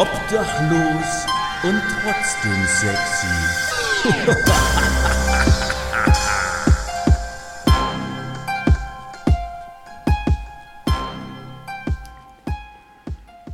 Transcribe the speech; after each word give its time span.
Obdachlos 0.00 1.26
und 1.62 1.82
trotzdem 2.02 2.64
sexy. 2.66 3.26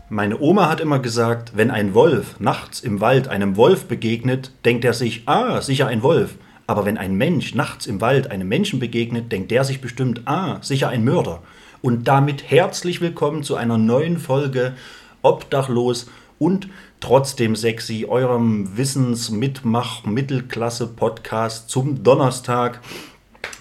Meine 0.08 0.38
Oma 0.38 0.68
hat 0.68 0.80
immer 0.80 1.00
gesagt, 1.00 1.56
wenn 1.56 1.72
ein 1.72 1.94
Wolf 1.94 2.38
nachts 2.38 2.78
im 2.78 3.00
Wald 3.00 3.26
einem 3.26 3.56
Wolf 3.56 3.86
begegnet, 3.88 4.52
denkt 4.64 4.84
er 4.84 4.92
sich, 4.92 5.24
ah, 5.26 5.60
sicher 5.60 5.88
ein 5.88 6.04
Wolf. 6.04 6.36
Aber 6.68 6.84
wenn 6.84 6.96
ein 6.96 7.16
Mensch 7.16 7.56
nachts 7.56 7.86
im 7.86 8.00
Wald 8.00 8.30
einem 8.30 8.46
Menschen 8.46 8.78
begegnet, 8.78 9.32
denkt 9.32 9.50
der 9.50 9.64
sich 9.64 9.80
bestimmt, 9.80 10.20
ah, 10.26 10.58
sicher 10.60 10.90
ein 10.90 11.04
Mörder. 11.04 11.42
Und 11.82 12.06
damit 12.06 12.48
herzlich 12.48 13.00
willkommen 13.00 13.42
zu 13.42 13.56
einer 13.56 13.78
neuen 13.78 14.18
Folge 14.18 14.74
Obdachlos 15.22 16.06
und 16.38 16.68
trotzdem 17.00 17.56
sexy, 17.56 18.06
eurem 18.08 18.76
Wissens-Mitmach-Mittelklasse-Podcast 18.76 21.70
zum 21.70 22.02
Donnerstag. 22.02 22.80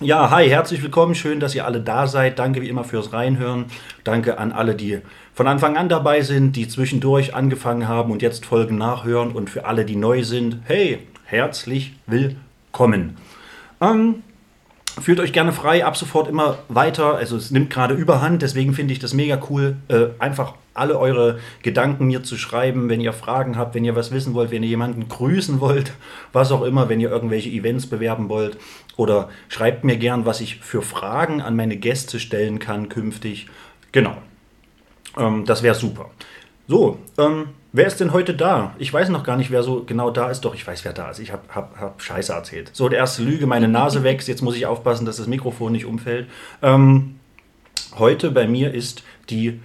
Ja, 0.02 0.30
hi, 0.30 0.50
herzlich 0.50 0.84
willkommen. 0.84 1.16
Schön, 1.16 1.40
dass 1.40 1.56
ihr 1.56 1.66
alle 1.66 1.80
da 1.80 2.08
seid. 2.08 2.38
Danke 2.38 2.62
wie 2.62 2.68
immer 2.68 2.84
fürs 2.84 3.14
Reinhören. 3.14 3.66
Danke 4.04 4.40
an 4.40 4.52
alle, 4.52 4.76
die 4.76 5.00
von 5.34 5.48
Anfang 5.48 5.78
an 5.78 5.88
dabei 5.88 6.22
sind, 6.22 6.56
die 6.56 6.68
zwischendurch 6.68 7.34
angefangen 7.34 7.88
haben 7.88 8.12
und 8.12 8.22
jetzt 8.22 8.46
Folgen 8.46 8.78
nachhören. 8.78 9.32
Und 9.32 9.50
für 9.50 9.66
alle, 9.66 9.86
die 9.86 9.96
neu 9.96 10.24
sind, 10.24 10.60
hey, 10.66 11.00
herzlich 11.24 11.94
willkommen. 12.08 13.18
Ähm, 13.80 14.24
fühlt 15.02 15.20
euch 15.20 15.34
gerne 15.34 15.54
frei, 15.54 15.86
ab 15.86 15.96
sofort 15.96 16.28
immer 16.28 16.58
weiter. 16.68 17.16
Also 17.16 17.38
es 17.38 17.52
nimmt 17.52 17.70
gerade 17.70 17.94
überhand, 17.94 18.42
deswegen 18.42 18.74
finde 18.74 18.94
ich 18.94 19.00
das 19.00 19.14
mega 19.14 19.40
cool. 19.50 19.78
Äh, 19.88 20.08
einfach 20.20 20.54
alle 20.76 21.00
eure 21.00 21.40
Gedanken 21.64 22.06
mir 22.06 22.24
zu 22.24 22.38
schreiben, 22.38 22.90
wenn 22.90 23.02
ihr 23.02 23.14
Fragen 23.14 23.58
habt, 23.58 23.74
wenn 23.74 23.86
ihr 23.86 23.96
was 23.96 24.12
wissen 24.12 24.34
wollt, 24.34 24.52
wenn 24.52 24.62
ihr 24.62 24.70
jemanden 24.70 25.08
grüßen 25.08 25.60
wollt, 25.60 25.94
was 26.34 26.52
auch 26.52 26.62
immer, 26.62 26.90
wenn 26.90 27.00
ihr 27.00 27.10
irgendwelche 27.10 27.50
Events 27.50 27.88
bewerben 27.88 28.30
wollt. 28.30 28.58
Oder 28.98 29.30
schreibt 29.50 29.84
mir 29.84 29.98
gern, 29.98 30.26
was 30.26 30.42
ich 30.42 30.58
für 30.58 30.82
Fragen 30.82 31.42
an 31.42 31.56
meine 31.56 31.78
Gäste 31.78 32.20
stellen 32.20 32.60
kann 32.60 32.90
künftig. 32.90 33.48
Genau. 33.92 34.18
Ähm, 35.18 35.46
das 35.46 35.64
wäre 35.64 35.76
super. 35.76 36.12
So, 36.68 37.00
ähm, 37.18 37.50
wer 37.72 37.88
ist 37.88 38.00
denn 38.00 38.12
heute 38.12 38.34
da? 38.34 38.76
Ich 38.78 38.92
weiß 38.92 39.10
noch 39.10 39.24
gar 39.24 39.38
nicht, 39.38 39.52
wer 39.52 39.64
so 39.64 39.84
genau 39.86 40.10
da 40.10 40.30
ist. 40.30 40.42
Doch, 40.42 40.56
ich 40.56 40.66
weiß, 40.66 40.84
wer 40.84 40.94
da 40.94 41.12
ist. 41.12 41.20
Ich 41.20 41.32
habe 41.32 41.44
hab, 41.50 41.80
hab 41.80 42.02
Scheiße 42.02 42.34
erzählt. 42.34 42.72
So, 42.74 42.90
der 42.90 43.00
erste 43.00 43.24
Lüge, 43.24 43.48
meine 43.48 43.68
Nase 43.70 44.04
wächst. 44.04 44.28
Jetzt 44.28 44.42
muss 44.42 44.58
ich 44.58 44.66
aufpassen, 44.66 45.06
dass 45.06 45.18
das 45.18 45.28
Mikrofon 45.28 45.72
nicht 45.72 45.86
umfällt. 45.86 46.28
Ähm, 46.62 47.20
heute 47.98 48.32
bei 48.32 48.48
mir 48.48 48.74
ist 48.74 49.04
die 49.30 49.62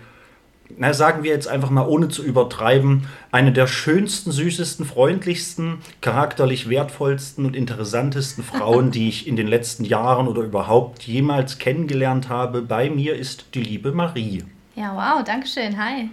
na, 0.78 0.92
sagen 0.92 1.22
wir 1.22 1.30
jetzt 1.30 1.48
einfach 1.48 1.70
mal 1.70 1.86
ohne 1.86 2.08
zu 2.08 2.22
übertreiben, 2.22 3.06
eine 3.32 3.52
der 3.52 3.66
schönsten, 3.66 4.32
süßesten, 4.32 4.84
freundlichsten, 4.84 5.78
charakterlich 6.00 6.68
wertvollsten 6.68 7.46
und 7.46 7.56
interessantesten 7.56 8.44
Frauen, 8.44 8.90
die 8.92 9.08
ich 9.08 9.26
in 9.26 9.36
den 9.36 9.46
letzten 9.46 9.84
Jahren 9.84 10.28
oder 10.28 10.42
überhaupt 10.42 11.02
jemals 11.02 11.58
kennengelernt 11.58 12.28
habe. 12.28 12.62
Bei 12.62 12.90
mir 12.90 13.14
ist 13.14 13.46
die 13.54 13.62
liebe 13.62 13.92
Marie. 13.92 14.44
Ja, 14.76 14.94
wow, 14.94 15.24
danke 15.24 15.46
schön. 15.46 15.76
Hi. 15.76 16.10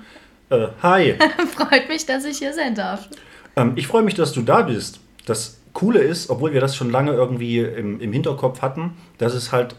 Äh, 0.49 0.67
hi. 0.81 1.15
Freut 1.55 1.89
mich, 1.89 2.05
dass 2.05 2.25
ich 2.25 2.37
hier 2.37 2.53
sein 2.53 2.75
darf. 2.75 3.07
Ähm, 3.55 3.73
ich 3.75 3.87
freue 3.87 4.03
mich, 4.03 4.15
dass 4.15 4.33
du 4.33 4.41
da 4.41 4.61
bist. 4.61 4.99
Das 5.25 5.59
Coole 5.73 5.99
ist, 5.99 6.29
obwohl 6.29 6.53
wir 6.53 6.61
das 6.61 6.75
schon 6.75 6.89
lange 6.89 7.11
irgendwie 7.11 7.59
im, 7.59 7.99
im 7.99 8.13
Hinterkopf 8.13 8.61
hatten, 8.61 8.97
dass 9.17 9.33
es 9.33 9.51
halt 9.51 9.75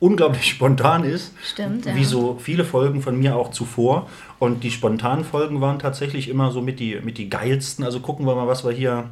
unglaublich 0.00 0.48
spontan 0.48 1.04
ist. 1.04 1.32
Stimmt, 1.44 1.86
ja. 1.86 1.94
Wie 1.94 2.04
so 2.04 2.38
viele 2.42 2.64
Folgen 2.64 3.02
von 3.02 3.18
mir 3.18 3.36
auch 3.36 3.50
zuvor. 3.50 4.08
Und 4.38 4.64
die 4.64 4.70
spontanen 4.70 5.24
Folgen 5.24 5.60
waren 5.60 5.78
tatsächlich 5.78 6.28
immer 6.28 6.50
so 6.50 6.62
mit 6.62 6.80
die, 6.80 6.98
mit 7.02 7.18
die 7.18 7.28
geilsten. 7.28 7.84
Also 7.84 8.00
gucken 8.00 8.26
wir 8.26 8.34
mal, 8.34 8.48
was 8.48 8.64
wir 8.64 8.72
hier, 8.72 9.10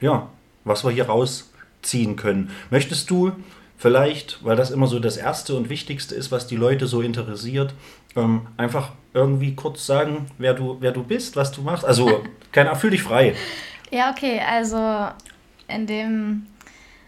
ja, 0.00 0.28
was 0.64 0.84
wir 0.84 0.90
hier 0.90 1.06
rausziehen 1.06 2.16
können. 2.16 2.50
Möchtest 2.70 3.08
du 3.10 3.32
vielleicht, 3.78 4.44
weil 4.44 4.56
das 4.56 4.72
immer 4.72 4.88
so 4.88 4.98
das 4.98 5.16
Erste 5.16 5.54
und 5.54 5.70
Wichtigste 5.70 6.14
ist, 6.14 6.30
was 6.32 6.46
die 6.48 6.56
Leute 6.56 6.86
so 6.86 7.00
interessiert, 7.00 7.72
ähm, 8.16 8.42
einfach 8.56 8.90
irgendwie 9.14 9.54
kurz 9.54 9.86
sagen, 9.86 10.26
wer 10.36 10.54
du, 10.54 10.78
wer 10.80 10.92
du 10.92 11.04
bist, 11.04 11.36
was 11.36 11.52
du 11.52 11.62
machst? 11.62 11.84
Also, 11.84 12.22
keine 12.52 12.74
fühl 12.74 12.90
dich 12.90 13.02
frei. 13.02 13.34
Ja, 13.90 14.10
okay, 14.10 14.40
also 14.46 15.08
in 15.68 15.86
dem 15.86 16.46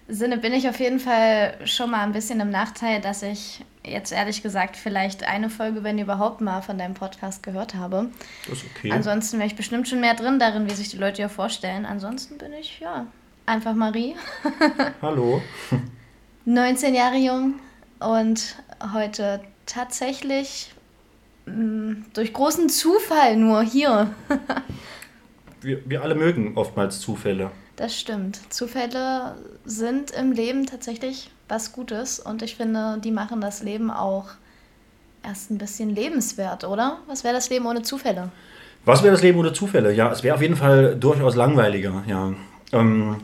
Sinne 0.08 0.38
bin 0.38 0.52
ich 0.52 0.68
auf 0.68 0.80
jeden 0.80 0.98
Fall 0.98 1.56
schon 1.64 1.90
mal 1.90 2.02
ein 2.02 2.12
bisschen 2.12 2.40
im 2.40 2.50
Nachteil, 2.50 3.00
dass 3.00 3.22
ich 3.22 3.64
jetzt 3.84 4.12
ehrlich 4.12 4.42
gesagt 4.42 4.76
vielleicht 4.76 5.24
eine 5.24 5.48
Folge, 5.48 5.84
wenn 5.84 5.98
überhaupt 5.98 6.40
mal 6.40 6.60
von 6.60 6.78
deinem 6.78 6.94
Podcast 6.94 7.42
gehört 7.42 7.74
habe. 7.74 8.10
Das 8.48 8.58
ist 8.58 8.64
okay. 8.76 8.92
Ansonsten 8.92 9.38
wäre 9.38 9.46
ich 9.46 9.56
bestimmt 9.56 9.88
schon 9.88 10.00
mehr 10.00 10.14
drin 10.14 10.38
darin, 10.38 10.68
wie 10.68 10.74
sich 10.74 10.90
die 10.90 10.96
Leute 10.96 11.22
ja 11.22 11.28
vorstellen. 11.28 11.86
Ansonsten 11.86 12.38
bin 12.38 12.52
ich, 12.52 12.80
ja, 12.80 13.06
einfach 13.46 13.74
Marie. 13.74 14.16
Hallo. 15.02 15.40
19 16.44 16.94
Jahre 16.94 17.16
jung 17.16 17.54
und 18.00 18.56
heute 18.92 19.40
tatsächlich 19.66 20.72
mh, 21.46 21.54
mm, 21.54 22.04
durch 22.14 22.32
großen 22.32 22.68
Zufall 22.68 23.36
nur 23.36 23.62
hier. 23.62 24.12
wir, 25.60 25.88
wir 25.88 26.02
alle 26.02 26.16
mögen 26.16 26.56
oftmals 26.56 27.00
Zufälle. 27.00 27.50
Das 27.82 27.98
stimmt. 27.98 28.38
Zufälle 28.48 29.34
sind 29.64 30.12
im 30.12 30.30
Leben 30.30 30.66
tatsächlich 30.66 31.32
was 31.48 31.72
Gutes 31.72 32.20
und 32.20 32.40
ich 32.40 32.54
finde, 32.54 33.00
die 33.02 33.10
machen 33.10 33.40
das 33.40 33.64
Leben 33.64 33.90
auch 33.90 34.26
erst 35.24 35.50
ein 35.50 35.58
bisschen 35.58 35.90
lebenswert, 35.90 36.62
oder? 36.62 36.98
Was 37.08 37.24
wäre 37.24 37.34
das 37.34 37.50
Leben 37.50 37.66
ohne 37.66 37.82
Zufälle? 37.82 38.30
Was 38.84 39.02
wäre 39.02 39.10
das 39.10 39.22
Leben 39.24 39.40
ohne 39.40 39.52
Zufälle? 39.52 39.92
Ja, 39.92 40.12
es 40.12 40.22
wäre 40.22 40.36
auf 40.36 40.42
jeden 40.42 40.54
Fall 40.54 40.94
durchaus 40.94 41.34
langweiliger, 41.34 42.04
ja. 42.06 42.32
Ähm, 42.70 43.16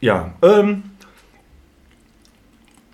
ja, 0.00 0.32
ähm, 0.40 0.84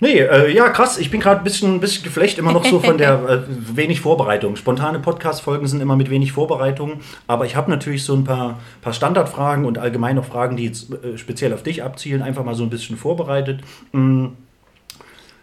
Nee, 0.02 0.18
äh, 0.18 0.52
ja, 0.52 0.68
krass. 0.70 0.98
Ich 0.98 1.12
bin 1.12 1.20
gerade 1.20 1.42
ein 1.42 1.44
bisschen, 1.44 1.78
bisschen 1.78 2.02
geflecht, 2.02 2.36
immer 2.36 2.52
noch 2.52 2.64
so 2.64 2.80
von 2.80 2.98
der 2.98 3.46
äh, 3.48 3.76
wenig 3.76 4.00
Vorbereitung. 4.00 4.56
Spontane 4.56 4.98
Podcast-Folgen 4.98 5.68
sind 5.68 5.80
immer 5.80 5.94
mit 5.94 6.10
wenig 6.10 6.32
Vorbereitung. 6.32 6.98
Aber 7.28 7.46
ich 7.46 7.54
habe 7.54 7.70
natürlich 7.70 8.02
so 8.02 8.16
ein 8.16 8.24
paar, 8.24 8.58
paar 8.80 8.94
Standardfragen 8.94 9.64
und 9.64 9.78
allgemein 9.78 10.16
noch 10.16 10.24
Fragen, 10.24 10.56
die 10.56 10.64
jetzt 10.64 10.92
äh, 10.92 11.16
speziell 11.16 11.54
auf 11.54 11.62
dich 11.62 11.84
abzielen, 11.84 12.20
einfach 12.20 12.44
mal 12.44 12.56
so 12.56 12.64
ein 12.64 12.68
bisschen 12.68 12.96
vorbereitet. 12.96 13.60
Mhm. 13.92 14.32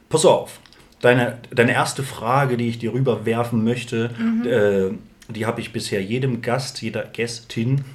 Pass 0.09 0.25
auf. 0.25 0.59
Deine, 0.99 1.37
deine 1.51 1.71
erste 1.71 2.03
Frage, 2.03 2.57
die 2.57 2.67
ich 2.67 2.79
dir 2.79 2.91
rüberwerfen 2.91 3.63
möchte, 3.63 4.09
mhm. 4.19 4.45
Äh, 4.45 5.33
die 5.33 5.45
habe 5.45 5.61
ich 5.61 5.71
bisher 5.71 6.03
jedem 6.03 6.41
Gast, 6.41 6.81
jeder 6.81 7.03
Gästin 7.03 7.85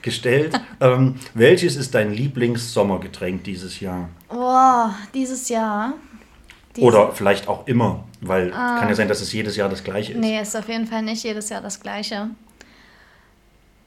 gestellt. 0.00 0.58
ähm, 0.80 1.16
welches 1.34 1.76
ist 1.76 1.94
dein 1.94 2.14
Lieblings-Sommergetränk 2.14 3.44
dieses 3.44 3.80
Jahr? 3.80 4.08
Oh, 4.30 4.86
dieses 5.12 5.50
Jahr. 5.50 5.92
Diese 6.76 6.86
Oder 6.86 7.12
vielleicht 7.12 7.46
auch 7.48 7.66
immer, 7.66 8.04
weil 8.20 8.52
ah, 8.52 8.78
kann 8.80 8.88
ja 8.88 8.94
sein, 8.94 9.08
dass 9.08 9.20
es 9.20 9.32
jedes 9.32 9.56
Jahr 9.56 9.68
das 9.68 9.84
gleiche 9.84 10.12
ist. 10.12 10.18
Nee, 10.18 10.40
ist 10.40 10.56
auf 10.56 10.68
jeden 10.68 10.86
Fall 10.86 11.02
nicht 11.02 11.22
jedes 11.22 11.48
Jahr 11.48 11.60
das 11.60 11.80
gleiche. 11.80 12.30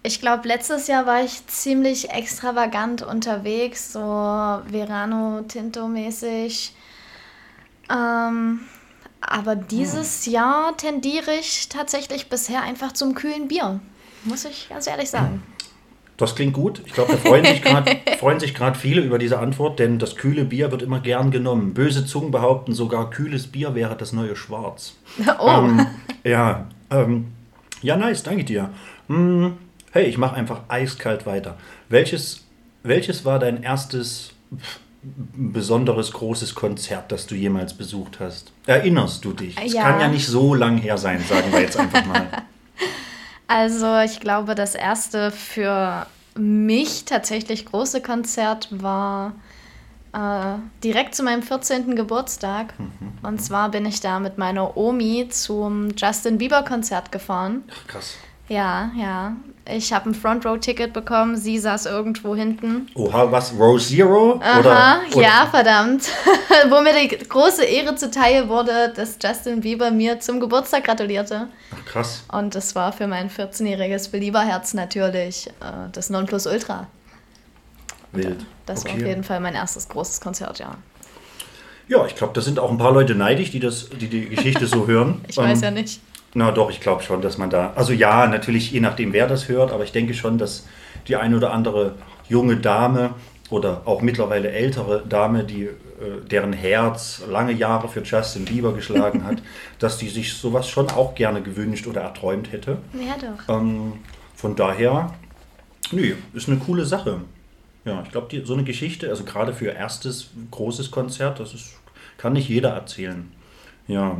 Ich 0.03 0.21
glaube, 0.21 0.47
letztes 0.47 0.87
Jahr 0.87 1.05
war 1.05 1.21
ich 1.21 1.45
ziemlich 1.47 2.11
extravagant 2.11 3.01
unterwegs, 3.01 3.91
so 3.91 3.99
Verano 3.99 5.41
Tinto 5.47 5.87
mäßig. 5.87 6.73
Ähm, 7.89 8.61
aber 9.19 9.55
dieses 9.55 10.25
hm. 10.25 10.33
Jahr 10.33 10.77
tendiere 10.77 11.33
ich 11.33 11.67
tatsächlich 11.67 12.29
bisher 12.29 12.61
einfach 12.61 12.93
zum 12.93 13.15
kühlen 13.15 13.49
Bier. 13.49 13.81
Muss 14.23 14.45
ich 14.45 14.69
ganz 14.69 14.87
ehrlich 14.87 15.09
sagen. 15.09 15.43
Das 16.17 16.33
klingt 16.33 16.53
gut. 16.53 16.81
Ich 16.85 16.93
glaube, 16.93 17.11
da 17.11 17.17
freuen 17.19 17.45
sich 18.39 18.53
gerade 18.55 18.79
viele 18.79 19.01
über 19.01 19.19
diese 19.19 19.37
Antwort, 19.37 19.77
denn 19.77 19.99
das 19.99 20.15
kühle 20.15 20.45
Bier 20.45 20.71
wird 20.71 20.81
immer 20.81 20.99
gern 20.99 21.29
genommen. 21.29 21.75
Böse 21.75 22.07
Zungen 22.07 22.31
behaupten 22.31 22.73
sogar, 22.73 23.11
kühles 23.11 23.45
Bier 23.47 23.75
wäre 23.75 23.95
das 23.95 24.13
neue 24.13 24.35
Schwarz. 24.35 24.95
Oh. 25.39 25.49
Ähm, 25.49 25.85
ja, 26.23 26.67
ähm, 26.89 27.27
ja, 27.81 27.95
nice, 27.95 28.23
danke 28.23 28.43
dir. 28.43 28.69
Hm, 29.07 29.57
hey, 29.91 30.05
ich 30.05 30.17
mache 30.17 30.35
einfach 30.35 30.61
eiskalt 30.67 31.25
weiter. 31.27 31.57
Welches, 31.89 32.45
welches 32.81 33.23
war 33.23 33.37
dein 33.37 33.61
erstes 33.61 34.33
besonderes 35.03 36.11
großes 36.11 36.55
Konzert, 36.55 37.11
das 37.11 37.27
du 37.27 37.35
jemals 37.35 37.75
besucht 37.75 38.19
hast? 38.19 38.51
Erinnerst 38.65 39.23
du 39.23 39.33
dich? 39.33 39.55
Es 39.63 39.73
ja. 39.73 39.83
kann 39.83 39.99
ja 39.99 40.07
nicht 40.07 40.27
so 40.27 40.55
lang 40.55 40.77
her 40.77 40.97
sein, 40.97 41.19
sagen 41.21 41.51
wir 41.51 41.61
jetzt 41.61 41.77
einfach 41.77 42.05
mal. 42.05 42.27
Also 43.47 43.99
ich 43.99 44.19
glaube, 44.19 44.55
das 44.55 44.75
erste 44.75 45.31
für 45.31 46.05
mich 46.37 47.05
tatsächlich 47.05 47.65
große 47.65 48.01
Konzert 48.01 48.67
war 48.71 49.33
äh, 50.13 50.57
direkt 50.83 51.15
zu 51.15 51.23
meinem 51.23 51.43
14. 51.43 51.95
Geburtstag. 51.95 52.73
Mhm. 52.79 53.13
Und 53.23 53.41
zwar 53.41 53.69
bin 53.69 53.85
ich 53.85 53.99
da 53.99 54.19
mit 54.19 54.37
meiner 54.37 54.77
Omi 54.77 55.27
zum 55.29 55.89
Justin 55.95 56.37
Bieber 56.37 56.63
Konzert 56.63 57.11
gefahren. 57.11 57.63
Ach, 57.71 57.87
krass. 57.87 58.15
Ja, 58.47 58.91
ja. 58.95 59.35
Ich 59.75 59.91
habe 59.91 60.09
ein 60.09 60.15
Front 60.15 60.45
Row 60.45 60.57
Ticket 60.59 60.93
bekommen, 60.93 61.35
sie 61.35 61.57
saß 61.59 61.87
irgendwo 61.87 62.35
hinten. 62.35 62.87
Oha, 62.95 63.31
was? 63.31 63.53
Row 63.57 63.77
Zero? 63.81 64.39
Aha, 64.41 64.59
oder, 64.59 65.01
oder? 65.13 65.21
ja, 65.21 65.47
verdammt. 65.51 66.03
Wo 66.69 66.79
mir 66.81 66.93
die 66.93 67.09
große 67.17 67.65
Ehre 67.65 67.95
zuteil 67.95 68.47
wurde, 68.47 68.93
dass 68.95 69.17
Justin 69.21 69.59
Bieber 69.61 69.91
mir 69.91 70.19
zum 70.21 70.39
Geburtstag 70.39 70.85
gratulierte. 70.85 71.49
Ach, 71.73 71.85
krass. 71.85 72.23
Und 72.31 72.55
das 72.55 72.75
war 72.75 72.93
für 72.93 73.07
mein 73.07 73.29
14-jähriges 73.29 74.09
Belieberherz 74.11 74.73
natürlich 74.73 75.47
äh, 75.47 75.89
das 75.91 76.09
Nonplusultra. 76.09 76.87
Wild. 78.13 78.45
Das 78.65 78.85
war 78.85 78.91
Okay. 78.93 79.01
auf 79.01 79.07
jeden 79.07 79.23
Fall 79.23 79.39
mein 79.41 79.55
erstes 79.55 79.89
großes 79.89 80.21
Konzert, 80.21 80.59
ja. 80.59 80.75
Ja, 81.89 82.05
ich 82.05 82.15
glaube, 82.15 82.33
da 82.33 82.41
sind 82.41 82.59
auch 82.59 82.69
ein 82.69 82.77
paar 82.77 82.91
Leute 82.91 83.15
neidisch, 83.15 83.51
die 83.51 83.59
das, 83.61 83.89
die, 83.89 84.07
die 84.07 84.27
Geschichte 84.29 84.65
so 84.67 84.87
hören. 84.87 85.21
Ich 85.27 85.37
weiß 85.37 85.57
Ähm, 85.59 85.63
ja 85.63 85.71
nicht. 85.71 86.01
Na 86.33 86.51
doch, 86.51 86.69
ich 86.69 86.79
glaube 86.81 87.03
schon, 87.03 87.21
dass 87.21 87.37
man 87.37 87.49
da. 87.49 87.73
Also 87.75 87.93
ja, 87.93 88.27
natürlich 88.27 88.71
je 88.71 88.79
nachdem, 88.79 89.13
wer 89.13 89.27
das 89.27 89.47
hört, 89.47 89.71
aber 89.71 89.83
ich 89.83 89.91
denke 89.91 90.13
schon, 90.13 90.37
dass 90.37 90.67
die 91.07 91.15
eine 91.15 91.37
oder 91.37 91.51
andere 91.51 91.95
junge 92.29 92.57
Dame 92.57 93.11
oder 93.49 93.83
auch 93.85 94.01
mittlerweile 94.01 94.51
ältere 94.51 95.03
Dame, 95.07 95.43
die 95.43 95.63
äh, 95.63 96.27
deren 96.29 96.53
Herz 96.53 97.23
lange 97.29 97.53
Jahre 97.53 97.87
für 97.87 98.01
Justin 98.01 98.45
Bieber 98.45 98.73
geschlagen 98.73 99.23
hat, 99.23 99.41
dass 99.79 99.97
die 99.97 100.09
sich 100.09 100.33
sowas 100.33 100.69
schon 100.69 100.89
auch 100.89 101.15
gerne 101.15 101.41
gewünscht 101.41 101.87
oder 101.87 102.01
erträumt 102.01 102.51
hätte. 102.51 102.77
Ja, 102.93 103.15
doch. 103.17 103.55
Ähm, 103.55 103.93
von 104.35 104.55
daher, 104.55 105.13
nö, 105.91 106.15
ist 106.33 106.49
eine 106.49 106.57
coole 106.57 106.85
Sache. 106.85 107.21
Ja, 107.85 108.03
ich 108.03 108.11
glaube, 108.11 108.45
so 108.45 108.53
eine 108.53 108.65
Geschichte, 108.65 109.09
also 109.09 109.23
gerade 109.23 109.53
für 109.53 109.69
erstes 109.69 110.31
großes 110.51 110.91
Konzert, 110.91 111.39
das 111.39 111.53
ist, 111.53 111.79
kann 112.17 112.33
nicht 112.33 112.49
jeder 112.49 112.71
erzählen. 112.71 113.31
Ja, 113.87 114.17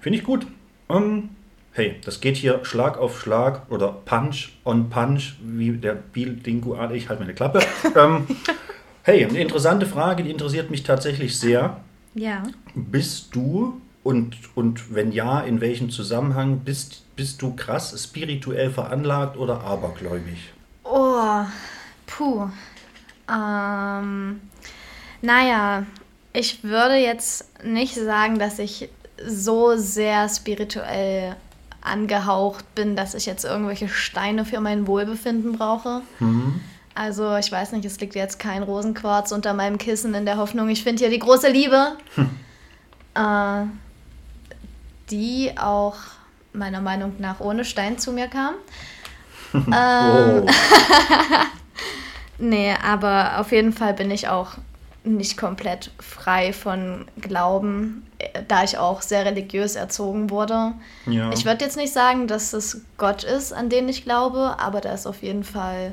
finde 0.00 0.18
ich 0.18 0.24
gut. 0.24 0.46
Ähm, 0.92 1.30
hey, 1.72 1.96
das 2.04 2.20
geht 2.20 2.36
hier 2.36 2.64
Schlag 2.64 2.98
auf 2.98 3.20
Schlag 3.20 3.70
oder 3.70 3.88
Punch 3.92 4.50
on 4.64 4.90
Punch, 4.90 5.34
wie 5.42 5.72
der 5.72 5.94
Biel-Dingo, 5.94 6.76
ich 6.92 7.08
halte 7.08 7.22
meine 7.22 7.34
Klappe. 7.34 7.60
ähm, 7.96 8.26
hey, 9.02 9.24
eine 9.24 9.38
interessante 9.38 9.86
Frage, 9.86 10.22
die 10.22 10.30
interessiert 10.30 10.70
mich 10.70 10.82
tatsächlich 10.82 11.38
sehr. 11.38 11.80
Ja. 12.14 12.42
Bist 12.74 13.34
du 13.34 13.80
und, 14.04 14.36
und 14.54 14.94
wenn 14.94 15.12
ja, 15.12 15.40
in 15.40 15.60
welchem 15.60 15.90
Zusammenhang 15.90 16.60
bist, 16.60 17.04
bist 17.16 17.40
du 17.40 17.54
krass 17.54 17.94
spirituell 18.02 18.70
veranlagt 18.70 19.36
oder 19.36 19.62
abergläubig? 19.62 20.52
Oh, 20.84 21.44
puh. 22.06 22.48
Ähm, 23.30 24.40
naja, 25.22 25.86
ich 26.32 26.64
würde 26.64 26.96
jetzt 26.96 27.48
nicht 27.64 27.94
sagen, 27.94 28.38
dass 28.38 28.58
ich 28.58 28.88
so 29.26 29.76
sehr 29.76 30.28
spirituell 30.28 31.36
angehaucht 31.80 32.74
bin, 32.74 32.94
dass 32.96 33.14
ich 33.14 33.26
jetzt 33.26 33.44
irgendwelche 33.44 33.88
Steine 33.88 34.44
für 34.44 34.60
mein 34.60 34.86
Wohlbefinden 34.86 35.56
brauche. 35.58 36.02
Also 36.94 37.36
ich 37.36 37.50
weiß 37.50 37.72
nicht, 37.72 37.84
es 37.84 37.98
liegt 38.00 38.14
jetzt 38.14 38.38
kein 38.38 38.62
Rosenquarz 38.62 39.32
unter 39.32 39.54
meinem 39.54 39.78
Kissen 39.78 40.14
in 40.14 40.24
der 40.24 40.36
Hoffnung, 40.36 40.68
ich 40.68 40.82
finde 40.84 41.00
hier 41.00 41.10
die 41.10 41.18
große 41.18 41.48
Liebe, 41.48 41.96
äh, 43.14 43.64
die 45.10 45.52
auch 45.58 45.96
meiner 46.52 46.80
Meinung 46.80 47.14
nach 47.18 47.40
ohne 47.40 47.64
Stein 47.64 47.98
zu 47.98 48.12
mir 48.12 48.28
kam. 48.28 48.54
Ähm, 49.54 50.44
Oh, 50.44 50.46
Nee, 52.38 52.74
aber 52.82 53.38
auf 53.38 53.52
jeden 53.52 53.72
Fall 53.72 53.92
bin 53.94 54.10
ich 54.10 54.28
auch 54.28 54.52
nicht 55.04 55.36
komplett 55.36 55.90
frei 55.98 56.52
von 56.52 57.06
Glauben, 57.20 58.06
äh, 58.18 58.42
da 58.46 58.62
ich 58.62 58.78
auch 58.78 59.02
sehr 59.02 59.24
religiös 59.24 59.74
erzogen 59.74 60.30
wurde. 60.30 60.74
ja. 61.06 61.32
Ich 61.32 61.44
würde 61.44 61.64
jetzt 61.64 61.76
nicht 61.76 61.92
sagen, 61.92 62.28
dass 62.28 62.52
es 62.52 62.82
Gott 62.98 63.24
ist, 63.24 63.52
an 63.52 63.68
den 63.68 63.88
ich 63.88 64.04
glaube, 64.04 64.56
aber 64.58 64.80
da 64.80 64.92
ist 64.92 65.06
auf 65.06 65.22
jeden 65.22 65.44
Fall 65.44 65.92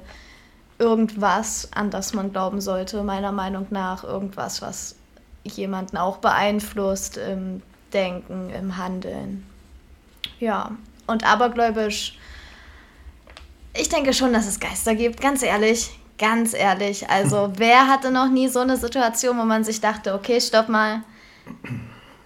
irgendwas, 0.77 1.69
an 1.73 1.89
das 1.91 2.13
man 2.13 2.31
glauben 2.31 2.61
sollte, 2.61 3.03
meiner 3.03 3.31
Meinung 3.31 3.67
nach. 3.69 4.03
Irgendwas, 4.03 4.61
was 4.61 4.95
jemanden 5.43 5.97
auch 5.97 6.17
beeinflusst 6.17 7.17
im 7.17 7.61
Denken, 7.93 8.49
im 8.51 8.77
Handeln. 8.77 9.45
Ja, 10.39 10.71
und 11.07 11.25
abergläubisch, 11.25 12.17
ich 13.73 13.89
denke 13.89 14.13
schon, 14.13 14.33
dass 14.33 14.47
es 14.47 14.59
Geister 14.59 14.95
gibt, 14.95 15.21
ganz 15.21 15.41
ehrlich. 15.43 15.91
Ganz 16.19 16.53
ehrlich, 16.53 17.09
also 17.09 17.53
wer 17.57 17.87
hatte 17.87 18.11
noch 18.11 18.29
nie 18.29 18.47
so 18.47 18.59
eine 18.59 18.77
Situation, 18.77 19.37
wo 19.37 19.43
man 19.43 19.63
sich 19.63 19.81
dachte, 19.81 20.13
okay, 20.13 20.39
stopp 20.39 20.69
mal, 20.69 21.01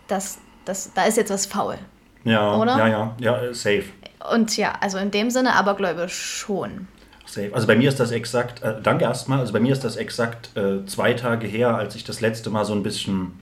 das, 0.07 0.39
das, 0.65 0.91
da 0.93 1.05
ist 1.05 1.17
jetzt 1.17 1.31
was 1.31 1.45
faul. 1.45 1.77
ja, 2.23 2.55
oder? 2.57 2.77
ja, 2.77 2.87
ja, 2.87 3.15
ja, 3.19 3.41
äh, 3.43 3.53
safe. 3.53 3.85
Und 4.31 4.55
ja, 4.57 4.73
also 4.79 4.97
in 4.97 5.11
dem 5.11 5.29
Sinne 5.29 5.53
abergläubisch 5.53 6.15
schon. 6.15 6.87
Safe. 7.25 7.51
Also 7.53 7.67
bei 7.67 7.75
mir 7.75 7.89
ist 7.89 7.99
das 7.99 8.11
exakt, 8.11 8.63
äh, 8.63 8.81
danke 8.81 9.05
erstmal, 9.05 9.39
also 9.39 9.53
bei 9.53 9.59
mir 9.59 9.73
ist 9.73 9.83
das 9.83 9.95
exakt 9.95 10.55
äh, 10.57 10.85
zwei 10.85 11.13
Tage 11.13 11.47
her, 11.47 11.75
als 11.75 11.95
ich 11.95 12.03
das 12.03 12.19
letzte 12.19 12.49
Mal 12.49 12.65
so 12.65 12.73
ein 12.73 12.83
bisschen 12.83 13.39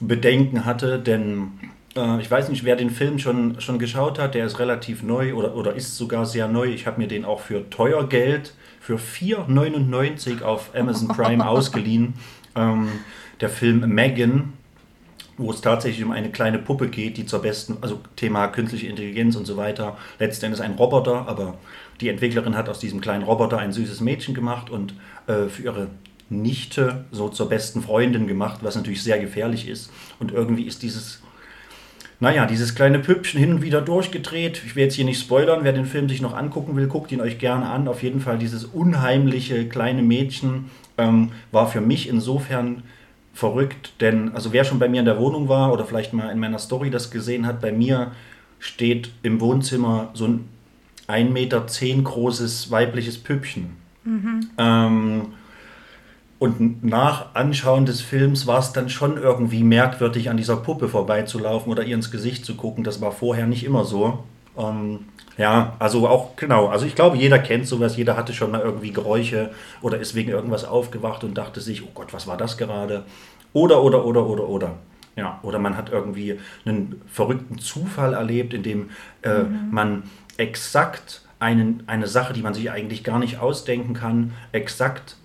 Bedenken 0.00 0.64
hatte, 0.64 0.98
denn 0.98 1.52
äh, 1.96 2.20
ich 2.20 2.30
weiß 2.30 2.48
nicht, 2.48 2.64
wer 2.64 2.76
den 2.76 2.90
Film 2.90 3.18
schon, 3.18 3.60
schon 3.60 3.78
geschaut 3.78 4.18
hat, 4.18 4.34
der 4.34 4.46
ist 4.46 4.58
relativ 4.58 5.02
neu 5.02 5.34
oder, 5.34 5.54
oder 5.56 5.74
ist 5.74 5.96
sogar 5.96 6.26
sehr 6.26 6.48
neu. 6.48 6.66
Ich 6.66 6.86
habe 6.86 7.00
mir 7.00 7.08
den 7.08 7.24
auch 7.24 7.40
für 7.40 7.68
teuer 7.70 8.08
Geld, 8.08 8.54
für 8.86 8.98
4,99 8.98 10.42
auf 10.42 10.70
Amazon 10.76 11.08
Prime 11.08 11.44
ausgeliehen. 11.48 12.14
Ähm, 12.54 12.88
der 13.40 13.48
Film 13.48 13.80
Megan, 13.92 14.52
wo 15.36 15.50
es 15.50 15.60
tatsächlich 15.60 16.04
um 16.04 16.12
eine 16.12 16.30
kleine 16.30 16.60
Puppe 16.60 16.86
geht, 16.86 17.16
die 17.16 17.26
zur 17.26 17.42
besten, 17.42 17.78
also 17.80 17.98
Thema 18.14 18.46
künstliche 18.46 18.86
Intelligenz 18.86 19.34
und 19.34 19.44
so 19.44 19.56
weiter, 19.56 19.96
letzten 20.20 20.46
Endes 20.46 20.60
ein 20.60 20.74
Roboter, 20.74 21.26
aber 21.26 21.58
die 22.00 22.08
Entwicklerin 22.08 22.56
hat 22.56 22.68
aus 22.68 22.78
diesem 22.78 23.00
kleinen 23.00 23.24
Roboter 23.24 23.58
ein 23.58 23.72
süßes 23.72 24.00
Mädchen 24.02 24.34
gemacht 24.36 24.70
und 24.70 24.94
äh, 25.26 25.48
für 25.48 25.64
ihre 25.64 25.88
Nichte 26.30 27.06
so 27.10 27.28
zur 27.28 27.48
besten 27.48 27.82
Freundin 27.82 28.28
gemacht, 28.28 28.60
was 28.62 28.76
natürlich 28.76 29.02
sehr 29.02 29.18
gefährlich 29.18 29.68
ist. 29.68 29.90
Und 30.20 30.30
irgendwie 30.30 30.64
ist 30.64 30.84
dieses, 30.84 31.22
naja, 32.18 32.46
dieses 32.46 32.74
kleine 32.74 32.98
Püppchen 32.98 33.38
hin 33.38 33.52
und 33.54 33.62
wieder 33.62 33.82
durchgedreht. 33.82 34.62
Ich 34.64 34.74
will 34.74 34.84
jetzt 34.84 34.94
hier 34.94 35.04
nicht 35.04 35.20
spoilern, 35.20 35.60
wer 35.62 35.72
den 35.72 35.84
Film 35.84 36.08
sich 36.08 36.22
noch 36.22 36.34
angucken 36.34 36.76
will, 36.76 36.86
guckt 36.86 37.12
ihn 37.12 37.20
euch 37.20 37.38
gerne 37.38 37.66
an. 37.66 37.88
Auf 37.88 38.02
jeden 38.02 38.20
Fall 38.20 38.38
dieses 38.38 38.64
unheimliche 38.64 39.68
kleine 39.68 40.02
Mädchen 40.02 40.70
ähm, 40.96 41.32
war 41.52 41.68
für 41.68 41.80
mich 41.80 42.08
insofern 42.08 42.82
verrückt, 43.34 43.92
denn 44.00 44.34
also 44.34 44.54
wer 44.54 44.64
schon 44.64 44.78
bei 44.78 44.88
mir 44.88 45.00
in 45.00 45.04
der 45.04 45.18
Wohnung 45.18 45.50
war 45.50 45.70
oder 45.72 45.84
vielleicht 45.84 46.14
mal 46.14 46.30
in 46.30 46.38
meiner 46.38 46.58
Story 46.58 46.88
das 46.88 47.10
gesehen 47.10 47.46
hat, 47.46 47.60
bei 47.60 47.70
mir 47.70 48.12
steht 48.58 49.10
im 49.22 49.40
Wohnzimmer 49.42 50.08
so 50.14 50.26
ein 50.26 50.48
1,10 51.08 51.30
Meter 51.30 51.66
großes 52.02 52.70
weibliches 52.70 53.18
Püppchen. 53.18 53.76
Ähm, 54.56 55.26
und 56.38 56.84
nach 56.84 57.34
Anschauen 57.34 57.86
des 57.86 58.02
Films 58.02 58.46
war 58.46 58.58
es 58.58 58.72
dann 58.72 58.90
schon 58.90 59.16
irgendwie 59.16 59.62
merkwürdig, 59.62 60.28
an 60.28 60.36
dieser 60.36 60.56
Puppe 60.56 60.88
vorbeizulaufen 60.88 61.72
oder 61.72 61.82
ihr 61.82 61.94
ins 61.94 62.10
Gesicht 62.10 62.44
zu 62.44 62.56
gucken. 62.56 62.84
Das 62.84 63.00
war 63.00 63.12
vorher 63.12 63.46
nicht 63.46 63.64
immer 63.64 63.84
so. 63.84 64.24
Ähm, 64.58 65.00
ja, 65.38 65.76
also 65.78 66.06
auch, 66.08 66.36
genau. 66.36 66.66
Also 66.66 66.84
ich 66.84 66.94
glaube, 66.94 67.16
jeder 67.16 67.38
kennt 67.38 67.66
sowas. 67.66 67.96
Jeder 67.96 68.16
hatte 68.16 68.34
schon 68.34 68.50
mal 68.50 68.60
irgendwie 68.60 68.92
Geräusche 68.92 69.50
oder 69.80 69.98
ist 69.98 70.14
wegen 70.14 70.30
irgendwas 70.30 70.64
aufgewacht 70.64 71.24
und 71.24 71.34
dachte 71.34 71.62
sich, 71.62 71.82
oh 71.82 71.90
Gott, 71.94 72.12
was 72.12 72.26
war 72.26 72.36
das 72.36 72.58
gerade? 72.58 73.04
Oder, 73.54 73.82
oder, 73.82 74.04
oder, 74.04 74.26
oder, 74.26 74.48
oder. 74.48 74.74
Ja, 75.16 75.38
oder 75.42 75.58
man 75.58 75.78
hat 75.78 75.88
irgendwie 75.90 76.38
einen 76.66 77.00
verrückten 77.06 77.58
Zufall 77.58 78.12
erlebt, 78.12 78.52
in 78.52 78.62
dem 78.62 78.90
äh, 79.22 79.44
man 79.70 80.02
exakt 80.36 81.22
einen, 81.38 81.82
eine 81.86 82.06
Sache, 82.06 82.34
die 82.34 82.42
man 82.42 82.52
sich 82.52 82.70
eigentlich 82.70 83.02
gar 83.04 83.18
nicht 83.18 83.38
ausdenken 83.38 83.94
kann, 83.94 84.34
exakt 84.52 85.16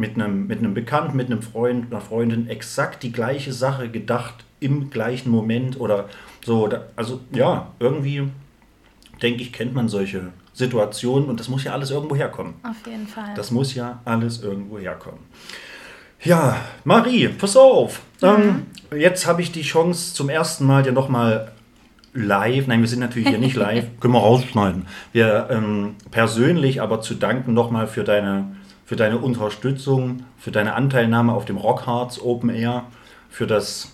mit 0.00 0.14
einem, 0.14 0.46
mit 0.46 0.58
einem 0.58 0.74
Bekannten, 0.74 1.16
mit 1.16 1.26
einem 1.26 1.42
Freund, 1.42 1.92
einer 1.92 2.00
Freundin 2.00 2.48
exakt 2.48 3.02
die 3.02 3.12
gleiche 3.12 3.52
Sache 3.52 3.88
gedacht 3.90 4.44
im 4.58 4.90
gleichen 4.90 5.30
Moment 5.30 5.78
oder 5.78 6.08
so. 6.44 6.68
Also 6.96 7.20
ja, 7.32 7.70
irgendwie 7.78 8.28
denke 9.22 9.42
ich, 9.42 9.52
kennt 9.52 9.74
man 9.74 9.88
solche 9.88 10.32
Situationen 10.54 11.28
und 11.28 11.38
das 11.38 11.48
muss 11.48 11.64
ja 11.64 11.72
alles 11.72 11.90
irgendwo 11.90 12.16
herkommen. 12.16 12.54
Auf 12.62 12.86
jeden 12.86 13.06
Fall. 13.06 13.34
Das 13.36 13.50
muss 13.50 13.74
ja 13.74 14.00
alles 14.06 14.42
irgendwo 14.42 14.78
herkommen. 14.78 15.20
Ja, 16.22 16.56
Marie, 16.84 17.28
pass 17.28 17.56
auf. 17.56 18.00
Ähm, 18.22 18.66
jetzt 18.94 19.26
habe 19.26 19.42
ich 19.42 19.52
die 19.52 19.62
Chance 19.62 20.14
zum 20.14 20.28
ersten 20.28 20.64
Mal 20.64 20.82
dir 20.82 20.92
nochmal 20.92 21.52
live, 22.12 22.66
nein, 22.66 22.80
wir 22.80 22.88
sind 22.88 23.00
natürlich 23.00 23.28
hier 23.28 23.38
nicht 23.38 23.56
live, 23.66 23.86
können 24.00 24.14
wir 24.14 24.20
rausschneiden. 24.20 24.86
Wir 25.12 25.48
ähm, 25.50 25.94
persönlich 26.10 26.82
aber 26.82 27.00
zu 27.00 27.14
danken 27.14 27.54
nochmal 27.54 27.86
für 27.86 28.04
deine, 28.04 28.56
für 28.90 28.96
deine 28.96 29.18
Unterstützung, 29.18 30.24
für 30.36 30.50
deine 30.50 30.74
Anteilnahme 30.74 31.32
auf 31.32 31.44
dem 31.44 31.58
Rockharz 31.58 32.18
Open 32.18 32.50
Air, 32.50 32.86
für 33.28 33.46
das 33.46 33.92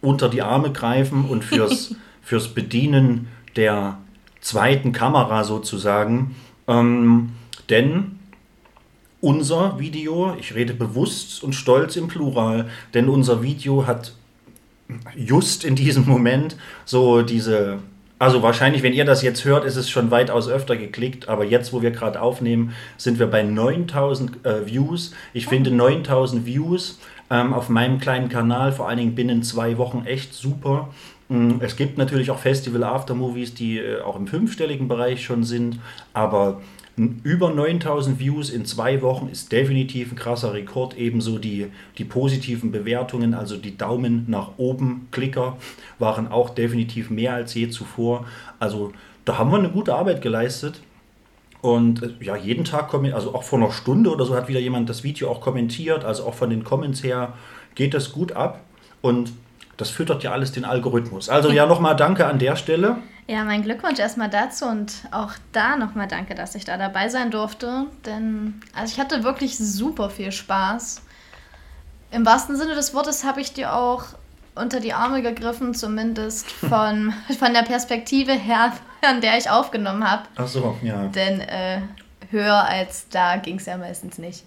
unter 0.00 0.28
die 0.28 0.42
Arme 0.42 0.72
greifen 0.72 1.26
und 1.26 1.44
fürs, 1.44 1.94
fürs 2.20 2.48
Bedienen 2.48 3.28
der 3.54 3.98
zweiten 4.40 4.90
Kamera 4.90 5.44
sozusagen. 5.44 6.34
Ähm, 6.66 7.34
denn 7.70 8.18
unser 9.20 9.78
Video, 9.78 10.34
ich 10.40 10.56
rede 10.56 10.74
bewusst 10.74 11.44
und 11.44 11.52
stolz 11.52 11.94
im 11.94 12.08
Plural, 12.08 12.68
denn 12.94 13.08
unser 13.08 13.44
Video 13.44 13.86
hat 13.86 14.12
just 15.14 15.64
in 15.64 15.76
diesem 15.76 16.04
Moment 16.04 16.56
so 16.84 17.22
diese 17.22 17.78
Also 18.18 18.42
wahrscheinlich, 18.42 18.82
wenn 18.82 18.92
ihr 18.92 19.04
das 19.04 19.22
jetzt 19.22 19.44
hört, 19.44 19.64
ist 19.64 19.76
es 19.76 19.88
schon 19.88 20.10
weitaus 20.10 20.48
öfter 20.48 20.76
geklickt, 20.76 21.28
aber 21.28 21.44
jetzt, 21.44 21.72
wo 21.72 21.82
wir 21.82 21.92
gerade 21.92 22.20
aufnehmen, 22.20 22.74
sind 22.96 23.18
wir 23.18 23.28
bei 23.28 23.42
9000 23.42 24.44
äh, 24.44 24.66
Views. 24.66 25.12
Ich 25.32 25.46
oh. 25.46 25.50
finde 25.50 25.70
9000 25.70 26.44
Views 26.44 26.98
ähm, 27.30 27.54
auf 27.54 27.68
meinem 27.68 27.98
kleinen 27.98 28.28
Kanal, 28.28 28.72
vor 28.72 28.88
allen 28.88 28.98
Dingen 28.98 29.14
binnen 29.14 29.42
zwei 29.42 29.78
Wochen, 29.78 30.04
echt 30.04 30.34
super. 30.34 30.88
Mm, 31.28 31.60
es 31.60 31.76
gibt 31.76 31.96
natürlich 31.96 32.30
auch 32.30 32.38
Festival 32.38 32.82
Aftermovies, 32.82 33.54
die 33.54 33.78
äh, 33.78 34.00
auch 34.00 34.16
im 34.16 34.26
fünfstelligen 34.26 34.88
Bereich 34.88 35.24
schon 35.24 35.44
sind, 35.44 35.78
aber 36.12 36.60
über 36.98 37.50
9000 37.50 38.18
Views 38.18 38.50
in 38.50 38.64
zwei 38.64 39.02
Wochen 39.02 39.28
ist 39.28 39.52
definitiv 39.52 40.12
ein 40.12 40.16
krasser 40.16 40.52
Rekord. 40.52 40.96
Ebenso 40.96 41.38
die, 41.38 41.68
die 41.96 42.04
positiven 42.04 42.72
Bewertungen, 42.72 43.34
also 43.34 43.56
die 43.56 43.76
Daumen 43.76 44.24
nach 44.28 44.52
oben 44.56 45.08
Klicker, 45.10 45.56
waren 45.98 46.28
auch 46.28 46.50
definitiv 46.50 47.10
mehr 47.10 47.34
als 47.34 47.54
je 47.54 47.70
zuvor. 47.70 48.26
Also 48.58 48.92
da 49.24 49.38
haben 49.38 49.50
wir 49.50 49.58
eine 49.58 49.70
gute 49.70 49.94
Arbeit 49.94 50.22
geleistet. 50.22 50.80
Und 51.60 52.02
äh, 52.02 52.10
ja, 52.20 52.36
jeden 52.36 52.64
Tag, 52.64 52.92
also 52.94 53.34
auch 53.34 53.42
vor 53.42 53.58
einer 53.58 53.72
Stunde 53.72 54.10
oder 54.10 54.24
so, 54.24 54.34
hat 54.34 54.48
wieder 54.48 54.60
jemand 54.60 54.88
das 54.88 55.04
Video 55.04 55.30
auch 55.30 55.40
kommentiert. 55.40 56.04
Also 56.04 56.24
auch 56.24 56.34
von 56.34 56.50
den 56.50 56.64
Comments 56.64 57.02
her 57.02 57.34
geht 57.74 57.94
das 57.94 58.12
gut 58.12 58.32
ab. 58.32 58.60
Und 59.00 59.32
das 59.76 59.90
füttert 59.90 60.22
ja 60.24 60.32
alles 60.32 60.52
den 60.52 60.64
Algorithmus. 60.64 61.28
Also 61.28 61.50
ja, 61.50 61.66
nochmal 61.66 61.96
danke 61.96 62.26
an 62.26 62.38
der 62.38 62.56
Stelle. 62.56 62.96
Ja, 63.30 63.44
mein 63.44 63.62
Glückwunsch 63.62 63.98
erstmal 63.98 64.30
dazu 64.30 64.64
und 64.64 64.90
auch 65.10 65.32
da 65.52 65.76
nochmal 65.76 66.08
danke, 66.08 66.34
dass 66.34 66.54
ich 66.54 66.64
da 66.64 66.78
dabei 66.78 67.10
sein 67.10 67.30
durfte. 67.30 67.84
Denn 68.06 68.62
also 68.74 68.94
ich 68.94 68.98
hatte 68.98 69.22
wirklich 69.22 69.58
super 69.58 70.08
viel 70.08 70.32
Spaß. 70.32 71.02
Im 72.10 72.24
wahrsten 72.24 72.56
Sinne 72.56 72.74
des 72.74 72.94
Wortes 72.94 73.24
habe 73.24 73.42
ich 73.42 73.52
dir 73.52 73.74
auch 73.74 74.04
unter 74.54 74.80
die 74.80 74.94
Arme 74.94 75.20
gegriffen, 75.20 75.74
zumindest 75.74 76.50
von, 76.50 77.12
von 77.38 77.52
der 77.52 77.64
Perspektive 77.64 78.32
her, 78.32 78.72
an 79.02 79.20
der 79.20 79.36
ich 79.36 79.50
aufgenommen 79.50 80.10
habe. 80.10 80.22
Ach 80.36 80.48
so, 80.48 80.78
ja. 80.82 81.08
Denn 81.08 81.40
äh, 81.40 81.82
höher 82.30 82.64
als 82.64 83.10
da 83.10 83.36
ging 83.36 83.56
es 83.56 83.66
ja 83.66 83.76
meistens 83.76 84.16
nicht. 84.16 84.44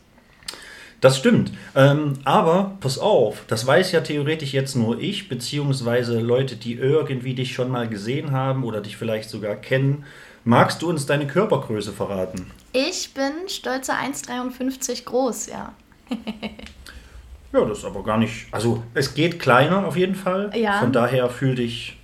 Das 1.02 1.18
stimmt. 1.18 1.52
Ähm, 1.76 2.14
aber 2.26 2.78
pass 2.80 3.00
auf, 3.00 3.44
das 3.48 3.66
weiß 3.66 3.92
ja 3.92 4.02
theoretisch 4.02 4.54
jetzt 4.54 4.76
nur 4.76 5.00
ich, 5.00 5.30
beziehungsweise 5.30 6.20
Leute, 6.20 6.56
die 6.56 6.76
irgendwie 6.76 7.34
dich 7.34 7.54
schon 7.54 7.70
mal 7.70 7.90
gesehen 7.90 8.32
haben 8.32 8.64
oder 8.64 8.82
dich 8.82 8.98
vielleicht 8.98 9.30
sogar 9.30 9.56
kennen. 9.56 10.06
Magst 10.44 10.82
du 10.82 10.90
uns 10.90 11.08
deine 11.08 11.26
Körpergröße 11.26 11.92
verraten? 11.92 12.52
Ich 12.72 13.14
bin 13.16 13.32
stolze 13.48 13.94
1,53 13.94 15.04
groß, 15.06 15.48
ja. 15.48 15.74
ja, 17.52 17.66
das 17.66 17.80
ist 17.80 17.86
aber 17.86 18.04
gar 18.04 18.18
nicht. 18.18 18.48
Also, 18.52 18.84
es 18.94 19.16
geht 19.16 19.40
kleiner 19.40 19.86
auf 19.88 19.98
jeden 19.98 20.16
Fall. 20.16 20.52
Ja. 20.56 20.80
Von 20.80 20.94
daher 20.94 21.30
fühl 21.30 21.56
dich 21.56 21.98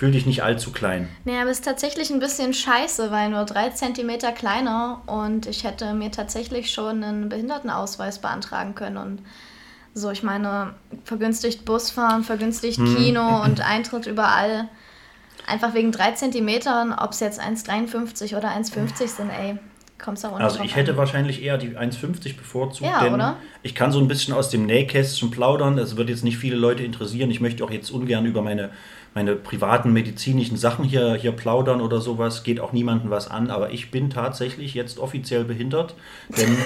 Fühl 0.00 0.12
dich 0.12 0.24
nicht 0.24 0.42
allzu 0.42 0.72
klein. 0.72 1.10
Nee, 1.26 1.38
aber 1.38 1.50
es 1.50 1.58
ist 1.58 1.66
tatsächlich 1.66 2.08
ein 2.08 2.20
bisschen 2.20 2.54
scheiße, 2.54 3.10
weil 3.10 3.28
nur 3.28 3.44
drei 3.44 3.68
Zentimeter 3.68 4.32
kleiner 4.32 5.02
und 5.04 5.44
ich 5.44 5.64
hätte 5.64 5.92
mir 5.92 6.10
tatsächlich 6.10 6.70
schon 6.70 7.04
einen 7.04 7.28
Behindertenausweis 7.28 8.18
beantragen 8.18 8.74
können. 8.74 8.96
Und 8.96 9.18
so, 9.92 10.10
ich 10.10 10.22
meine, 10.22 10.72
vergünstigt 11.04 11.66
Busfahren, 11.66 12.24
vergünstigt 12.24 12.78
hm. 12.78 12.96
Kino 12.96 13.42
und 13.44 13.60
Eintritt 13.60 14.06
überall. 14.06 14.70
Einfach 15.46 15.74
wegen 15.74 15.92
drei 15.92 16.12
Zentimetern, 16.12 16.94
ob 16.94 17.10
es 17.10 17.20
jetzt 17.20 17.38
1,53 17.38 18.38
oder 18.38 18.48
1,50 18.48 19.06
sind, 19.06 19.28
ey. 19.28 19.58
Kommst 20.02 20.24
auch 20.24 20.40
also 20.40 20.62
ich 20.62 20.76
hätte 20.76 20.92
an. 20.92 20.96
wahrscheinlich 20.96 21.42
eher 21.42 21.58
die 21.58 21.76
1,50 21.76 22.38
bevorzugt, 22.38 22.90
ja, 22.90 23.04
denn 23.04 23.12
oder? 23.12 23.36
ich 23.62 23.74
kann 23.74 23.92
so 23.92 23.98
ein 23.98 24.08
bisschen 24.08 24.32
aus 24.32 24.48
dem 24.48 24.64
Nähkästchen 24.64 25.30
plaudern. 25.30 25.76
Es 25.76 25.98
wird 25.98 26.08
jetzt 26.08 26.24
nicht 26.24 26.38
viele 26.38 26.56
Leute 26.56 26.84
interessieren. 26.84 27.30
Ich 27.30 27.40
möchte 27.40 27.62
auch 27.62 27.70
jetzt 27.70 27.90
ungern 27.90 28.24
über 28.24 28.40
meine 28.40 28.70
meine 29.14 29.34
privaten 29.36 29.92
medizinischen 29.92 30.56
Sachen 30.56 30.84
hier, 30.84 31.14
hier 31.14 31.32
plaudern 31.32 31.80
oder 31.80 32.00
sowas, 32.00 32.42
geht 32.42 32.60
auch 32.60 32.72
niemandem 32.72 33.10
was 33.10 33.28
an, 33.28 33.50
aber 33.50 33.70
ich 33.70 33.90
bin 33.90 34.10
tatsächlich 34.10 34.74
jetzt 34.74 34.98
offiziell 34.98 35.44
behindert, 35.44 35.94
denn... 36.28 36.56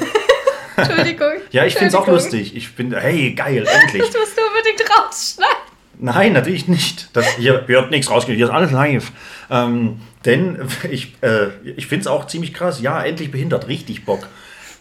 Entschuldigung. 0.77 1.33
ja, 1.53 1.65
ich 1.65 1.75
finde 1.75 1.89
es 1.89 1.95
auch 1.95 2.07
lustig. 2.07 2.57
Ich 2.57 2.75
bin, 2.75 2.95
hey, 2.95 3.33
geil, 3.33 3.67
endlich. 3.67 4.03
Das 4.13 4.21
musst 4.21 4.37
du 4.37 4.43
unbedingt 4.43 4.91
rausschneiden. 4.91 5.55
Nein, 5.99 6.33
natürlich 6.33 6.69
nicht. 6.69 7.09
Das, 7.13 7.37
hier 7.37 7.67
wird 7.69 7.91
nichts 7.91 8.11
rausgeschnitten, 8.11 8.37
hier 8.37 8.47
ist 8.47 8.53
alles 8.53 8.73
live. 8.73 9.13
Ähm, 9.51 10.01
denn 10.25 10.69
ich, 10.91 11.15
äh, 11.23 11.49
ich 11.77 11.87
finde 11.87 12.03
es 12.03 12.07
auch 12.09 12.27
ziemlich 12.27 12.53
krass. 12.53 12.81
Ja, 12.81 13.03
endlich 13.03 13.31
behindert, 13.31 13.69
richtig 13.69 14.05
Bock. 14.05 14.27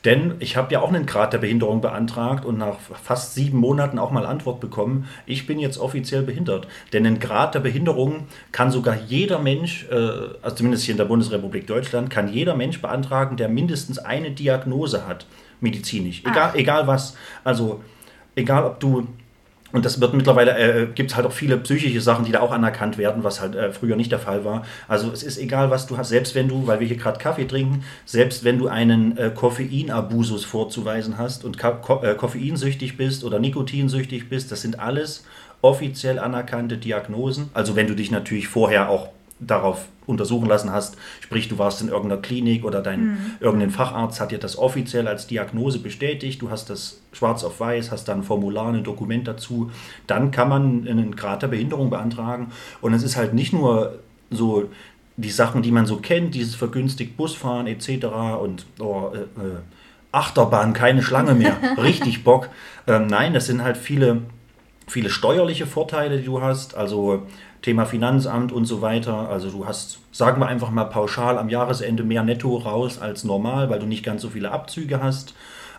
Denn 0.05 0.35
ich 0.39 0.57
habe 0.57 0.73
ja 0.73 0.81
auch 0.81 0.89
einen 0.89 1.05
Grad 1.05 1.31
der 1.31 1.37
Behinderung 1.37 1.79
beantragt 1.79 2.43
und 2.43 2.57
nach 2.57 2.77
fast 2.79 3.35
sieben 3.35 3.57
Monaten 3.57 3.99
auch 3.99 4.11
mal 4.11 4.25
Antwort 4.25 4.59
bekommen, 4.59 5.07
ich 5.25 5.47
bin 5.47 5.59
jetzt 5.59 5.77
offiziell 5.77 6.23
behindert. 6.23 6.67
Denn 6.91 7.05
einen 7.05 7.19
Grad 7.19 7.55
der 7.55 7.61
Behinderung 7.61 8.27
kann 8.51 8.69
sogar 8.69 8.97
jeder 9.07 9.39
Mensch, 9.39 9.87
äh, 9.89 9.95
also 10.41 10.57
zumindest 10.57 10.83
hier 10.83 10.93
in 10.93 10.97
der 10.97 11.05
Bundesrepublik 11.05 11.67
Deutschland, 11.67 12.09
kann 12.09 12.27
jeder 12.27 12.55
Mensch 12.55 12.81
beantragen, 12.81 13.37
der 13.37 13.47
mindestens 13.47 13.97
eine 13.97 14.31
Diagnose 14.31 15.07
hat, 15.07 15.25
medizinisch. 15.61 16.21
Egal, 16.25 16.51
egal 16.55 16.85
was. 16.87 17.15
Also 17.45 17.81
egal 18.35 18.65
ob 18.65 18.79
du 18.81 19.07
und 19.73 19.85
das 19.85 19.99
wird 19.99 20.13
mittlerweile, 20.13 20.55
äh, 20.57 20.87
gibt 20.93 21.09
es 21.09 21.17
halt 21.17 21.25
auch 21.25 21.31
viele 21.31 21.57
psychische 21.57 21.99
Sachen, 21.99 22.25
die 22.25 22.31
da 22.31 22.41
auch 22.41 22.51
anerkannt 22.51 22.99
werden, 22.99 23.23
was 23.23 23.41
halt 23.41 23.55
äh, 23.55 23.73
früher 23.73 23.95
nicht 23.95 24.11
der 24.11 24.19
Fall 24.19 24.45
war. 24.45 24.65
Also 24.87 25.11
es 25.11 25.23
ist 25.23 25.39
egal, 25.39 25.71
was 25.71 25.87
du 25.87 25.97
hast, 25.97 26.09
selbst 26.09 26.35
wenn 26.35 26.47
du, 26.47 26.67
weil 26.67 26.79
wir 26.79 26.85
hier 26.85 26.95
gerade 26.95 27.17
Kaffee 27.17 27.45
trinken, 27.45 27.83
selbst 28.05 28.43
wenn 28.43 28.59
du 28.59 28.67
einen 28.67 29.17
äh, 29.17 29.31
Koffeinabusus 29.33 30.45
vorzuweisen 30.45 31.17
hast 31.17 31.43
und 31.43 31.57
Ko 31.57 32.03
äh, 32.03 32.13
koffeinsüchtig 32.13 32.97
bist 32.97 33.23
oder 33.23 33.39
nikotinsüchtig 33.39 34.29
bist, 34.29 34.51
das 34.51 34.61
sind 34.61 34.79
alles 34.79 35.25
offiziell 35.63 36.19
anerkannte 36.19 36.77
Diagnosen. 36.77 37.49
Also 37.55 37.75
wenn 37.75 37.87
du 37.87 37.95
dich 37.95 38.11
natürlich 38.11 38.47
vorher 38.49 38.89
auch 38.89 39.09
darauf 39.39 39.87
untersuchen 40.05 40.47
lassen 40.47 40.71
hast, 40.71 40.97
sprich 41.21 41.47
du 41.47 41.57
warst 41.57 41.81
in 41.81 41.87
irgendeiner 41.87 42.21
Klinik 42.21 42.65
oder 42.65 42.81
dein 42.81 43.01
mhm. 43.01 43.17
irgendein 43.39 43.71
Facharzt 43.71 44.19
hat 44.19 44.31
dir 44.31 44.37
das 44.37 44.57
offiziell 44.57 45.07
als 45.07 45.27
Diagnose 45.27 45.79
bestätigt, 45.79 46.41
du 46.41 46.49
hast 46.49 46.69
das 46.69 47.01
schwarz 47.13 47.43
auf 47.43 47.59
weiß, 47.59 47.91
hast 47.91 48.05
dann 48.05 48.19
ein 48.19 48.23
Formular, 48.23 48.67
ein 48.73 48.83
Dokument 48.83 49.27
dazu, 49.27 49.71
dann 50.07 50.31
kann 50.31 50.49
man 50.49 50.87
einen 50.87 51.15
Grad 51.15 51.41
der 51.41 51.47
Behinderung 51.47 51.89
beantragen 51.89 52.51
und 52.81 52.93
es 52.93 53.03
ist 53.03 53.15
halt 53.15 53.33
nicht 53.33 53.53
nur 53.53 53.99
so 54.29 54.69
die 55.15 55.29
Sachen, 55.29 55.61
die 55.61 55.71
man 55.71 55.85
so 55.85 55.97
kennt, 55.97 56.35
dieses 56.35 56.55
vergünstigt 56.55 57.17
Busfahren 57.17 57.67
etc. 57.67 58.05
und 58.41 58.65
oh, 58.79 59.11
äh, 59.13 59.19
äh, 59.19 59.59
Achterbahn, 60.11 60.73
keine 60.73 61.01
Schlange 61.01 61.33
mehr, 61.33 61.57
richtig 61.77 62.23
Bock. 62.23 62.49
Ähm, 62.87 63.07
nein, 63.07 63.33
das 63.33 63.47
sind 63.47 63.63
halt 63.63 63.77
viele, 63.77 64.21
viele 64.87 65.09
steuerliche 65.09 65.65
Vorteile, 65.65 66.17
die 66.17 66.25
du 66.25 66.41
hast. 66.41 66.75
Also 66.75 67.23
Thema 67.61 67.85
Finanzamt 67.85 68.51
und 68.51 68.65
so 68.65 68.81
weiter. 68.81 69.29
Also 69.29 69.49
du 69.49 69.65
hast, 69.65 69.99
sagen 70.11 70.41
wir 70.41 70.47
einfach 70.47 70.69
mal 70.69 70.85
pauschal, 70.85 71.37
am 71.37 71.49
Jahresende 71.49 72.03
mehr 72.03 72.23
Netto 72.23 72.57
raus 72.57 72.99
als 72.99 73.23
normal, 73.23 73.69
weil 73.69 73.79
du 73.79 73.85
nicht 73.85 74.03
ganz 74.03 74.21
so 74.21 74.29
viele 74.29 74.51
Abzüge 74.51 75.01
hast. 75.01 75.33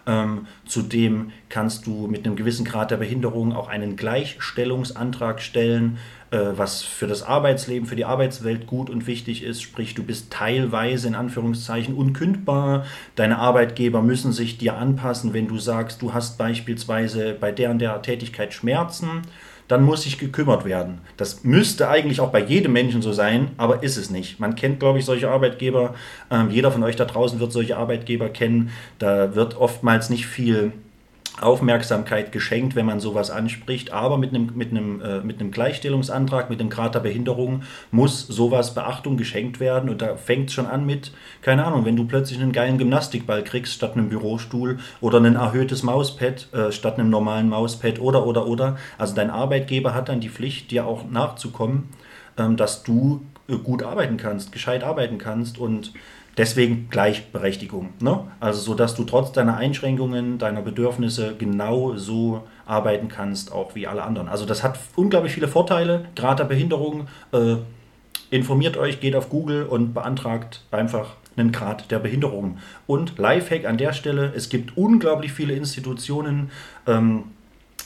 Ähm, 0.07 0.47
zudem 0.67 1.33
kannst 1.49 1.87
du 1.87 2.07
mit 2.07 2.27
einem 2.27 2.37
gewissen 2.37 2.65
Grad 2.65 2.91
der 2.91 2.99
Behinderung 2.99 3.55
auch 3.55 3.69
einen 3.69 3.97
Gleichstellungsantrag 3.97 5.41
stellen, 5.41 5.99
äh, 6.31 6.53
was 6.57 6.83
für 6.83 7.07
das 7.07 7.23
Arbeitsleben, 7.23 7.87
für 7.89 7.97
die 7.97 8.05
Arbeitswelt 8.05 8.67
gut 8.67 8.91
und 8.91 9.07
wichtig 9.07 9.43
ist. 9.43 9.63
Sprich, 9.63 9.95
du 9.95 10.03
bist 10.03 10.31
teilweise 10.31 11.09
in 11.09 11.15
Anführungszeichen 11.15 11.95
unkündbar. 11.95 12.85
Deine 13.15 13.39
Arbeitgeber 13.39 14.03
müssen 14.03 14.33
sich 14.33 14.59
dir 14.59 14.77
anpassen, 14.77 15.33
wenn 15.33 15.49
du 15.49 15.59
sagst, 15.59 16.03
du 16.03 16.13
hast 16.13 16.37
beispielsweise 16.37 17.35
bei 17.39 17.53
der 17.53 17.71
und 17.71 17.79
der 17.79 18.03
Tätigkeit 18.03 18.53
Schmerzen 18.53 19.23
dann 19.69 19.83
muss 19.83 20.03
sich 20.03 20.19
gekümmert 20.19 20.65
werden. 20.65 20.99
Das 21.17 21.45
müsste 21.45 21.89
eigentlich 21.89 22.21
auch 22.21 22.31
bei 22.31 22.41
jedem 22.41 22.73
Menschen 22.73 23.03
so 23.03 23.13
sein, 23.13 23.53
aber 23.57 23.83
ist 23.83 23.97
es 23.97 24.11
nicht. 24.11 24.41
Man 24.41 24.57
kennt, 24.57 24.81
glaube 24.81 24.99
ich, 24.99 25.05
solche 25.05 25.31
Arbeitgeber. 25.31 25.95
Ähm, 26.31 26.51
jeder 26.51 26.71
von 26.71 26.83
euch 26.83 26.97
da 26.97 27.05
draußen 27.05 27.41
wird 27.41 27.53
solche 27.53 27.77
Arbeitgeber 27.77 28.29
kennen. 28.29 28.71
Da 28.99 29.35
wird 29.35 29.57
oftmals 29.57 30.11
nicht 30.11 30.27
viel 30.27 30.73
Aufmerksamkeit 31.41 32.31
geschenkt, 32.31 32.77
wenn 32.77 32.87
man 32.87 33.01
sowas 33.01 33.31
anspricht. 33.31 33.93
Aber 33.93 34.19
mit 34.19 34.31
einem, 34.31 34.53
mit 34.55 34.71
einem, 34.71 35.01
äh, 35.01 35.21
mit 35.21 35.41
einem 35.41 35.51
Gleichstellungsantrag, 35.51 36.49
mit 36.49 36.61
einem 36.61 36.71
Grad 36.71 36.95
der 36.95 37.01
Behinderung 37.01 37.63
muss 37.91 38.27
sowas 38.27 38.75
Beachtung 38.75 39.17
geschenkt 39.17 39.61
werden. 39.61 39.91
Und 39.91 40.01
da 40.01 40.17
fängt 40.17 40.49
es 40.49 40.55
schon 40.55 40.67
an 40.67 40.87
mit, 40.87 41.13
keine 41.43 41.65
Ahnung, 41.65 41.85
wenn 41.85 41.97
du 41.97 42.05
plötzlich 42.07 42.41
einen 42.41 42.53
geilen 42.53 42.79
Gymnastikball 42.79 43.43
kriegst 43.43 43.75
statt 43.75 43.95
einem 43.95 44.09
Bürostuhl 44.09 44.79
oder 45.01 45.19
ein 45.19 45.35
erhöhtes 45.35 45.83
Mauspad 45.83 46.49
äh, 46.53 46.71
statt 46.71 46.99
einem 46.99 47.11
normalen 47.11 47.49
Mauspad 47.49 48.01
oder, 48.01 48.27
oder, 48.27 48.47
oder. 48.47 48.77
Also 48.97 49.15
dein 49.15 49.31
Arbeitgeber 49.31 49.95
hat 49.95 50.09
dann 50.09 50.21
die 50.21 50.29
Pflicht, 50.29 50.71
dir 50.71 50.87
auch 50.87 51.09
nachzukommen, 51.11 51.89
ähm, 52.39 52.57
dass 52.57 52.85
du 52.85 53.23
äh, 53.49 53.57
gut 53.57 53.83
arbeiten 53.83 54.17
kannst, 54.17 54.53
gescheit 54.53 54.85
arbeiten 54.85 55.19
kannst 55.19 55.59
und 55.59 55.93
Deswegen 56.37 56.89
Gleichberechtigung. 56.91 57.91
Ne? 58.01 58.21
Also 58.41 58.61
so, 58.61 58.75
dass 58.75 58.95
du 58.95 59.05
trotz 59.05 59.33
deiner 59.33 59.57
Einschränkungen, 59.57 60.39
deiner 60.39 60.63
Bedürfnisse 60.63 61.37
genau 61.39 61.97
so 61.97 62.43
arbeiten 62.67 63.09
kannst, 63.09 63.53
auch 63.53 63.75
wie 63.75 63.87
alle 63.87 64.03
anderen. 64.03 64.29
Also 64.29 64.45
das 64.45 64.63
hat 64.63 64.79
unglaublich 64.97 65.33
viele 65.33 65.49
Vorteile. 65.49 66.07
Grad 66.17 66.41
der 66.41 66.45
Behinderung. 66.45 67.07
Äh, 67.33 67.57
informiert 68.31 68.77
euch, 68.77 69.01
geht 69.01 69.15
auf 69.15 69.29
Google 69.29 69.65
und 69.65 69.95
beantragt 69.95 70.65
einfach 70.73 71.17
einen 71.37 71.53
Grad 71.53 71.91
der 71.91 71.99
Behinderung. 71.99 72.59
Und 72.87 73.19
Lifehack 73.19 73.65
an 73.65 73.79
der 73.79 73.93
Stelle, 73.93 74.33
es 74.35 74.49
gibt 74.49 74.77
unglaublich 74.77 75.33
viele 75.33 75.55
Institutionen, 75.55 76.51
ähm, 76.87 77.25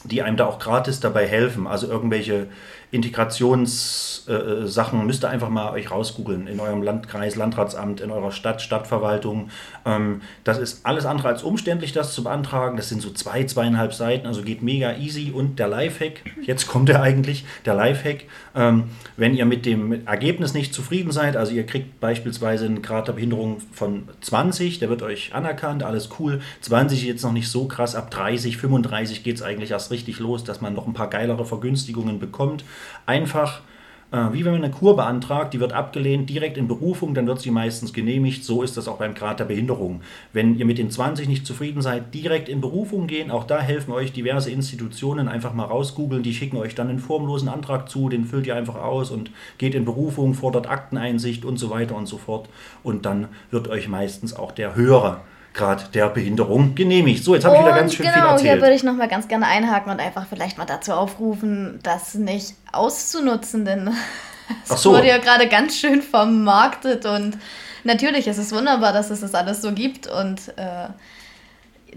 die 0.04 0.22
einem 0.22 0.36
da 0.36 0.46
auch 0.46 0.58
gratis 0.58 1.00
dabei 1.00 1.26
helfen. 1.26 1.66
Also 1.66 1.88
irgendwelche 1.88 2.46
Integrationssachen, 2.90 5.00
äh, 5.00 5.04
müsst 5.04 5.22
ihr 5.22 5.28
einfach 5.28 5.50
mal 5.50 5.72
euch 5.72 5.90
rausgoogeln 5.90 6.46
in 6.46 6.58
eurem 6.58 6.82
Landkreis, 6.82 7.36
Landratsamt, 7.36 8.00
in 8.00 8.10
eurer 8.10 8.32
Stadt, 8.32 8.62
Stadtverwaltung. 8.62 9.50
Ähm, 9.84 10.22
das 10.44 10.56
ist 10.56 10.86
alles 10.86 11.04
andere 11.04 11.28
als 11.28 11.42
umständlich, 11.42 11.92
das 11.92 12.14
zu 12.14 12.24
beantragen. 12.24 12.78
Das 12.78 12.88
sind 12.88 13.02
so 13.02 13.10
zwei, 13.10 13.44
zweieinhalb 13.44 13.92
Seiten, 13.92 14.26
also 14.26 14.40
geht 14.42 14.62
mega 14.62 14.96
easy. 14.96 15.32
Und 15.34 15.58
der 15.58 15.68
Lifehack, 15.68 16.22
jetzt 16.42 16.66
kommt 16.66 16.88
er 16.88 17.02
eigentlich, 17.02 17.44
der 17.66 17.74
Lifehack, 17.74 18.24
ähm, 18.54 18.84
wenn 19.18 19.34
ihr 19.34 19.44
mit 19.44 19.66
dem 19.66 20.06
Ergebnis 20.06 20.54
nicht 20.54 20.72
zufrieden 20.72 21.12
seid, 21.12 21.36
also 21.36 21.52
ihr 21.52 21.66
kriegt 21.66 22.00
beispielsweise 22.00 22.64
einen 22.64 22.80
Grad 22.80 23.08
der 23.08 23.12
Behinderung 23.12 23.60
von 23.72 24.08
20, 24.22 24.78
der 24.78 24.88
wird 24.88 25.02
euch 25.02 25.34
anerkannt, 25.34 25.82
alles 25.82 26.08
cool. 26.18 26.40
20 26.62 27.04
jetzt 27.04 27.22
noch 27.22 27.32
nicht 27.32 27.50
so 27.50 27.66
krass, 27.66 27.94
ab 27.94 28.10
30, 28.10 28.56
35 28.56 29.22
geht 29.22 29.36
es 29.36 29.42
eigentlich 29.42 29.72
erst 29.72 29.90
richtig 29.90 30.20
los, 30.20 30.44
dass 30.44 30.62
man 30.62 30.74
noch 30.74 30.86
ein 30.86 30.94
paar 30.94 31.10
geilere 31.10 31.44
Vergünstigungen 31.44 32.18
bekommt. 32.18 32.64
Einfach 33.06 33.62
äh, 34.10 34.32
wie 34.32 34.44
wenn 34.44 34.52
man 34.52 34.64
eine 34.64 34.72
Kur 34.72 34.96
beantragt, 34.96 35.52
die 35.52 35.60
wird 35.60 35.74
abgelehnt, 35.74 36.30
direkt 36.30 36.56
in 36.56 36.66
Berufung, 36.66 37.12
dann 37.12 37.26
wird 37.26 37.40
sie 37.40 37.50
meistens 37.50 37.92
genehmigt. 37.92 38.42
So 38.42 38.62
ist 38.62 38.76
das 38.76 38.88
auch 38.88 38.96
beim 38.96 39.14
Grad 39.14 39.40
der 39.40 39.44
Behinderung. 39.44 40.00
Wenn 40.32 40.58
ihr 40.58 40.64
mit 40.64 40.78
den 40.78 40.90
20 40.90 41.28
nicht 41.28 41.46
zufrieden 41.46 41.82
seid, 41.82 42.14
direkt 42.14 42.48
in 42.48 42.60
Berufung 42.60 43.06
gehen. 43.06 43.30
Auch 43.30 43.44
da 43.44 43.60
helfen 43.60 43.92
euch 43.92 44.12
diverse 44.12 44.50
Institutionen. 44.50 45.28
Einfach 45.28 45.52
mal 45.52 45.64
rausgoogeln, 45.64 46.22
die 46.22 46.32
schicken 46.32 46.56
euch 46.56 46.74
dann 46.74 46.88
einen 46.88 47.00
formlosen 47.00 47.48
Antrag 47.48 47.90
zu, 47.90 48.08
den 48.08 48.24
füllt 48.24 48.46
ihr 48.46 48.56
einfach 48.56 48.76
aus 48.76 49.10
und 49.10 49.30
geht 49.58 49.74
in 49.74 49.84
Berufung, 49.84 50.34
fordert 50.34 50.70
Akteneinsicht 50.70 51.44
und 51.44 51.58
so 51.58 51.68
weiter 51.68 51.94
und 51.94 52.06
so 52.06 52.16
fort. 52.16 52.48
Und 52.82 53.04
dann 53.04 53.28
wird 53.50 53.68
euch 53.68 53.88
meistens 53.88 54.34
auch 54.34 54.52
der 54.52 54.74
höhere 54.74 55.20
Grad 55.58 55.94
der 55.94 56.08
Behinderung 56.08 56.74
genehmigt. 56.74 57.22
So, 57.24 57.34
jetzt 57.34 57.44
habe 57.44 57.56
ich 57.56 57.60
wieder 57.60 57.74
ganz 57.74 57.94
schön 57.94 58.06
genau, 58.06 58.14
viel 58.14 58.22
erzählt. 58.22 58.40
Genau, 58.40 58.54
hier 58.54 58.62
würde 58.62 58.74
ich 58.74 58.82
noch 58.84 58.94
mal 58.94 59.08
ganz 59.08 59.28
gerne 59.28 59.46
einhaken 59.46 59.92
und 59.92 60.00
einfach 60.00 60.26
vielleicht 60.26 60.56
mal 60.56 60.64
dazu 60.64 60.92
aufrufen, 60.92 61.80
das 61.82 62.14
nicht 62.14 62.54
auszunutzen, 62.72 63.64
denn 63.64 63.90
es 64.64 64.82
so. 64.82 64.92
wurde 64.92 65.08
ja 65.08 65.18
gerade 65.18 65.48
ganz 65.48 65.76
schön 65.76 66.00
vermarktet 66.00 67.04
und 67.04 67.36
natürlich 67.84 68.26
ist 68.28 68.38
es 68.38 68.52
wunderbar, 68.52 68.92
dass 68.92 69.10
es 69.10 69.20
das 69.20 69.34
alles 69.34 69.60
so 69.60 69.72
gibt 69.72 70.06
und 70.06 70.48
äh, 70.56 70.88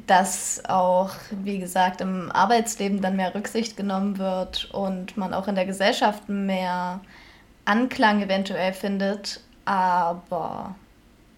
dass 0.08 0.64
auch, 0.68 1.12
wie 1.44 1.60
gesagt, 1.60 2.02
im 2.02 2.32
Arbeitsleben 2.32 3.02
dann 3.02 3.16
mehr 3.16 3.36
Rücksicht 3.36 3.78
genommen 3.78 4.18
wird 4.18 4.70
und 4.72 5.18
man 5.18 5.34
auch 5.34 5.48
in 5.48 5.56
der 5.56 5.66
Gesellschaft 5.66 6.30
mehr 6.30 7.02
Anklang 7.66 8.22
eventuell 8.22 8.74
findet. 8.74 9.42
Aber 9.66 10.76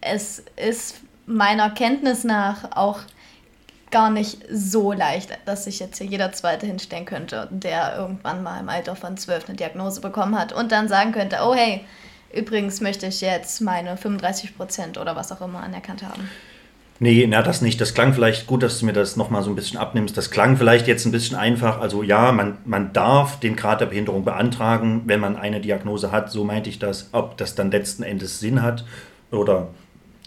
es 0.02 0.44
ist 0.56 1.02
meiner 1.26 1.70
Kenntnis 1.70 2.24
nach 2.24 2.76
auch 2.76 3.00
gar 3.92 4.10
nicht 4.10 4.40
so 4.52 4.92
leicht, 4.92 5.30
dass 5.46 5.66
sich 5.66 5.80
jetzt 5.80 6.00
hier 6.00 6.08
jeder 6.08 6.32
Zweite 6.32 6.66
hinstellen 6.66 7.06
könnte, 7.06 7.48
der 7.52 7.96
irgendwann 7.96 8.42
mal 8.42 8.60
im 8.60 8.68
Alter 8.68 8.96
von 8.96 9.18
zwölf 9.18 9.48
eine 9.48 9.56
Diagnose 9.56 10.02
bekommen 10.02 10.38
hat 10.38 10.52
und 10.52 10.72
dann 10.72 10.88
sagen 10.88 11.12
könnte, 11.12 11.38
oh 11.44 11.54
hey, 11.54 11.86
übrigens 12.34 12.82
möchte 12.82 13.06
ich 13.06 13.22
jetzt 13.22 13.62
meine 13.62 13.96
35 13.96 14.58
Prozent 14.58 14.98
oder 14.98 15.16
was 15.16 15.32
auch 15.32 15.42
immer 15.42 15.62
anerkannt 15.62 16.02
haben. 16.02 16.28
Nee, 17.00 17.26
na 17.28 17.42
das 17.42 17.62
nicht. 17.62 17.82
Das 17.82 17.94
klang 17.94 18.14
vielleicht 18.14 18.48
gut, 18.48 18.64
dass 18.64 18.80
du 18.80 18.86
mir 18.86 18.94
das 18.94 19.18
nochmal 19.18 19.44
so 19.44 19.50
ein 19.50 19.56
bisschen 19.56 19.78
abnimmst. 19.78 20.16
Das 20.16 20.32
klang 20.32 20.58
vielleicht 20.58 20.88
jetzt 20.88 21.06
ein 21.06 21.12
bisschen 21.12 21.38
einfach. 21.38 21.82
Also 21.82 22.02
ja, 22.02 22.32
man, 22.32 22.58
man 22.66 22.94
darf 22.94 23.40
den 23.40 23.56
Grad 23.56 23.82
der 23.82 23.88
Behinderung 23.88 24.24
beantragen, 24.24 25.04
wenn 25.06 25.20
man 25.20 25.36
eine 25.36 25.60
Diagnose 25.60 26.12
hat. 26.12 26.32
So 26.32 26.46
meinte 26.46 26.70
ich 26.70 26.80
das. 26.80 27.10
Ob 27.12 27.36
das 27.38 27.56
dann 27.56 27.72
letzten 27.72 28.04
Endes 28.04 28.40
Sinn 28.40 28.62
hat 28.62 28.86
oder 29.32 29.70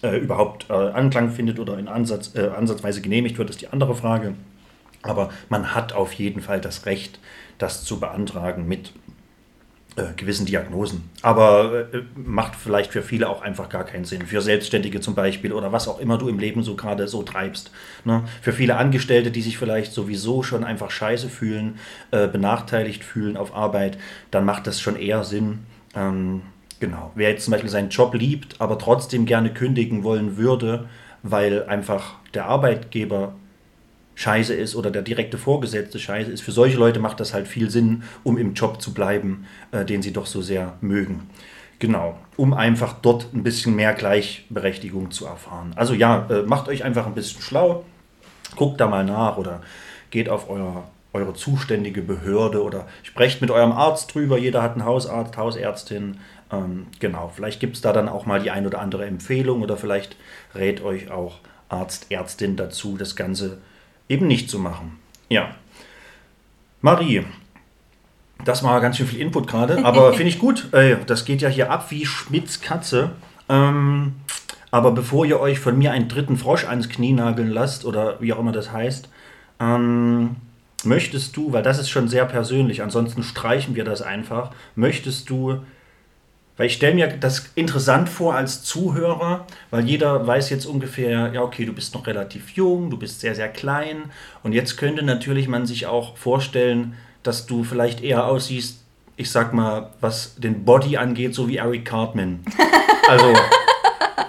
äh, 0.02 0.16
überhaupt 0.18 0.66
äh, 0.70 0.72
Anklang 0.72 1.30
findet 1.30 1.58
oder 1.58 1.78
in 1.78 1.88
Ansatz, 1.88 2.34
äh, 2.34 2.48
ansatzweise 2.48 3.00
genehmigt 3.00 3.38
wird, 3.38 3.50
ist 3.50 3.60
die 3.60 3.68
andere 3.68 3.94
Frage. 3.94 4.34
Aber 5.02 5.30
man 5.48 5.74
hat 5.74 5.92
auf 5.92 6.12
jeden 6.14 6.40
Fall 6.40 6.60
das 6.60 6.86
Recht, 6.86 7.18
das 7.58 7.84
zu 7.84 8.00
beantragen 8.00 8.66
mit 8.66 8.92
äh, 9.96 10.12
gewissen 10.14 10.44
Diagnosen. 10.44 11.08
Aber 11.22 11.88
äh, 11.94 12.02
macht 12.14 12.54
vielleicht 12.54 12.92
für 12.92 13.02
viele 13.02 13.30
auch 13.30 13.40
einfach 13.40 13.70
gar 13.70 13.84
keinen 13.84 14.04
Sinn. 14.04 14.26
Für 14.26 14.42
Selbstständige 14.42 15.00
zum 15.00 15.14
Beispiel 15.14 15.52
oder 15.52 15.72
was 15.72 15.88
auch 15.88 15.98
immer 15.98 16.18
du 16.18 16.28
im 16.28 16.38
Leben 16.38 16.62
so 16.62 16.76
gerade 16.76 17.08
so 17.08 17.22
treibst. 17.22 17.70
Ne? 18.04 18.24
Für 18.42 18.52
viele 18.52 18.76
Angestellte, 18.76 19.30
die 19.30 19.40
sich 19.40 19.56
vielleicht 19.56 19.92
sowieso 19.92 20.42
schon 20.42 20.64
einfach 20.64 20.90
scheiße 20.90 21.30
fühlen, 21.30 21.78
äh, 22.10 22.28
benachteiligt 22.28 23.04
fühlen 23.04 23.38
auf 23.38 23.54
Arbeit, 23.54 23.96
dann 24.30 24.44
macht 24.44 24.66
das 24.66 24.80
schon 24.80 24.96
eher 24.96 25.25
Sinn. 25.25 25.60
Ähm, 25.94 26.42
Genau. 26.80 27.12
Wer 27.15 27.30
jetzt 27.30 27.45
zum 27.45 27.52
Beispiel 27.52 27.71
seinen 27.71 27.89
Job 27.89 28.15
liebt, 28.15 28.60
aber 28.60 28.78
trotzdem 28.78 29.26
gerne 29.26 29.52
kündigen 29.52 30.04
wollen 30.04 30.36
würde, 30.36 30.89
weil 31.23 31.65
einfach 31.65 32.15
der 32.34 32.47
Arbeitgeber 32.47 33.34
scheiße 34.15 34.54
ist 34.54 34.75
oder 34.75 34.91
der 34.91 35.02
direkte 35.02 35.39
Vorgesetzte 35.39 35.99
scheiße 35.99 36.30
ist, 36.30 36.43
für 36.43 36.52
solche 36.52 36.78
Leute 36.78 37.00
macht 37.00 37.21
das 37.21 37.34
halt 37.34 37.47
viel 37.47 37.71
Sinn, 37.71 38.02
um 38.25 38.39
im 38.39 38.54
Job 38.54 38.82
zu 38.82 38.93
bleiben, 38.93 39.47
äh, 39.73 39.84
den 39.84 40.02
sie 40.02 40.12
doch 40.12 40.26
so 40.26 40.43
sehr 40.43 40.75
mögen. 40.80 41.28
Genau, 41.78 42.19
um 42.36 42.54
einfach 42.54 42.95
dort 43.02 43.34
ein 43.34 43.43
bisschen 43.43 43.76
mehr 43.76 43.93
Gleichberechtigung 43.93 45.10
zu 45.10 45.26
erfahren. 45.26 45.73
Also 45.76 45.93
ja, 45.93 46.26
äh, 46.30 46.43
macht 46.43 46.69
euch 46.69 46.84
einfach 46.84 47.06
ein 47.06 47.15
bisschen 47.15 47.43
schlau, 47.43 47.84
guckt 48.56 48.80
da 48.80 48.86
mal 48.86 49.04
nach 49.04 49.36
oder 49.36 49.60
geht 50.10 50.30
auf 50.30 50.49
euer, 50.49 50.89
eure 51.12 51.34
zuständige 51.34 52.00
Behörde 52.00 52.62
oder 52.62 52.86
sprecht 53.02 53.43
mit 53.43 53.50
eurem 53.50 53.73
Arzt 53.73 54.15
drüber. 54.15 54.39
Jeder 54.39 54.62
hat 54.62 54.73
einen 54.73 54.86
Hausarzt, 54.86 55.36
Hausärztin 55.36 56.19
ähm, 56.52 56.87
genau, 57.00 57.32
vielleicht 57.35 57.61
gibt 57.61 57.76
es 57.76 57.82
da 57.82 57.93
dann 57.93 58.09
auch 58.09 58.26
mal 58.26 58.41
die 58.41 58.50
ein 58.50 58.67
oder 58.67 58.80
andere 58.80 59.04
Empfehlung 59.06 59.63
oder 59.63 59.76
vielleicht 59.76 60.17
rät 60.54 60.82
euch 60.82 61.11
auch 61.11 61.41
Arzt, 61.69 62.06
Ärztin 62.11 62.56
dazu, 62.56 62.97
das 62.97 63.17
Ganze 63.17 63.59
eben 64.09 64.26
nicht 64.26 64.49
zu 64.49 64.59
machen. 64.59 64.99
Ja. 65.28 65.54
Marie, 66.80 67.25
das 68.45 68.63
war 68.63 68.80
ganz 68.80 68.97
schön 68.97 69.06
viel 69.06 69.21
Input 69.21 69.49
gerade, 69.49 69.78
aber 69.85 70.13
finde 70.13 70.28
ich 70.28 70.39
gut. 70.39 70.73
Äh, 70.73 70.97
das 71.06 71.25
geht 71.25 71.43
ja 71.43 71.49
hier 71.49 71.71
ab 71.71 71.91
wie 71.91 72.06
Schmidts 72.06 72.61
Katze. 72.61 73.11
Ähm, 73.49 74.15
aber 74.71 74.91
bevor 74.93 75.25
ihr 75.25 75.41
euch 75.41 75.59
von 75.59 75.78
mir 75.78 75.93
einen 75.93 76.09
dritten 76.09 76.37
Frosch 76.37 76.65
ans 76.65 76.89
Knie 76.89 77.13
nageln 77.13 77.50
lasst 77.50 77.85
oder 77.85 78.21
wie 78.21 78.32
auch 78.32 78.39
immer 78.39 78.52
das 78.52 78.73
heißt, 78.73 79.09
ähm, 79.59 80.37
möchtest 80.85 81.37
du, 81.37 81.52
weil 81.52 81.63
das 81.63 81.78
ist 81.78 81.89
schon 81.89 82.09
sehr 82.09 82.25
persönlich, 82.26 82.82
ansonsten 82.82 83.23
streichen 83.23 83.75
wir 83.75 83.85
das 83.85 84.02
einfach, 84.02 84.50
möchtest 84.75 85.30
du 85.30 85.63
weil 86.56 86.66
ich 86.66 86.75
stelle 86.75 86.95
mir 86.95 87.08
das 87.08 87.50
interessant 87.54 88.08
vor 88.08 88.34
als 88.34 88.62
Zuhörer, 88.62 89.47
weil 89.71 89.84
jeder 89.84 90.26
weiß 90.26 90.49
jetzt 90.50 90.64
ungefähr, 90.64 91.32
ja, 91.34 91.42
okay, 91.42 91.66
du 91.66 91.73
bist 91.73 91.95
noch 91.95 92.06
relativ 92.06 92.50
jung, 92.50 92.88
du 92.88 92.97
bist 92.97 93.21
sehr, 93.21 93.34
sehr 93.34 93.49
klein. 93.49 94.10
Und 94.42 94.52
jetzt 94.52 94.76
könnte 94.76 95.02
natürlich 95.02 95.49
man 95.49 95.66
sich 95.66 95.86
auch 95.86 96.16
vorstellen, 96.16 96.95
dass 97.23 97.47
du 97.47 97.62
vielleicht 97.62 98.02
eher 98.02 98.26
aussiehst, 98.26 98.80
ich 99.16 99.30
sag 99.30 99.52
mal, 99.52 99.90
was 100.00 100.36
den 100.36 100.64
Body 100.64 100.97
angeht, 100.97 101.34
so 101.34 101.49
wie 101.49 101.58
Eric 101.58 101.84
Cartman. 101.84 102.40
Also, 103.08 103.32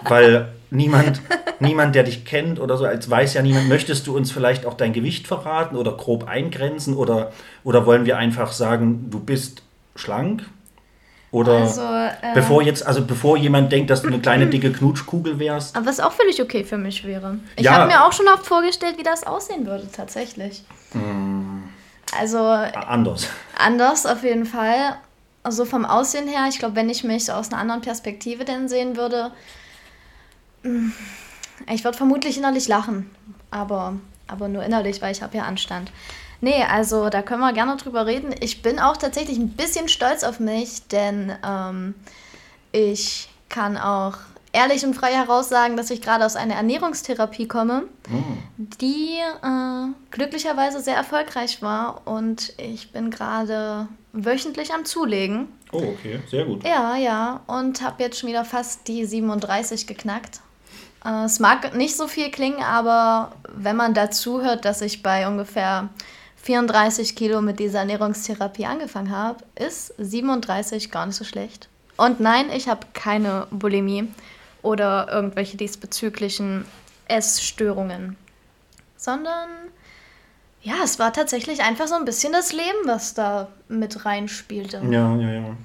weil 0.03 0.49
niemand, 0.69 1.19
niemand, 1.59 1.95
der 1.95 2.03
dich 2.03 2.25
kennt 2.25 2.59
oder 2.59 2.77
so, 2.77 2.85
als 2.85 3.09
weiß 3.09 3.33
ja 3.33 3.41
niemand, 3.41 3.69
möchtest 3.69 4.05
du 4.05 4.15
uns 4.15 4.31
vielleicht 4.31 4.67
auch 4.67 4.75
dein 4.75 4.93
Gewicht 4.93 5.25
verraten 5.25 5.75
oder 5.75 5.93
grob 5.93 6.27
eingrenzen 6.27 6.93
oder, 6.93 7.31
oder 7.63 7.87
wollen 7.87 8.05
wir 8.05 8.19
einfach 8.19 8.51
sagen, 8.51 9.09
du 9.09 9.19
bist 9.19 9.63
schlank, 9.95 10.45
oder 11.31 11.53
also, 11.53 11.81
äh, 11.81 12.33
bevor 12.33 12.61
jetzt, 12.61 12.85
also 12.85 13.05
bevor 13.05 13.35
jemand 13.37 13.71
denkt, 13.71 13.89
dass 13.89 14.01
du 14.01 14.07
eine 14.07 14.19
kleine 14.19 14.47
dicke 14.49 14.71
Knutschkugel 14.71 15.39
wärst. 15.39 15.75
Aber 15.75 15.85
was 15.85 15.99
auch 15.99 16.13
völlig 16.13 16.41
okay 16.41 16.63
für 16.63 16.77
mich 16.77 17.03
wäre. 17.03 17.39
Ich 17.55 17.65
ja. 17.65 17.73
habe 17.73 17.87
mir 17.87 18.05
auch 18.05 18.13
schon 18.13 18.27
oft 18.27 18.45
vorgestellt, 18.45 18.97
wie 18.97 19.03
das 19.03 19.25
aussehen 19.25 19.65
würde, 19.65 19.89
tatsächlich. 19.91 20.63
Mm. 20.93 21.63
Also. 22.17 22.39
Anders. 22.39 23.27
Anders 23.57 24.05
auf 24.05 24.23
jeden 24.23 24.45
Fall. 24.45 24.95
Also 25.43 25.65
vom 25.65 25.85
Aussehen 25.85 26.27
her, 26.27 26.45
ich 26.49 26.59
glaube, 26.59 26.75
wenn 26.75 26.89
ich 26.89 27.03
mich 27.03 27.31
aus 27.31 27.51
einer 27.51 27.61
anderen 27.61 27.81
Perspektive 27.81 28.45
denn 28.45 28.69
sehen 28.69 28.95
würde, 28.95 29.31
mm, 30.63 30.91
ich 31.73 31.83
würde 31.83 31.97
vermutlich 31.97 32.37
innerlich 32.37 32.67
lachen. 32.67 33.09
Aber, 33.51 33.95
aber 34.27 34.47
nur 34.47 34.63
innerlich, 34.63 35.01
weil 35.01 35.11
ich 35.11 35.21
habe 35.21 35.37
ja 35.37 35.43
Anstand. 35.43 35.91
Nee, 36.41 36.63
also 36.63 37.09
da 37.09 37.21
können 37.21 37.41
wir 37.41 37.53
gerne 37.53 37.77
drüber 37.77 38.05
reden. 38.05 38.33
Ich 38.41 38.61
bin 38.61 38.79
auch 38.79 38.97
tatsächlich 38.97 39.37
ein 39.37 39.49
bisschen 39.49 39.87
stolz 39.87 40.23
auf 40.23 40.39
mich, 40.39 40.87
denn 40.87 41.35
ähm, 41.43 41.95
ich 42.71 43.29
kann 43.49 43.77
auch 43.77 44.17
ehrlich 44.51 44.85
und 44.85 44.93
frei 44.93 45.13
heraus 45.13 45.49
sagen, 45.49 45.77
dass 45.77 45.89
ich 45.89 46.01
gerade 46.01 46.25
aus 46.25 46.35
einer 46.35 46.55
Ernährungstherapie 46.55 47.47
komme, 47.47 47.83
mhm. 48.09 48.69
die 48.79 49.17
äh, 49.19 49.93
glücklicherweise 50.11 50.81
sehr 50.81 50.95
erfolgreich 50.95 51.61
war 51.61 52.01
und 52.05 52.53
ich 52.57 52.91
bin 52.91 53.09
gerade 53.09 53.87
wöchentlich 54.13 54.73
am 54.73 54.85
Zulegen. 54.85 55.47
Oh, 55.71 55.77
okay, 55.77 56.19
sehr 56.29 56.45
gut. 56.45 56.63
Ja, 56.65 56.95
ja, 56.95 57.41
und 57.47 57.81
habe 57.81 58.03
jetzt 58.03 58.19
schon 58.19 58.29
wieder 58.29 58.45
fast 58.45 58.87
die 58.87 59.05
37 59.05 59.85
geknackt. 59.85 60.41
Äh, 61.05 61.25
es 61.25 61.39
mag 61.39 61.75
nicht 61.75 61.95
so 61.95 62.07
viel 62.07 62.31
klingen, 62.31 62.63
aber 62.63 63.33
wenn 63.53 63.75
man 63.75 63.93
dazu 63.93 64.41
hört, 64.41 64.65
dass 64.65 64.81
ich 64.81 65.03
bei 65.03 65.27
ungefähr 65.27 65.89
34 66.47 67.17
Kilo 67.17 67.41
mit 67.41 67.59
dieser 67.59 67.79
Ernährungstherapie 67.79 68.65
angefangen 68.65 69.11
habe, 69.11 69.43
ist 69.55 69.93
37 69.97 70.91
gar 70.91 71.05
nicht 71.05 71.17
so 71.17 71.25
schlecht. 71.25 71.67
Und 71.97 72.21
nein, 72.21 72.45
ich 72.55 72.69
habe 72.69 72.87
keine 72.93 73.47
Bulimie 73.51 74.07
oder 74.61 75.09
irgendwelche 75.11 75.57
diesbezüglichen 75.57 76.63
Essstörungen, 77.09 78.15
sondern 78.95 79.49
ja, 80.61 80.75
es 80.85 80.99
war 80.99 81.11
tatsächlich 81.11 81.63
einfach 81.63 81.87
so 81.87 81.95
ein 81.95 82.05
bisschen 82.05 82.31
das 82.31 82.53
Leben, 82.53 82.85
was 82.85 83.13
da 83.13 83.49
mit 83.67 84.05
reinspielte. 84.05 84.81
Ja, 84.89 85.17
ja, 85.17 85.29
ja. 85.29 85.57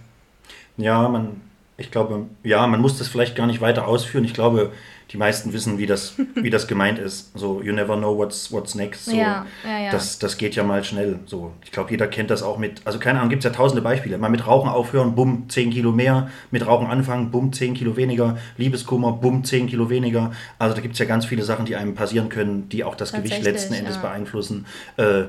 Ja, 0.78 1.08
man, 1.08 1.42
ich 1.76 1.92
glaube, 1.92 2.26
ja, 2.42 2.66
man 2.66 2.80
muss 2.80 2.98
das 2.98 3.06
vielleicht 3.06 3.36
gar 3.36 3.46
nicht 3.46 3.60
weiter 3.60 3.86
ausführen. 3.86 4.24
Ich 4.24 4.34
glaube, 4.34 4.72
die 5.12 5.18
meisten 5.18 5.52
wissen, 5.52 5.76
wie 5.76 5.84
das, 5.84 6.14
wie 6.34 6.48
das 6.48 6.66
gemeint 6.66 6.98
ist. 6.98 7.36
So, 7.38 7.60
you 7.62 7.72
never 7.72 7.96
know 7.96 8.16
what's, 8.16 8.50
what's 8.50 8.74
next. 8.74 9.04
So, 9.04 9.16
Ja, 9.16 9.46
ja, 9.64 9.78
ja. 9.78 9.90
Das, 9.90 10.18
das 10.18 10.38
geht 10.38 10.54
ja 10.54 10.64
mal 10.64 10.82
schnell. 10.84 11.18
So, 11.26 11.52
ich 11.62 11.70
glaube, 11.70 11.90
jeder 11.90 12.06
kennt 12.06 12.30
das 12.30 12.42
auch 12.42 12.56
mit, 12.56 12.80
also 12.86 12.98
keine 12.98 13.18
Ahnung, 13.18 13.28
gibt 13.28 13.44
es 13.44 13.50
ja 13.50 13.54
tausende 13.54 13.82
Beispiele. 13.82 14.16
Mal 14.16 14.30
mit 14.30 14.46
Rauchen 14.46 14.70
aufhören, 14.70 15.14
bumm, 15.14 15.44
10 15.48 15.70
Kilo 15.70 15.92
mehr. 15.92 16.30
Mit 16.50 16.66
Rauchen 16.66 16.86
anfangen, 16.86 17.30
bumm, 17.30 17.52
10 17.52 17.74
Kilo 17.74 17.96
weniger. 17.96 18.38
Liebeskummer, 18.56 19.12
bumm, 19.12 19.44
10 19.44 19.66
Kilo 19.66 19.90
weniger. 19.90 20.32
Also 20.58 20.74
da 20.74 20.80
gibt 20.80 20.94
es 20.94 20.98
ja 20.98 21.04
ganz 21.04 21.26
viele 21.26 21.42
Sachen, 21.42 21.66
die 21.66 21.76
einem 21.76 21.94
passieren 21.94 22.30
können, 22.30 22.70
die 22.70 22.82
auch 22.84 22.94
das 22.94 23.12
Gewicht 23.12 23.42
letzten 23.42 23.74
Endes 23.74 23.98
beeinflussen. 23.98 24.64
Äh, 24.96 25.24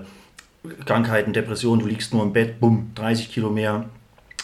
Krankheiten, 0.86 1.34
Depressionen, 1.34 1.82
du 1.82 1.88
liegst 1.88 2.14
nur 2.14 2.24
im 2.24 2.32
Bett, 2.32 2.62
bumm, 2.62 2.92
30 2.96 3.32
Kilo 3.34 3.50
mehr. 3.50 3.86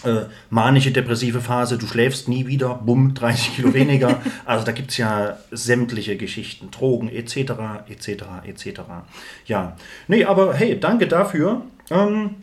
Äh, 0.03 0.25
manische 0.49 0.91
depressive 0.91 1.41
Phase, 1.41 1.77
du 1.77 1.85
schläfst 1.85 2.29
nie 2.29 2.47
wieder, 2.47 2.75
bumm, 2.75 3.13
30 3.15 3.55
Kilo 3.55 3.73
weniger. 3.73 4.21
Also 4.45 4.65
da 4.65 4.71
gibt 4.71 4.91
es 4.91 4.97
ja 4.97 5.37
sämtliche 5.51 6.15
Geschichten, 6.15 6.71
Drogen 6.71 7.09
etc., 7.09 7.51
etc., 7.89 8.23
etc. 8.45 8.81
Ja, 9.45 9.75
nee, 10.07 10.23
aber 10.23 10.53
hey, 10.53 10.79
danke 10.79 11.07
dafür. 11.07 11.63
Ähm, 11.89 12.35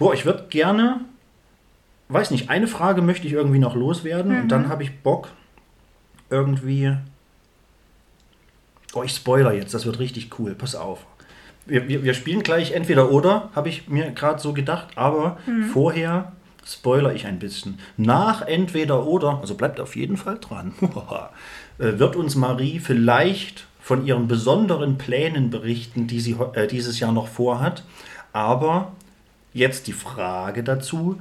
boah, 0.00 0.14
ich 0.14 0.24
würde 0.24 0.46
gerne, 0.50 1.00
weiß 2.08 2.32
nicht, 2.32 2.50
eine 2.50 2.66
Frage 2.66 3.02
möchte 3.02 3.26
ich 3.28 3.34
irgendwie 3.34 3.60
noch 3.60 3.76
loswerden 3.76 4.40
und 4.40 4.48
dann 4.48 4.68
habe 4.68 4.82
ich 4.82 4.98
Bock, 5.00 5.28
irgendwie. 6.28 6.96
Oh, 8.94 9.04
ich 9.04 9.12
spoiler 9.12 9.52
jetzt, 9.52 9.74
das 9.74 9.86
wird 9.86 10.00
richtig 10.00 10.38
cool, 10.40 10.56
pass 10.56 10.74
auf. 10.74 11.06
Wir, 11.66 11.86
wir, 11.86 12.02
wir 12.02 12.14
spielen 12.14 12.42
gleich 12.42 12.72
entweder 12.72 13.12
oder, 13.12 13.50
habe 13.54 13.68
ich 13.68 13.86
mir 13.86 14.10
gerade 14.10 14.40
so 14.40 14.52
gedacht, 14.52 14.88
aber 14.96 15.38
vorher 15.72 16.32
spoiler 16.72 17.14
ich 17.14 17.26
ein 17.26 17.38
bisschen. 17.38 17.78
Nach 17.96 18.42
entweder 18.42 19.06
oder, 19.06 19.38
also 19.40 19.54
bleibt 19.54 19.80
auf 19.80 19.96
jeden 19.96 20.16
Fall 20.16 20.38
dran, 20.40 20.72
äh, 21.78 21.98
wird 21.98 22.16
uns 22.16 22.36
Marie 22.36 22.78
vielleicht 22.78 23.66
von 23.80 24.06
ihren 24.06 24.28
besonderen 24.28 24.98
Plänen 24.98 25.50
berichten, 25.50 26.06
die 26.06 26.20
sie 26.20 26.36
äh, 26.54 26.66
dieses 26.66 27.00
Jahr 27.00 27.12
noch 27.12 27.28
vorhat. 27.28 27.82
Aber 28.32 28.92
jetzt 29.52 29.86
die 29.86 29.92
Frage 29.92 30.62
dazu, 30.62 31.18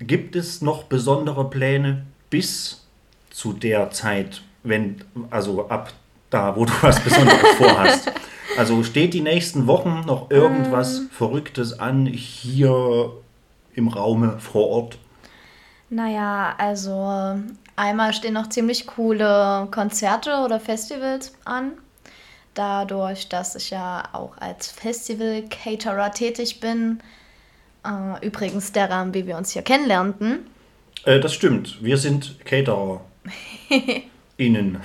gibt 0.00 0.36
es 0.36 0.62
noch 0.62 0.84
besondere 0.84 1.48
Pläne 1.48 2.04
bis 2.30 2.84
zu 3.30 3.52
der 3.52 3.90
Zeit, 3.90 4.42
wenn, 4.62 4.96
also 5.30 5.68
ab 5.68 5.92
da, 6.30 6.56
wo 6.56 6.64
du 6.64 6.72
was 6.80 7.00
Besonderes 7.00 7.40
vorhast? 7.58 8.12
Also 8.56 8.82
steht 8.82 9.14
die 9.14 9.20
nächsten 9.20 9.66
Wochen 9.66 10.02
noch 10.06 10.30
irgendwas 10.30 11.02
Verrücktes 11.10 11.78
an 11.78 12.06
hier 12.06 13.12
im 13.74 13.88
Raume 13.88 14.38
vor 14.38 14.68
Ort? 14.68 14.98
Naja, 15.90 16.54
also 16.58 17.38
einmal 17.76 18.12
stehen 18.12 18.34
noch 18.34 18.48
ziemlich 18.48 18.86
coole 18.86 19.68
Konzerte 19.70 20.38
oder 20.44 20.58
Festivals 20.58 21.34
an. 21.44 21.72
Dadurch, 22.54 23.28
dass 23.28 23.56
ich 23.56 23.70
ja 23.70 24.04
auch 24.12 24.38
als 24.38 24.70
Festival-Caterer 24.70 26.12
tätig 26.12 26.60
bin. 26.60 27.00
Äh, 27.84 28.26
übrigens 28.26 28.72
der 28.72 28.90
Rahmen, 28.90 29.12
wie 29.12 29.26
wir 29.26 29.36
uns 29.36 29.52
hier 29.52 29.62
kennenlernten. 29.62 30.46
Äh, 31.04 31.20
das 31.20 31.34
stimmt, 31.34 31.82
wir 31.82 31.96
sind 31.96 32.44
Caterer. 32.44 33.00
Innen. 34.36 34.80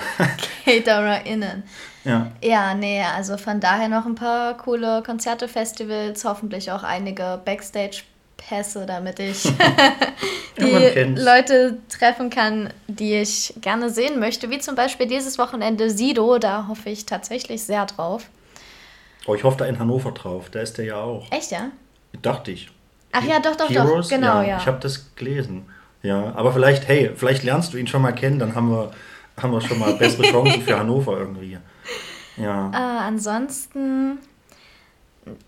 CatererInnen. 0.66 1.64
Ja. 2.04 2.32
Ja, 2.44 2.74
nee, 2.76 3.02
also 3.02 3.38
von 3.38 3.60
daher 3.60 3.90
noch 3.90 4.06
ein 4.06 4.16
paar 4.16 4.56
coole 4.58 5.02
Konzerte, 5.04 5.48
Festivals, 5.48 6.24
hoffentlich 6.24 6.72
auch 6.72 6.84
einige 6.84 7.42
Backstage-Pässe, 8.40 8.86
damit 8.86 9.20
ich 9.20 9.44
die. 10.60 11.16
Leute 11.16 11.78
treffen 11.90 12.30
kann, 12.30 12.70
die 12.88 13.16
ich 13.16 13.54
gerne 13.62 13.90
sehen 13.90 14.20
möchte, 14.20 14.50
wie 14.50 14.60
zum 14.60 14.76
Beispiel 14.76 15.08
dieses 15.08 15.38
Wochenende 15.38 15.90
Sido, 15.90 16.38
da 16.38 16.68
hoffe 16.68 16.90
ich 16.90 17.06
tatsächlich 17.06 17.64
sehr 17.64 17.86
drauf. 17.86 18.30
Oh, 19.26 19.36
ich 19.36 19.44
hoffe 19.44 19.58
da 19.58 19.66
in 19.66 19.80
Hannover 19.80 20.12
drauf, 20.12 20.50
da 20.50 20.62
ist 20.62 20.78
der 20.78 20.86
ja 20.86 20.98
auch. 20.98 21.26
Echt, 21.32 21.52
ja? 21.52 21.72
Dachte 22.22 22.52
ich. 22.52 22.72
Ach 23.12 23.24
ja, 23.24 23.40
doch, 23.40 23.56
doch, 23.56 23.70
Heroes? 23.70 24.08
doch, 24.08 24.16
genau, 24.16 24.42
ja. 24.42 24.58
Ich 24.58 24.68
habe 24.68 24.80
das 24.80 25.16
gelesen. 25.16 25.66
Ja, 26.02 26.34
aber 26.36 26.54
vielleicht, 26.54 26.88
hey, 26.88 27.12
vielleicht 27.16 27.44
lernst 27.44 27.74
du 27.74 27.78
ihn 27.78 27.88
schon 27.88 28.02
mal 28.02 28.14
kennen, 28.14 28.40
dann 28.40 28.56
haben 28.56 28.70
wir, 28.72 28.92
haben 29.42 29.52
wir 29.52 29.62
schon 29.62 29.80
mal 29.80 29.94
bessere 29.96 30.24
Chancen 30.32 30.62
für 30.62 30.78
Hannover 30.78 31.18
irgendwie. 31.18 31.58
Ja. 32.38 32.72
Äh, 32.72 33.04
ansonsten 33.06 34.20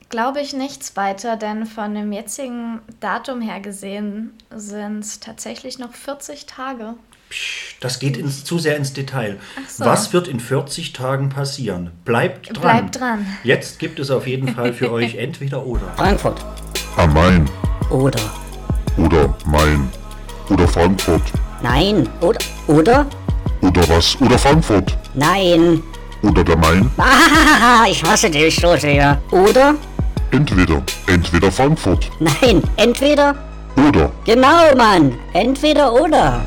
glaube 0.10 0.42
ich 0.42 0.54
nichts 0.54 0.96
weiter, 0.96 1.38
denn 1.38 1.66
von 1.66 1.94
dem 1.94 2.12
jetzigen 2.12 2.82
Datum 3.00 3.42
her 3.42 3.60
gesehen 3.60 4.34
sind 4.56 5.00
es 5.00 5.20
tatsächlich 5.20 5.80
noch 5.80 5.94
40 5.94 6.46
Tage. 6.46 6.96
Das 7.80 8.00
geht 8.00 8.18
ins, 8.18 8.44
zu 8.44 8.60
sehr 8.60 8.76
ins 8.76 8.94
Detail. 8.94 9.40
so. 9.68 9.86
Was 9.86 10.12
wird 10.12 10.28
in 10.28 10.40
40 10.40 10.92
Tagen 10.94 11.30
passieren? 11.30 11.92
Bleibt 12.04 12.50
dran. 12.50 12.62
Bleibt 12.62 13.00
dran. 13.00 13.26
Jetzt 13.44 13.80
gibt 13.80 14.00
es 14.00 14.12
auf 14.12 14.28
jeden 14.28 14.50
Fall 14.50 14.74
für 14.74 14.92
euch 14.92 15.16
entweder 15.18 15.66
oder. 15.66 15.94
Frankfurt 15.96 16.44
Am 16.98 17.14
Main 17.14 17.50
oder 17.90 18.20
oder 18.98 19.36
Main 19.46 19.90
oder 20.50 20.68
Frankfurt 20.68 21.22
nein 21.64 22.08
oder 22.20 22.40
oder 22.68 23.06
oder 23.62 23.90
was 23.90 24.20
oder 24.20 24.38
Frankfurt 24.38 24.98
nein. 25.14 25.82
Oder 26.22 26.44
der 26.44 26.58
Main. 26.58 26.90
Ah, 26.98 27.86
ich 27.90 28.04
hasse 28.04 28.30
dich 28.30 28.56
so 28.56 28.76
sehr. 28.76 29.20
Oder 29.32 29.76
Entweder, 30.32 30.82
entweder 31.08 31.52
Frankfurt 31.52 32.10
nein, 32.20 32.62
entweder 32.78 33.36
oder 33.76 34.12
genau, 34.26 34.74
Mann, 34.78 35.14
entweder 35.34 35.92
oder. 35.94 36.42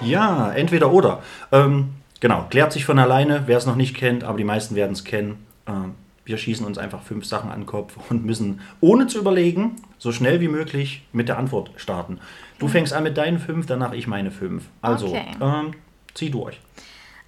Ja, 0.00 0.50
entweder 0.52 0.90
oder. 0.92 1.22
Ähm, 1.52 1.90
genau, 2.20 2.46
klärt 2.50 2.72
sich 2.72 2.84
von 2.84 2.98
alleine, 2.98 3.42
wer 3.46 3.58
es 3.58 3.66
noch 3.66 3.76
nicht 3.76 3.94
kennt, 3.96 4.24
aber 4.24 4.38
die 4.38 4.44
meisten 4.44 4.74
werden 4.74 4.92
es 4.92 5.04
kennen. 5.04 5.44
Ähm, 5.66 5.94
wir 6.26 6.38
schießen 6.38 6.64
uns 6.64 6.78
einfach 6.78 7.02
fünf 7.02 7.26
Sachen 7.26 7.50
an 7.50 7.60
den 7.60 7.66
Kopf 7.66 7.94
und 8.10 8.24
müssen, 8.24 8.60
ohne 8.80 9.06
zu 9.06 9.18
überlegen, 9.18 9.76
so 9.98 10.12
schnell 10.12 10.40
wie 10.40 10.48
möglich 10.48 11.02
mit 11.12 11.28
der 11.28 11.38
Antwort 11.38 11.70
starten. 11.76 12.18
Du 12.58 12.68
fängst 12.68 12.92
an 12.94 13.02
mit 13.02 13.16
deinen 13.18 13.38
fünf, 13.38 13.66
danach 13.66 13.92
ich 13.92 14.06
meine 14.06 14.30
fünf. 14.30 14.64
Also, 14.80 15.06
Okay. 15.08 15.24
ähm, 15.40 15.72
zieh 16.14 16.30
durch. 16.30 16.58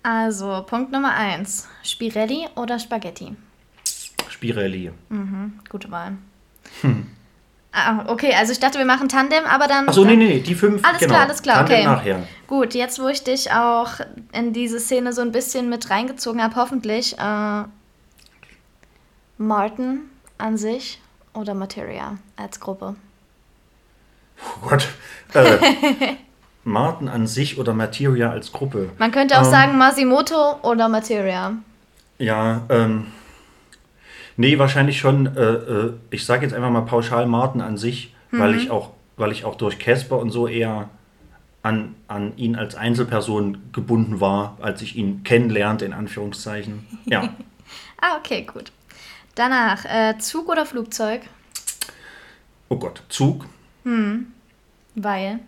Also, 0.08 0.62
Punkt 0.64 0.92
Nummer 0.92 1.14
1. 1.16 1.66
Spirelli 1.82 2.46
oder 2.54 2.78
Spaghetti? 2.78 3.34
Spirelli. 4.28 4.92
Gute 5.68 5.90
Wahl. 5.90 6.12
Ah, 7.72 8.04
okay, 8.06 8.32
also 8.32 8.52
ich 8.52 8.60
dachte, 8.60 8.78
wir 8.78 8.86
machen 8.86 9.08
Tandem, 9.08 9.44
aber 9.44 9.66
dann. 9.66 9.88
Achso, 9.88 10.04
nee, 10.04 10.16
nee, 10.16 10.38
die 10.38 10.54
fünf. 10.54 10.82
Alles 10.84 11.00
genau. 11.00 11.12
klar, 11.12 11.24
alles 11.26 11.42
klar, 11.42 11.56
Tandem 11.56 11.76
okay. 11.76 11.84
nachher. 11.84 12.28
Gut, 12.46 12.72
jetzt 12.74 13.00
wo 13.00 13.08
ich 13.08 13.24
dich 13.24 13.50
auch 13.52 13.94
in 14.32 14.52
diese 14.52 14.78
Szene 14.78 15.12
so 15.12 15.22
ein 15.22 15.32
bisschen 15.32 15.68
mit 15.68 15.90
reingezogen 15.90 16.40
habe, 16.40 16.54
hoffentlich 16.54 17.18
äh, 17.18 17.64
Martin 19.36 20.02
an 20.38 20.56
sich 20.56 21.00
oder 21.34 21.52
Materia 21.52 22.16
als 22.36 22.60
Gruppe. 22.60 22.94
Oh 24.40 24.68
Gott. 24.68 24.88
Äh, 25.34 26.14
Martin 26.66 27.08
an 27.08 27.26
sich 27.28 27.58
oder 27.58 27.72
Materia 27.74 28.30
als 28.30 28.50
Gruppe. 28.52 28.90
Man 28.98 29.12
könnte 29.12 29.36
auch 29.38 29.44
Ähm. 29.44 29.50
sagen 29.50 29.78
Masimoto 29.78 30.56
oder 30.62 30.88
Materia. 30.88 31.52
Ja, 32.18 32.62
ähm. 32.68 33.06
Nee, 34.36 34.58
wahrscheinlich 34.58 34.98
schon, 34.98 35.34
äh, 35.36 35.40
äh, 35.40 35.92
ich 36.10 36.26
sage 36.26 36.42
jetzt 36.44 36.54
einfach 36.54 36.70
mal 36.70 36.82
pauschal 36.82 37.26
Martin 37.26 37.60
an 37.60 37.76
sich, 37.78 38.12
weil 38.32 38.52
Mhm. 38.52 38.58
ich 38.58 38.70
auch, 38.70 38.90
weil 39.16 39.32
ich 39.32 39.44
auch 39.44 39.54
durch 39.54 39.78
Casper 39.78 40.18
und 40.18 40.30
so 40.30 40.46
eher 40.48 40.88
an, 41.62 41.94
an 42.08 42.36
ihn 42.36 42.56
als 42.56 42.74
Einzelperson 42.74 43.58
gebunden 43.72 44.20
war, 44.20 44.56
als 44.60 44.82
ich 44.82 44.96
ihn 44.96 45.22
kennenlernte, 45.24 45.84
in 45.84 45.92
Anführungszeichen. 45.92 46.86
Ja. 47.06 47.28
Ah, 47.98 48.18
okay, 48.18 48.42
gut. 48.42 48.72
Danach 49.36 49.84
äh, 49.86 50.18
Zug 50.18 50.48
oder 50.50 50.66
Flugzeug, 50.66 51.22
Oh 52.68 52.76
Gott, 52.76 53.02
Zug. 53.08 53.46
weil. 54.94 55.38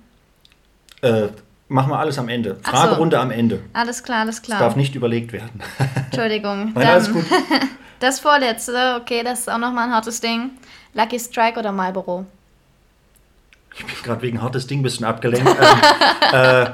Äh, 1.02 1.28
machen 1.68 1.90
wir 1.90 1.98
alles 1.98 2.18
am 2.18 2.28
Ende. 2.28 2.58
Ach 2.62 2.70
so. 2.70 2.76
Fragerunde 2.76 3.18
am 3.20 3.30
Ende. 3.30 3.60
Alles 3.72 4.02
klar, 4.02 4.20
alles 4.20 4.36
Es 4.36 4.42
klar. 4.42 4.58
darf 4.60 4.76
nicht 4.76 4.94
überlegt 4.94 5.32
werden. 5.32 5.62
Entschuldigung. 6.10 6.72
Nein, 6.74 6.86
alles 6.86 7.12
gut. 7.12 7.24
Das 8.00 8.20
vorletzte, 8.20 8.96
okay, 9.00 9.24
das 9.24 9.40
ist 9.40 9.50
auch 9.50 9.58
nochmal 9.58 9.88
ein 9.88 9.92
hartes 9.92 10.20
Ding. 10.20 10.50
Lucky 10.94 11.18
Strike 11.18 11.58
oder 11.58 11.72
Marlboro? 11.72 12.26
Ich 13.76 13.84
bin 13.84 13.94
gerade 14.04 14.22
wegen 14.22 14.40
hartes 14.40 14.68
Ding 14.68 14.78
ein 14.78 14.82
bisschen 14.84 15.04
abgelenkt. 15.04 15.48
ähm, 15.48 16.32
äh, 16.32 16.70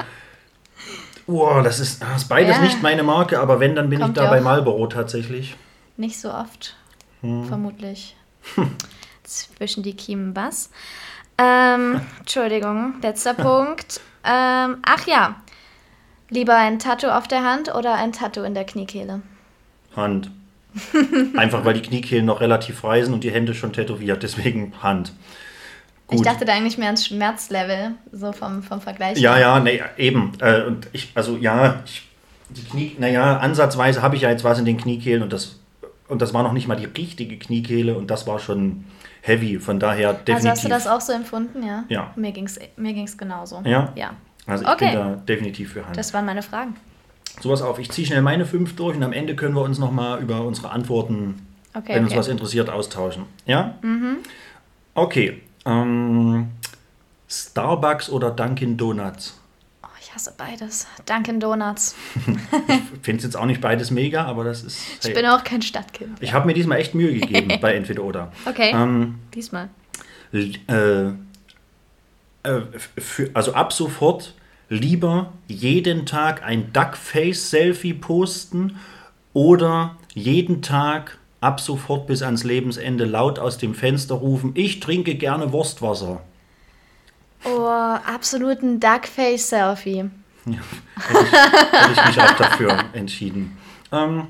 oh, 1.27 1.63
das 1.65 1.81
ist, 1.81 2.03
das 2.03 2.23
ist 2.25 2.29
beides 2.29 2.57
Ja. 2.57 2.63
nicht 2.63 2.83
meine 2.83 3.03
Marke, 3.03 3.41
aber 3.41 3.59
wenn, 3.59 3.75
dann 3.75 3.89
bin 3.89 4.01
Kommt 4.01 4.19
ich 4.19 4.23
da 4.23 4.29
bei 4.29 4.43
Marlboro 4.43 4.87
tatsächlich. 4.87 5.57
Nicht 5.97 6.21
so 6.21 6.31
oft, 6.31 6.77
Hm. 7.23 7.47
vermutlich. 7.47 8.17
Zwischen 9.23 9.83
die 9.83 9.97
Kiemen 9.97 10.37
was. 10.37 10.69
Ähm, 11.39 12.03
Entschuldigung, 12.19 12.97
letzter 13.01 13.33
Punkt. 13.33 14.03
Ähm, 14.25 14.79
ach 14.83 15.07
ja, 15.07 15.37
lieber 16.31 16.57
ein 16.57 16.79
Tattoo 16.79 17.09
auf 17.09 17.29
der 17.29 17.45
Hand 17.45 17.75
oder 17.75 17.95
ein 17.95 18.13
Tattoo 18.13 18.43
in 18.43 18.55
der 18.55 18.65
Kniekehle? 18.65 19.23
Hand. 19.95 20.31
Einfach 21.37 21.65
weil 21.65 21.75
die 21.75 21.83
Kniekehlen 21.83 22.27
noch 22.27 22.41
relativ 22.41 22.79
frei 22.79 23.03
sind 23.03 23.15
und 23.15 23.23
die 23.23 23.31
Hände 23.31 23.55
schon 23.55 23.73
tätowiert, 23.73 24.23
deswegen 24.23 24.73
Hand. 24.83 25.13
Ich 26.11 26.19
Gut. 26.19 26.27
dachte 26.27 26.45
da 26.45 26.53
eigentlich 26.53 26.77
mehr 26.79 26.89
ans 26.89 27.07
Schmerzlevel, 27.07 27.93
so 28.13 28.33
vom, 28.33 28.63
vom 28.63 28.81
Vergleich. 28.81 29.19
Ja, 29.19 29.39
ja, 29.39 29.61
nee, 29.61 29.81
eben. 29.97 30.33
Äh, 30.41 30.63
und 30.63 30.89
ich, 30.93 31.13
also 31.15 31.37
ja, 31.37 31.83
ich, 31.87 32.07
die 32.51 32.65
Knie, 32.65 32.97
naja, 32.99 33.39
ansatzweise 33.39 34.03
habe 34.03 34.17
ich 34.17 34.23
ja 34.23 34.31
jetzt 34.31 34.45
was 34.45 34.59
in 34.59 34.65
den 34.65 34.77
Kniekehlen 34.77 35.23
und 35.23 35.33
das, 35.33 35.61
und 36.09 36.21
das 36.21 36.35
war 36.35 36.43
noch 36.43 36.53
nicht 36.53 36.69
mal 36.69 36.77
die 36.77 36.85
richtige 36.85 37.39
Kniekehle 37.39 37.97
und 37.97 38.11
das 38.11 38.27
war 38.27 38.39
schon 38.39 38.85
heavy. 39.27 39.59
Von 39.59 39.81
daher 39.81 40.13
definitiv. 40.13 40.35
Also 40.35 40.49
hast 40.51 40.65
du 40.65 40.69
das 40.69 40.87
auch 40.87 41.01
so 41.01 41.13
empfunden, 41.13 41.63
ja? 41.63 41.85
Ja. 41.89 42.13
Mir 42.17 42.33
ging 42.33 42.45
es 42.45 42.59
mir 42.77 42.93
ging's 42.93 43.17
genauso. 43.17 43.63
Ja? 43.65 43.93
Ja. 43.95 44.11
Also 44.47 44.65
ich 44.65 44.71
Okay. 44.71 44.91
bin 44.91 44.95
da 44.95 45.17
definitiv 45.17 45.73
für 45.73 45.87
Hand. 45.87 45.97
Das 45.97 46.13
waren 46.13 46.27
meine 46.27 46.43
Fragen. 46.43 46.77
Sowas 47.41 47.63
auf. 47.63 47.79
Ich 47.79 47.91
ziehe 47.91 48.07
schnell 48.07 48.23
meine 48.23 48.45
fünf 48.45 48.77
durch 48.77 48.97
und 48.97 49.03
am 49.03 49.13
Ende 49.13 49.35
können 49.35 49.55
wir 49.55 49.63
uns 49.63 49.79
nochmal 49.79 50.21
über 50.23 50.43
unsere 50.43 50.71
Antworten, 50.71 51.47
Okay, 51.73 51.95
wenn 51.95 52.05
uns 52.05 52.13
okay. 52.13 52.21
was 52.21 52.29
interessiert, 52.29 52.69
austauschen. 52.71 53.25
Ja? 53.47 53.75
Mhm. 53.83 54.19
Okay. 54.95 55.43
Ähm, 55.67 56.49
Starbucks 57.29 58.11
oder 58.11 58.31
Dunkin' 58.31 58.77
Donuts? 58.77 59.41
Ich 60.14 60.16
hasse 60.16 60.35
beides. 60.38 60.87
Dunkin' 61.07 61.40
Donuts. 61.40 61.96
Ich 62.24 63.03
finde 63.03 63.18
es 63.18 63.24
jetzt 63.24 63.37
auch 63.37 63.46
nicht 63.46 63.61
beides 63.61 63.90
mega, 63.90 64.24
aber 64.27 64.44
das 64.44 64.62
ist. 64.62 64.79
Ich 65.00 65.09
hey. 65.09 65.14
bin 65.14 65.27
auch 65.27 65.42
kein 65.42 65.61
Stadtkind. 65.61 66.18
Ich 66.20 66.33
habe 66.33 66.46
mir 66.46 66.55
diesmal 66.55 66.79
echt 66.79 66.94
Mühe 66.94 67.18
gegeben 67.18 67.59
bei 67.61 67.74
Entweder 67.74 68.05
oder. 68.05 68.33
Okay, 68.46 68.70
Ähm, 68.72 69.16
diesmal. 69.35 69.70
äh, 70.33 71.07
äh, 72.44 72.61
für, 72.96 73.31
also 73.35 73.55
ab 73.55 73.72
sofort 73.72 74.35
lieber 74.68 75.33
jeden 75.48 76.07
Tag 76.07 76.44
ein 76.44 76.72
Duckface-Selfie 76.72 77.94
posten 77.94 78.79
oder 79.33 79.96
jeden 80.14 80.62
Tag 80.62 81.18
ab 81.40 81.59
sofort 81.61 82.07
bis 82.07 82.22
ans 82.22 82.44
Lebensende 82.44 83.05
laut 83.05 83.40
aus 83.40 83.59
dem 83.59 83.74
Fenster 83.74 84.14
rufen, 84.14 84.53
ich 84.55 84.79
trinke 84.79 85.16
gerne 85.16 85.50
Wurstwasser. 85.50 86.22
Oh, 87.45 87.69
absolut 87.69 88.63
ein 88.63 88.81
Duckface-Selfie. 88.81 90.11
Hätte 90.47 91.93
ich 91.93 92.07
mich 92.07 92.21
auch 92.21 92.37
dafür 92.37 92.85
entschieden. 92.93 93.57
Ähm, 93.93 94.29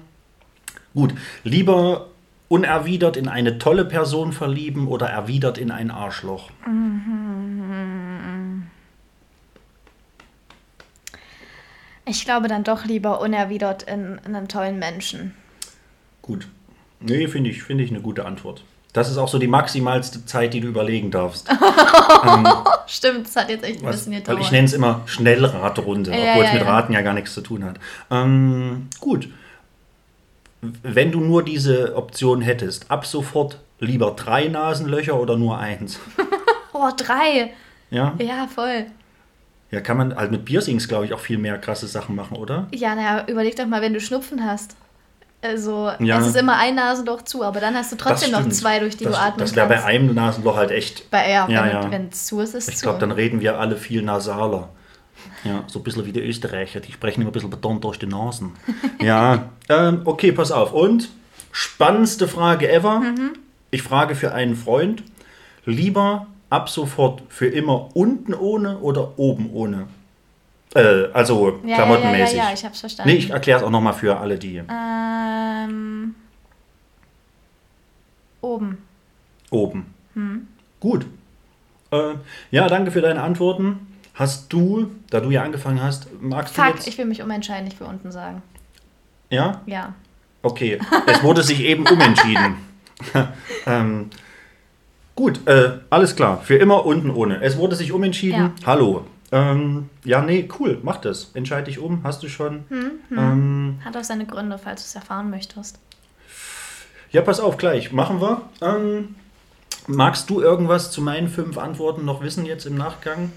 gut, 0.94 1.14
lieber 1.42 2.08
unerwidert 2.48 3.16
in 3.16 3.28
eine 3.28 3.58
tolle 3.58 3.84
Person 3.84 4.32
verlieben 4.32 4.86
oder 4.86 5.08
erwidert 5.08 5.58
in 5.58 5.70
ein 5.70 5.90
Arschloch. 5.90 6.50
Ich 12.06 12.24
glaube 12.24 12.48
dann 12.48 12.64
doch 12.64 12.84
lieber 12.84 13.20
unerwidert 13.20 13.84
in, 13.84 14.20
in 14.26 14.36
einen 14.36 14.48
tollen 14.48 14.78
Menschen. 14.78 15.34
Gut. 16.20 16.48
Nee, 17.00 17.28
finde 17.28 17.50
ich, 17.50 17.62
finde 17.62 17.84
ich 17.84 17.90
eine 17.90 18.00
gute 18.00 18.24
Antwort. 18.24 18.64
Das 18.94 19.10
ist 19.10 19.18
auch 19.18 19.26
so 19.26 19.38
die 19.38 19.48
maximalste 19.48 20.24
Zeit, 20.24 20.54
die 20.54 20.60
du 20.60 20.68
überlegen 20.68 21.10
darfst. 21.10 21.48
Stimmt, 22.86 23.26
das 23.26 23.34
hat 23.34 23.50
jetzt 23.50 23.64
echt 23.64 23.80
ein 23.80 23.86
Was, 23.86 23.96
bisschen 23.96 24.12
weil 24.12 24.20
gedauert. 24.20 24.40
ich 24.40 24.50
nenne 24.52 24.66
es 24.66 24.72
immer 24.72 25.02
Schnellraterunde, 25.06 26.12
Ja, 26.12 26.30
obwohl 26.30 26.44
es 26.44 26.52
ja, 26.52 26.58
mit 26.58 26.62
ja. 26.62 26.68
Raten 26.68 26.92
ja 26.92 27.02
gar 27.02 27.12
nichts 27.12 27.34
zu 27.34 27.40
tun 27.40 27.64
hat. 27.64 27.80
Ähm, 28.12 28.86
gut. 29.00 29.28
Wenn 30.60 31.10
du 31.10 31.20
nur 31.20 31.42
diese 31.42 31.96
Option 31.96 32.40
hättest, 32.40 32.88
ab 32.88 33.04
sofort 33.04 33.58
lieber 33.80 34.12
drei 34.12 34.46
Nasenlöcher 34.46 35.18
oder 35.18 35.36
nur 35.36 35.58
eins? 35.58 35.98
oh, 36.72 36.90
drei. 36.96 37.52
Ja? 37.90 38.14
Ja, 38.18 38.46
voll. 38.46 38.86
Ja, 39.72 39.80
kann 39.80 39.96
man 39.96 40.14
halt 40.14 40.30
mit 40.30 40.44
Piercings, 40.44 40.86
glaube 40.86 41.06
ich, 41.06 41.12
auch 41.12 41.18
viel 41.18 41.38
mehr 41.38 41.58
krasse 41.58 41.88
Sachen 41.88 42.14
machen, 42.14 42.36
oder? 42.36 42.68
Ja, 42.72 42.94
naja, 42.94 43.24
überleg 43.26 43.56
doch 43.56 43.66
mal, 43.66 43.82
wenn 43.82 43.92
du 43.92 43.98
Schnupfen 44.00 44.44
hast. 44.44 44.76
Also, 45.44 45.90
Ja. 45.98 46.18
es 46.20 46.28
ist 46.28 46.36
immer 46.36 46.56
ein 46.56 46.74
Nasenloch 46.74 47.20
zu, 47.22 47.44
aber 47.44 47.60
dann 47.60 47.74
hast 47.74 47.92
du 47.92 47.96
trotzdem 47.96 48.30
noch 48.30 48.48
zwei, 48.48 48.78
durch 48.78 48.96
die 48.96 49.04
das, 49.04 49.12
du 49.14 49.20
atmen 49.20 49.38
Das 49.40 49.54
wäre 49.54 49.68
bei 49.68 49.84
einem 49.84 50.14
Nasenloch 50.14 50.56
halt 50.56 50.70
echt. 50.70 51.10
Bei, 51.10 51.30
ja, 51.30 51.46
Ja, 51.48 51.64
wenn 51.64 51.70
ja. 51.70 51.80
es 51.84 51.90
wenn 51.90 52.08
es 52.08 52.26
zu 52.26 52.40
ist, 52.40 52.54
ist 52.54 52.68
Ich 52.70 52.80
glaube, 52.80 52.98
dann 52.98 53.12
reden 53.12 53.40
wir 53.42 53.60
alle 53.60 53.76
viel 53.76 54.00
nasaler. 54.02 54.70
Ja, 55.44 55.62
so 55.66 55.80
ein 55.80 55.82
bisschen 55.82 56.06
wie 56.06 56.12
die 56.12 56.20
Österreicher, 56.20 56.80
die 56.80 56.92
sprechen 56.92 57.20
immer 57.20 57.28
ein 57.30 57.34
bisschen 57.34 57.50
betont 57.50 57.84
durch 57.84 57.98
die 57.98 58.06
Nasen. 58.06 58.52
ja, 59.02 59.50
ähm, 59.68 60.00
okay, 60.06 60.32
pass 60.32 60.50
auf. 60.50 60.72
Und 60.72 61.10
spannendste 61.52 62.26
Frage 62.26 62.72
ever. 62.72 63.00
Mhm. 63.00 63.32
Ich 63.70 63.82
frage 63.82 64.14
für 64.14 64.32
einen 64.32 64.56
Freund, 64.56 65.02
lieber 65.66 66.26
ab 66.48 66.70
sofort 66.70 67.22
für 67.28 67.46
immer 67.48 67.94
unten 67.94 68.32
ohne 68.32 68.78
oder 68.78 69.18
oben 69.18 69.50
ohne? 69.52 69.88
Äh, 70.74 71.08
also 71.12 71.48
ja, 71.48 71.52
ja, 71.52 71.62
ja, 71.62 71.68
ja, 71.68 71.76
klamottenmäßig. 71.76 72.36
ja, 72.38 72.52
ich 72.52 72.64
hab's 72.64 72.80
verstanden. 72.80 73.12
nee, 73.12 73.18
ich 73.18 73.30
erkläre 73.30 73.60
es 73.60 73.64
auch 73.64 73.70
nochmal 73.70 73.92
für 73.92 74.18
alle, 74.18 74.38
die 74.38 74.62
ähm, 74.68 76.14
oben. 78.40 78.78
oben. 79.50 79.94
Hm. 80.14 80.48
Gut. 80.80 81.06
Äh, 81.92 82.14
ja, 82.50 82.68
danke 82.68 82.90
für 82.90 83.00
deine 83.00 83.22
Antworten. 83.22 83.86
Hast 84.14 84.52
du, 84.52 84.90
da 85.10 85.20
du 85.20 85.30
ja 85.30 85.42
angefangen 85.42 85.82
hast, 85.82 86.08
magst 86.20 86.56
du 86.56 86.62
Fuck, 86.62 86.86
ich 86.86 86.98
will 86.98 87.04
mich 87.04 87.22
umentscheiden, 87.22 87.66
ich 87.66 87.78
will 87.80 87.86
unten 87.86 88.12
sagen. 88.12 88.42
ja? 89.30 89.60
Ja. 89.66 89.94
Okay, 90.42 90.78
es 91.06 91.22
wurde 91.22 91.42
sich 91.42 91.60
eben 91.60 91.86
umentschieden. 91.86 92.56
ähm, 93.66 94.10
gut, 95.14 95.46
äh, 95.48 95.78
alles 95.88 96.14
klar. 96.16 96.42
Für 96.42 96.56
immer 96.56 96.84
unten 96.84 97.10
ohne. 97.10 97.40
Es 97.40 97.56
wurde 97.56 97.76
sich 97.76 97.92
umentschieden. 97.92 98.52
Ja. 98.60 98.66
Hallo. 98.66 99.06
Ähm, 99.34 99.90
ja, 100.04 100.22
nee, 100.22 100.48
cool, 100.60 100.78
mach 100.82 100.98
das. 100.98 101.30
Entscheid 101.34 101.66
dich 101.66 101.80
um, 101.80 102.04
hast 102.04 102.22
du 102.22 102.28
schon. 102.28 102.64
Hm, 102.68 102.90
Ähm, 103.10 103.78
Hat 103.84 103.96
auch 103.96 104.04
seine 104.04 104.26
Gründe, 104.26 104.58
falls 104.58 104.82
du 104.82 104.86
es 104.86 104.94
erfahren 104.94 105.28
möchtest. 105.30 105.78
ja, 107.10 107.20
pass 107.22 107.40
auf, 107.40 107.56
gleich, 107.56 107.90
machen 107.90 108.20
wir. 108.20 108.42
Ähm, 108.62 109.16
magst 109.88 110.30
du 110.30 110.40
irgendwas 110.40 110.90
zu 110.92 111.00
meinen 111.02 111.28
fünf 111.28 111.58
Antworten 111.58 112.04
noch 112.04 112.22
wissen 112.22 112.46
jetzt 112.46 112.64
im 112.66 112.76
Nachgang? 112.76 113.32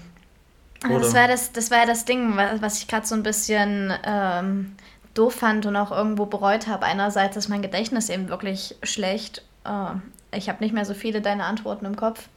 Also 0.84 0.98
das 1.00 1.10
Oder? 1.10 1.20
war 1.20 1.28
das, 1.28 1.52
das 1.52 1.70
war 1.72 1.78
ja 1.78 1.86
das 1.86 2.04
Ding, 2.04 2.36
wa- 2.36 2.54
was 2.60 2.78
ich 2.78 2.86
gerade 2.86 3.04
so 3.06 3.16
ein 3.16 3.24
bisschen 3.24 3.92
ähm, 4.04 4.76
doof 5.14 5.34
fand 5.34 5.66
und 5.66 5.74
auch 5.74 5.90
irgendwo 5.90 6.26
bereut 6.26 6.68
habe. 6.68 6.86
Einerseits 6.86 7.36
ist 7.36 7.48
mein 7.48 7.62
Gedächtnis 7.62 8.08
eben 8.08 8.28
wirklich 8.28 8.76
schlecht. 8.84 9.42
Äh, 9.64 10.36
ich 10.36 10.48
habe 10.48 10.62
nicht 10.62 10.72
mehr 10.74 10.84
so 10.84 10.94
viele 10.94 11.20
deine 11.20 11.44
Antworten 11.44 11.86
im 11.86 11.96
Kopf. 11.96 12.28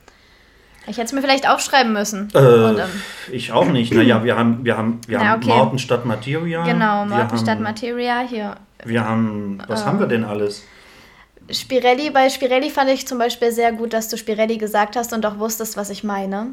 Ich 0.88 0.98
hätte 0.98 1.08
es 1.08 1.14
mir 1.14 1.22
vielleicht 1.22 1.48
aufschreiben 1.48 1.94
müssen. 1.94 2.30
Äh, 2.34 2.40
ähm, 2.40 2.80
ich 3.32 3.52
auch 3.52 3.68
nicht. 3.68 3.94
Naja, 3.94 4.24
wir 4.24 4.36
haben, 4.36 4.66
wir 4.66 4.78
haben, 4.78 5.00
wir 5.08 5.20
Na, 5.20 5.26
haben 5.26 5.44
okay. 5.44 5.50
Morten 5.50 5.80
statt 5.80 6.06
Materia. 6.06 6.64
genau, 6.64 7.06
Morten 7.06 7.38
statt 7.38 7.60
Materia. 7.60 8.22
Hier, 8.28 8.56
Wir 8.84 9.06
haben, 9.06 9.62
was 9.68 9.86
haben 9.86 10.00
wir 10.00 10.08
denn 10.08 10.24
alles? 10.24 10.64
Spirelli, 11.50 12.10
bei 12.10 12.30
Spirelli 12.30 12.70
fand 12.70 12.90
ich 12.90 13.08
zum 13.08 13.18
Beispiel 13.18 13.52
sehr 13.52 13.72
gut, 13.74 13.94
dass 13.94 14.10
du 14.10 14.18
Spirelli 14.18 14.58
gesagt 14.58 14.96
hast 14.96 15.14
und 15.14 15.26
auch 15.26 15.38
wusstest, 15.38 15.78
was 15.78 15.90
ich 15.90 16.04
meine. 16.04 16.48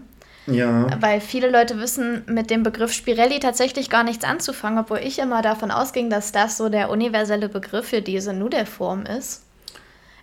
Ja. 0.47 0.87
Weil 1.01 1.21
viele 1.21 1.51
Leute 1.51 1.79
wissen 1.79 2.23
mit 2.27 2.51
dem 2.51 2.63
Begriff 2.63 2.93
Spirelli 2.93 3.39
tatsächlich 3.39 3.91
gar 3.91 4.03
nichts 4.03 4.25
anzufangen, 4.25 4.79
obwohl 4.79 4.99
ich 4.99 5.19
immer 5.19 5.43
davon 5.43 5.71
ausging, 5.71 6.11
dass 6.11 6.33
das 6.33 6.57
so 6.57 6.69
der 6.69 6.91
universelle 6.91 7.49
Begriff 7.49 7.89
für 7.89 8.01
diese 8.01 8.33
Nudelform 8.33 9.05
ist. 9.05 9.43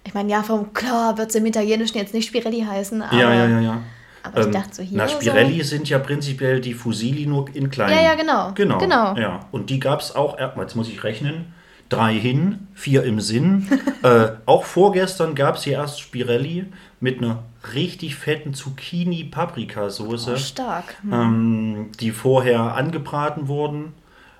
Ich 0.04 0.14
meine, 0.14 0.32
ja, 0.32 0.44
vom 0.44 0.74
klar 0.74 1.18
wird 1.18 1.30
es 1.30 1.36
im 1.36 1.46
Italienischen 1.46 1.98
jetzt 1.98 2.14
nicht 2.14 2.28
Spirelli 2.28 2.62
heißen, 2.62 3.02
aber, 3.02 3.16
ja, 3.16 3.34
ja, 3.34 3.48
ja, 3.48 3.60
ja. 3.60 3.82
Aber 4.26 4.42
ich 4.42 4.46
Ähm, 4.48 4.52
dachte 4.54 4.76
so 4.76 4.84
hier. 4.84 4.98
Na, 4.98 5.08
so. 5.08 5.16
Spirelli 5.20 5.64
sind 5.64 5.90
ja 5.90 6.00
prinzipiell 6.00 6.62
die 6.62 6.74
Fusili 6.74 7.26
nur 7.26 7.48
in 7.54 7.70
klein. 7.70 7.92
Ja, 7.92 8.02
ja, 8.02 8.16
genau. 8.16 8.52
Genau. 8.56 8.78
Genau. 8.78 9.16
Ja. 9.16 9.42
Und 9.52 9.70
die 9.70 9.80
gab 9.80 10.02
es 10.02 10.16
auch, 10.16 10.38
jetzt 10.40 10.76
muss 10.76 10.90
ich 10.90 11.04
rechnen, 11.04 11.54
drei 11.90 12.14
hin, 12.14 12.68
vier 12.74 13.04
im 13.04 13.20
Sinn. 13.20 13.68
äh, 14.04 14.30
auch 14.46 14.64
vorgestern 14.64 15.36
gab 15.36 15.56
es 15.56 15.64
hier 15.64 15.74
erst 15.74 16.00
Spirelli 16.00 16.66
mit 17.00 17.20
einer 17.20 17.44
richtig 17.74 18.16
fetten 18.16 18.54
Zucchini-Paprikasoße, 18.54 20.34
Oh, 20.34 20.38
stark. 20.38 20.96
Hm. 21.02 21.14
ähm, 21.14 21.92
die 22.00 22.12
vorher 22.12 22.76
angebraten 22.76 23.48
wurden. 23.48 23.94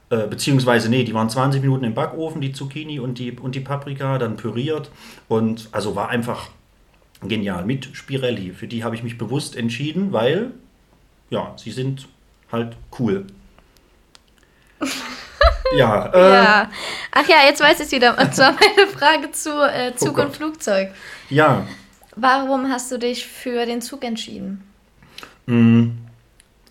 Äh, 0.10 0.28
beziehungsweise, 0.28 0.90
nee, 0.90 1.04
die 1.04 1.14
waren 1.14 1.30
20 1.30 1.62
Minuten 1.62 1.84
im 1.84 1.94
Backofen, 1.96 2.40
die 2.42 2.52
Zucchini 2.52 3.00
und 3.00 3.18
die, 3.18 3.32
und 3.32 3.56
die 3.56 3.60
Paprika, 3.60 4.18
dann 4.18 4.38
püriert. 4.38 4.92
Und 5.28 5.70
also 5.72 5.96
war 5.96 6.10
einfach 6.10 6.50
genial 7.28 7.66
mit 7.66 7.90
Spirelli. 7.94 8.52
Für 8.52 8.68
die 8.68 8.84
habe 8.84 8.96
ich 8.96 9.04
mich 9.04 9.18
bewusst 9.18 9.56
entschieden, 9.56 10.12
weil, 10.12 10.52
ja, 11.30 11.54
sie 11.58 11.72
sind 11.72 12.08
halt 12.52 12.76
cool. 13.00 13.26
ja, 15.78 16.08
äh, 16.14 16.34
ja. 16.34 16.72
Ach 17.12 17.28
ja, 17.28 17.38
jetzt 17.48 17.62
weiß 17.62 17.80
ich 17.80 17.86
es 17.88 17.92
wieder. 17.92 18.18
Und 18.20 18.34
zwar 18.36 18.52
meine 18.78 18.88
Frage 18.88 19.32
zu 19.32 19.50
äh, 19.62 19.96
Zug 19.96 20.18
Oh 20.18 20.22
und 20.22 20.36
Flugzeug. 20.36 20.92
ja, 21.30 21.66
Warum 22.18 22.70
hast 22.70 22.92
du 22.92 22.98
dich 22.98 23.26
für 23.28 23.66
den 23.66 23.82
Zug 23.82 24.04
entschieden? 24.06 24.64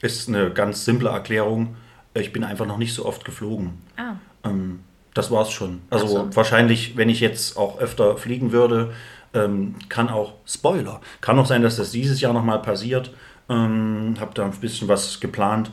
ist 0.00 0.28
eine 0.28 0.50
ganz 0.50 0.84
simple 0.84 1.10
Erklärung. 1.10 1.76
Ich 2.14 2.32
bin 2.32 2.44
einfach 2.44 2.66
noch 2.66 2.78
nicht 2.78 2.94
so 2.94 3.04
oft 3.04 3.24
geflogen. 3.24 3.74
Ah, 3.96 4.14
Ähm, 4.44 4.80
das 5.12 5.30
war's 5.30 5.52
schon. 5.52 5.82
Also 5.90 6.06
so. 6.08 6.36
wahrscheinlich, 6.36 6.96
wenn 6.96 7.08
ich 7.08 7.20
jetzt 7.20 7.56
auch 7.56 7.78
öfter 7.78 8.16
fliegen 8.16 8.52
würde, 8.52 8.94
ähm, 9.34 9.74
kann 9.88 10.08
auch, 10.08 10.34
Spoiler, 10.46 11.00
kann 11.20 11.38
auch 11.38 11.46
sein, 11.46 11.62
dass 11.62 11.76
das 11.76 11.90
dieses 11.90 12.20
Jahr 12.20 12.32
nochmal 12.32 12.62
passiert. 12.62 13.12
Ähm, 13.48 14.14
hab 14.18 14.34
da 14.34 14.44
ein 14.44 14.52
bisschen 14.52 14.88
was 14.88 15.20
geplant. 15.20 15.70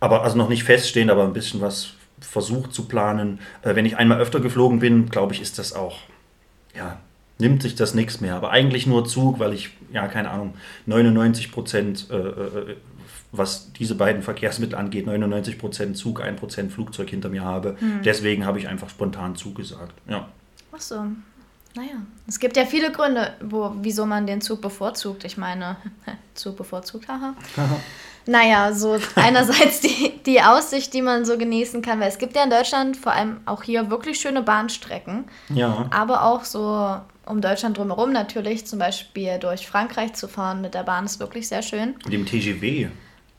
Aber 0.00 0.22
also 0.22 0.36
noch 0.36 0.48
nicht 0.48 0.64
feststehend, 0.64 1.10
aber 1.10 1.24
ein 1.24 1.32
bisschen 1.32 1.60
was 1.60 1.90
versucht 2.20 2.72
zu 2.72 2.86
planen. 2.86 3.40
Äh, 3.62 3.74
wenn 3.74 3.86
ich 3.86 3.96
einmal 3.96 4.18
öfter 4.18 4.40
geflogen 4.40 4.78
bin, 4.78 5.08
glaube 5.08 5.34
ich, 5.34 5.40
ist 5.40 5.58
das 5.58 5.74
auch 5.74 5.98
ja, 6.74 6.98
nimmt 7.38 7.62
sich 7.62 7.74
das 7.74 7.94
nichts 7.94 8.20
mehr. 8.20 8.34
Aber 8.34 8.50
eigentlich 8.50 8.86
nur 8.86 9.04
Zug, 9.04 9.38
weil 9.38 9.52
ich, 9.52 9.70
ja, 9.92 10.06
keine 10.08 10.30
Ahnung, 10.30 10.54
99 10.86 11.52
Prozent, 11.52 12.08
äh, 12.10 12.16
äh, 12.16 12.76
was 13.32 13.72
diese 13.72 13.94
beiden 13.94 14.22
Verkehrsmittel 14.22 14.76
angeht, 14.76 15.06
99 15.06 15.58
Prozent 15.58 15.96
Zug, 15.96 16.20
1 16.22 16.38
Prozent 16.38 16.70
Flugzeug 16.70 17.08
hinter 17.08 17.30
mir 17.30 17.42
habe. 17.42 17.76
Deswegen 18.04 18.44
habe 18.44 18.58
ich 18.58 18.68
einfach 18.68 18.90
spontan 18.90 19.36
zugesagt. 19.36 19.94
Ja. 20.06 20.28
Ach 20.70 20.80
so. 20.80 21.06
Naja, 21.74 21.94
es 22.28 22.38
gibt 22.38 22.56
ja 22.56 22.66
viele 22.66 22.92
Gründe, 22.92 23.32
wo, 23.42 23.72
wieso 23.80 24.04
man 24.06 24.26
den 24.26 24.40
Zug 24.40 24.60
bevorzugt. 24.60 25.24
Ich 25.24 25.36
meine, 25.36 25.76
Zug 26.34 26.56
bevorzugt, 26.56 27.08
haha. 27.08 27.34
Naja, 28.26 28.72
so 28.72 28.98
einerseits 29.16 29.80
die, 29.80 30.20
die 30.24 30.40
Aussicht, 30.42 30.94
die 30.94 31.02
man 31.02 31.24
so 31.24 31.36
genießen 31.38 31.82
kann, 31.82 31.98
weil 31.98 32.08
es 32.08 32.18
gibt 32.18 32.36
ja 32.36 32.44
in 32.44 32.50
Deutschland 32.50 32.96
vor 32.96 33.12
allem 33.12 33.40
auch 33.46 33.62
hier 33.62 33.90
wirklich 33.90 34.20
schöne 34.20 34.42
Bahnstrecken, 34.42 35.24
Ja. 35.48 35.86
aber 35.90 36.24
auch 36.24 36.44
so 36.44 36.96
um 37.26 37.40
Deutschland 37.40 37.78
drumherum 37.78 38.12
natürlich, 38.12 38.66
zum 38.66 38.78
Beispiel 38.78 39.38
durch 39.38 39.66
Frankreich 39.66 40.12
zu 40.14 40.28
fahren 40.28 40.60
mit 40.60 40.74
der 40.74 40.82
Bahn 40.82 41.04
ist 41.04 41.20
wirklich 41.20 41.48
sehr 41.48 41.62
schön. 41.62 41.94
Mit 42.04 42.12
dem 42.12 42.26
TGW. 42.26 42.88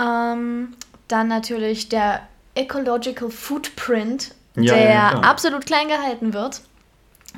Ähm, 0.02 0.74
dann 1.08 1.28
natürlich 1.28 1.89
der 1.89 2.22
Ecological 2.56 3.30
Footprint, 3.30 4.34
Ja, 4.56 4.74
der 4.74 4.89
ja, 4.89 5.10
absolut 5.19 5.65
klein 5.65 5.88
gehalten 5.88 6.34
wird. 6.34 6.62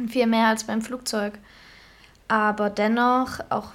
Viel 0.10 0.28
mehr 0.28 0.48
als 0.48 0.66
beim 0.66 0.82
Flugzeug. 0.82 1.34
Aber 2.28 2.70
dennoch, 2.70 3.40
auch 3.50 3.72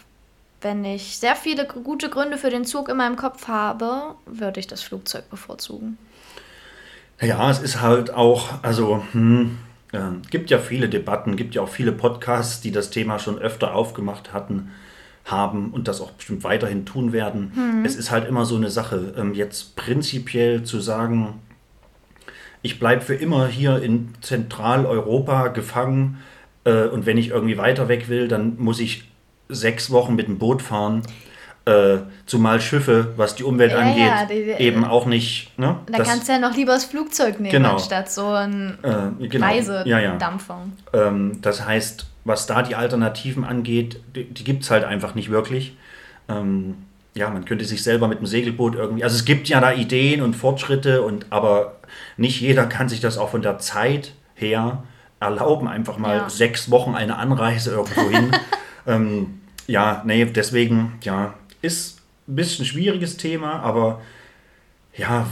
wenn 0.61 0.85
ich 0.85 1.19
sehr 1.19 1.37
viele 1.37 1.67
gute 1.67 2.11
Gründe 2.11 2.37
für 2.37 2.51
den 2.51 2.65
Zug 2.65 2.89
in 2.89 2.97
meinem 2.97 3.17
Kopf 3.17 3.49
habe, 3.49 4.15
würde 4.27 4.61
ich 4.61 4.67
das 4.67 4.83
Flugzeug 4.83 5.31
bevorzugen. 5.31 5.97
Ja, 7.21 7.51
es 7.51 7.61
ist 7.61 7.81
halt 7.81 8.13
auch, 8.13 8.63
also, 8.63 9.03
hm, 9.13 9.59
äh, 9.93 9.99
gibt 10.31 10.51
ja 10.51 10.59
viele 10.59 10.89
Debatten, 10.89 11.37
gibt 11.37 11.55
ja 11.55 11.63
auch 11.63 11.69
viele 11.69 11.93
Podcasts, 11.93 12.61
die 12.61 12.73
das 12.73 12.91
Thema 12.91 13.19
schon 13.19 13.39
öfter 13.39 13.75
aufgemacht 13.75 14.33
hatten, 14.33 14.71
haben 15.25 15.71
und 15.71 15.87
das 15.87 16.01
auch 16.01 16.13
bestimmt 16.13 16.45
weiterhin 16.45 16.87
tun 16.87 17.13
werden. 17.13 17.83
Es 17.85 17.95
ist 17.95 18.11
halt 18.11 18.27
immer 18.27 18.47
so 18.47 18.57
eine 18.57 18.71
Sache, 18.71 19.15
ähm, 19.17 19.35
jetzt 19.35 19.77
prinzipiell 19.77 20.65
zu 20.65 20.81
sagen, 20.81 21.41
ich 22.63 22.79
bleibe 22.79 23.03
für 23.03 23.15
immer 23.15 23.47
hier 23.49 23.83
in 23.83 24.15
Zentraleuropa 24.21 25.49
gefangen 25.49 26.19
äh, 26.65 26.85
und 26.85 27.07
wenn 27.07 27.17
ich 27.19 27.29
irgendwie 27.31 27.57
weiter 27.59 27.89
weg 27.89 28.09
will, 28.09 28.29
dann 28.29 28.57
muss 28.59 28.81
ich 28.81 29.05
sechs 29.49 29.91
Wochen 29.91 30.15
mit 30.15 30.29
dem 30.29 30.39
Boot 30.39 30.63
fahren. 30.63 31.03
Äh, 31.67 31.99
zumal 32.25 32.61
Schiffe, 32.61 33.13
was 33.17 33.35
die 33.35 33.45
Umwelt 33.45 33.73
Ja, 33.73 33.79
angeht, 33.81 33.99
ja, 34.07 34.25
die- 34.25 34.45
die- 34.57 34.63
eben 34.65 34.85
auch 34.85 35.05
nicht. 35.07 35.57
Ne? 35.59 35.77
Da 35.87 35.99
Das- 35.99 36.09
kannst 36.09 36.29
du 36.29 36.33
ja 36.33 36.39
noch 36.39 36.57
lieber 36.57 36.73
das 36.73 36.85
Flugzeug 36.87 37.39
nehmen, 37.39 37.53
Genau. 37.53 37.73
anstatt 37.75 38.11
so 38.11 38.29
ein 38.29 38.79
äh, 38.83 39.27
genau. 39.29 39.47
Reisedampfer. 39.47 39.87
Ja, 39.87 39.99
ja. 39.99 41.09
Ähm, 41.09 41.39
das 41.43 41.65
heißt, 41.67 42.07
was 42.25 42.47
da 42.47 42.63
die 42.63 42.75
Alternativen 42.77 43.45
angeht, 43.45 44.01
die, 44.17 44.25
die 44.25 44.45
gibt 44.45 44.63
es 44.65 44.71
halt 44.71 44.85
einfach 44.85 45.15
nicht 45.15 45.31
wirklich. 45.31 45.77
Ähm, 46.29 46.77
ja, 47.15 47.29
man 47.31 47.45
könnte 47.45 47.65
sich 47.65 47.83
selber 47.83 48.07
mit 48.09 48.19
dem 48.21 48.27
Segelboot 48.27 48.75
irgendwie. 48.77 49.03
Also 49.05 49.17
es 49.17 49.25
gibt 49.25 49.49
ja 49.49 49.61
da 49.61 49.73
Ideen 49.73 50.23
und 50.23 50.35
Fortschritte, 50.35 51.03
und 51.03 51.27
aber 51.31 51.77
nicht 52.17 52.41
jeder 52.41 52.67
kann 52.67 52.89
sich 52.89 53.01
das 53.01 53.19
auch 53.19 53.31
von 53.31 53.43
der 53.43 53.59
Zeit 53.59 54.13
her 54.35 54.83
erlauben, 55.19 55.69
einfach 55.69 55.99
mal 55.99 56.17
Ja. 56.19 56.31
sechs 56.31 56.71
Wochen 56.71 56.95
eine 56.95 57.17
Anreise 57.19 57.73
irgendwo 57.73 58.09
hin. 58.11 58.31
ähm, 58.87 59.41
ja, 59.67 60.03
nee, 60.07 60.25
deswegen, 60.25 60.99
ja, 61.03 61.35
ist 61.63 62.01
ein 62.29 62.37
bisschen 62.37 62.65
schwieriges 62.65 63.17
Thema, 63.17 63.61
aber 63.61 64.01
ja, 64.97 65.27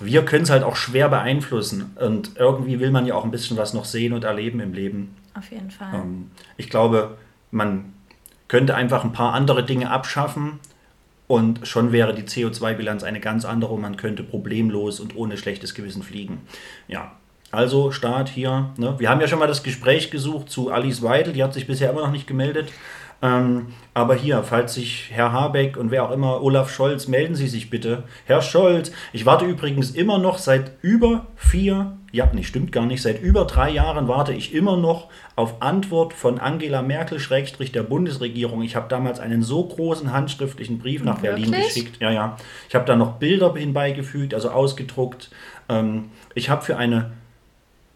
wir 0.00 0.24
können 0.24 0.44
es 0.44 0.50
halt 0.50 0.62
auch 0.62 0.76
schwer 0.76 1.08
beeinflussen. 1.08 1.96
Und 1.98 2.32
irgendwie 2.36 2.80
will 2.80 2.90
man 2.90 3.06
ja 3.06 3.14
auch 3.14 3.24
ein 3.24 3.30
bisschen 3.30 3.56
was 3.56 3.72
noch 3.74 3.84
sehen 3.86 4.12
und 4.12 4.24
erleben 4.24 4.60
im 4.60 4.72
Leben. 4.74 5.16
Auf 5.34 5.50
jeden 5.50 5.70
Fall. 5.70 5.88
Ähm, 5.94 6.30
ich 6.56 6.68
glaube, 6.70 7.16
man 7.50 7.92
könnte 8.48 8.74
einfach 8.74 9.04
ein 9.04 9.12
paar 9.12 9.34
andere 9.34 9.64
Dinge 9.64 9.90
abschaffen 9.90 10.60
und 11.26 11.66
schon 11.66 11.92
wäre 11.92 12.14
die 12.14 12.22
CO2-Bilanz 12.22 13.02
eine 13.02 13.20
ganz 13.20 13.44
andere 13.44 13.72
und 13.72 13.80
man 13.80 13.96
könnte 13.96 14.22
problemlos 14.22 15.00
und 15.00 15.16
ohne 15.16 15.36
schlechtes 15.36 15.74
Gewissen 15.74 16.02
fliegen. 16.02 16.42
Ja, 16.88 17.12
also 17.50 17.90
Start 17.90 18.28
hier. 18.28 18.70
Ne? 18.76 18.94
Wir 18.98 19.08
haben 19.08 19.20
ja 19.20 19.28
schon 19.28 19.38
mal 19.38 19.48
das 19.48 19.62
Gespräch 19.62 20.10
gesucht 20.10 20.50
zu 20.50 20.70
Alice 20.70 21.02
Weidel, 21.02 21.32
die 21.32 21.42
hat 21.42 21.54
sich 21.54 21.66
bisher 21.66 21.90
immer 21.90 22.02
noch 22.02 22.12
nicht 22.12 22.26
gemeldet. 22.26 22.70
Ähm, 23.22 23.68
aber 23.94 24.14
hier, 24.14 24.42
falls 24.42 24.74
sich 24.74 25.10
Herr 25.10 25.32
Habeck 25.32 25.76
und 25.76 25.90
wer 25.90 26.04
auch 26.04 26.10
immer, 26.10 26.42
Olaf 26.42 26.70
Scholz, 26.70 27.08
melden 27.08 27.34
Sie 27.34 27.48
sich 27.48 27.70
bitte. 27.70 28.02
Herr 28.26 28.42
Scholz, 28.42 28.92
ich 29.12 29.24
warte 29.24 29.46
übrigens 29.46 29.90
immer 29.92 30.18
noch 30.18 30.38
seit 30.38 30.72
über 30.82 31.26
vier, 31.34 31.96
ja, 32.16 32.28
nee, 32.32 32.42
stimmt 32.42 32.72
gar 32.72 32.86
nicht, 32.86 33.02
seit 33.02 33.20
über 33.20 33.44
drei 33.44 33.70
Jahren 33.70 34.08
warte 34.08 34.32
ich 34.32 34.54
immer 34.54 34.76
noch 34.76 35.08
auf 35.36 35.60
Antwort 35.60 36.14
von 36.14 36.40
Angela 36.40 36.80
Merkel, 36.80 37.20
Schrägstrich 37.20 37.72
der 37.72 37.82
Bundesregierung. 37.82 38.62
Ich 38.62 38.74
habe 38.74 38.88
damals 38.88 39.20
einen 39.20 39.42
so 39.42 39.64
großen 39.64 40.12
handschriftlichen 40.12 40.78
Brief 40.78 41.04
nach 41.04 41.20
Berlin 41.20 41.52
Wirklich? 41.52 41.74
geschickt. 41.74 42.00
Ja, 42.00 42.10
ja. 42.10 42.36
Ich 42.68 42.74
habe 42.74 42.86
da 42.86 42.96
noch 42.96 43.16
Bilder 43.16 43.54
hinbeigefügt, 43.54 44.32
also 44.32 44.50
ausgedruckt. 44.50 45.30
Ähm, 45.68 46.06
ich 46.34 46.48
habe 46.48 46.64
für 46.64 46.78
eine 46.78 47.12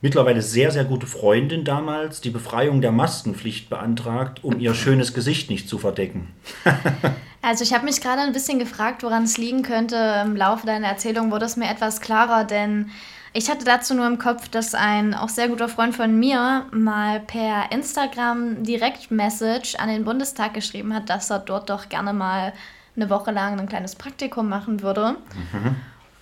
mittlerweile 0.03 0.43
sehr, 0.43 0.71
sehr 0.71 0.85
gute 0.85 1.07
Freundin 1.07 1.65
damals 1.65 2.21
die 2.21 2.31
Befreiung 2.31 2.83
der 2.83 2.93
Maskenpflicht 2.93 3.71
beantragt, 3.71 4.45
um 4.45 4.61
ihr 4.61 4.75
schönes 4.75 5.15
Gesicht 5.15 5.51
nicht 5.51 5.69
zu 5.69 5.79
verdecken. 5.79 6.29
Also 7.43 7.65
ich 7.65 7.73
habe 7.73 7.87
mich 7.87 8.03
gerade 8.03 8.21
ein 8.21 8.35
bisschen 8.35 8.59
gefragt, 8.59 9.03
woran 9.03 9.23
es 9.23 9.39
liegen 9.39 9.63
könnte. 9.63 9.97
Im 10.23 10.37
Laufe 10.37 10.67
deiner 10.67 10.89
Erzählung 10.89 11.31
wurde 11.31 11.47
es 11.47 11.57
mir 11.57 11.71
etwas 11.71 12.03
klarer, 12.03 12.45
denn 12.45 12.91
ich 13.33 13.51
hatte 13.51 13.65
dazu 13.65 13.95
nur 13.95 14.07
im 14.07 14.19
Kopf, 14.19 14.49
dass 14.49 14.75
ein 14.75 15.15
auch 15.15 15.29
sehr 15.29 15.49
guter 15.49 15.69
Freund 15.69 15.95
von 15.95 16.19
mir 16.19 16.67
mal 16.73 17.21
per 17.21 17.71
Instagram 17.71 18.63
Direktmessage 18.65 19.79
an 19.79 19.89
den 19.89 20.05
Bundestag 20.05 20.55
geschrieben 20.55 20.95
hat, 20.95 21.09
dass 21.09 21.31
er 21.31 21.39
dort 21.39 21.71
doch 21.71 21.89
gerne 21.89 22.13
mal 22.13 22.53
eine 22.97 23.09
Woche 23.09 23.31
lang 23.31 23.59
ein 23.59 23.69
kleines 23.69 23.95
Praktikum 23.95 24.49
machen 24.49 24.83
würde. 24.83 25.17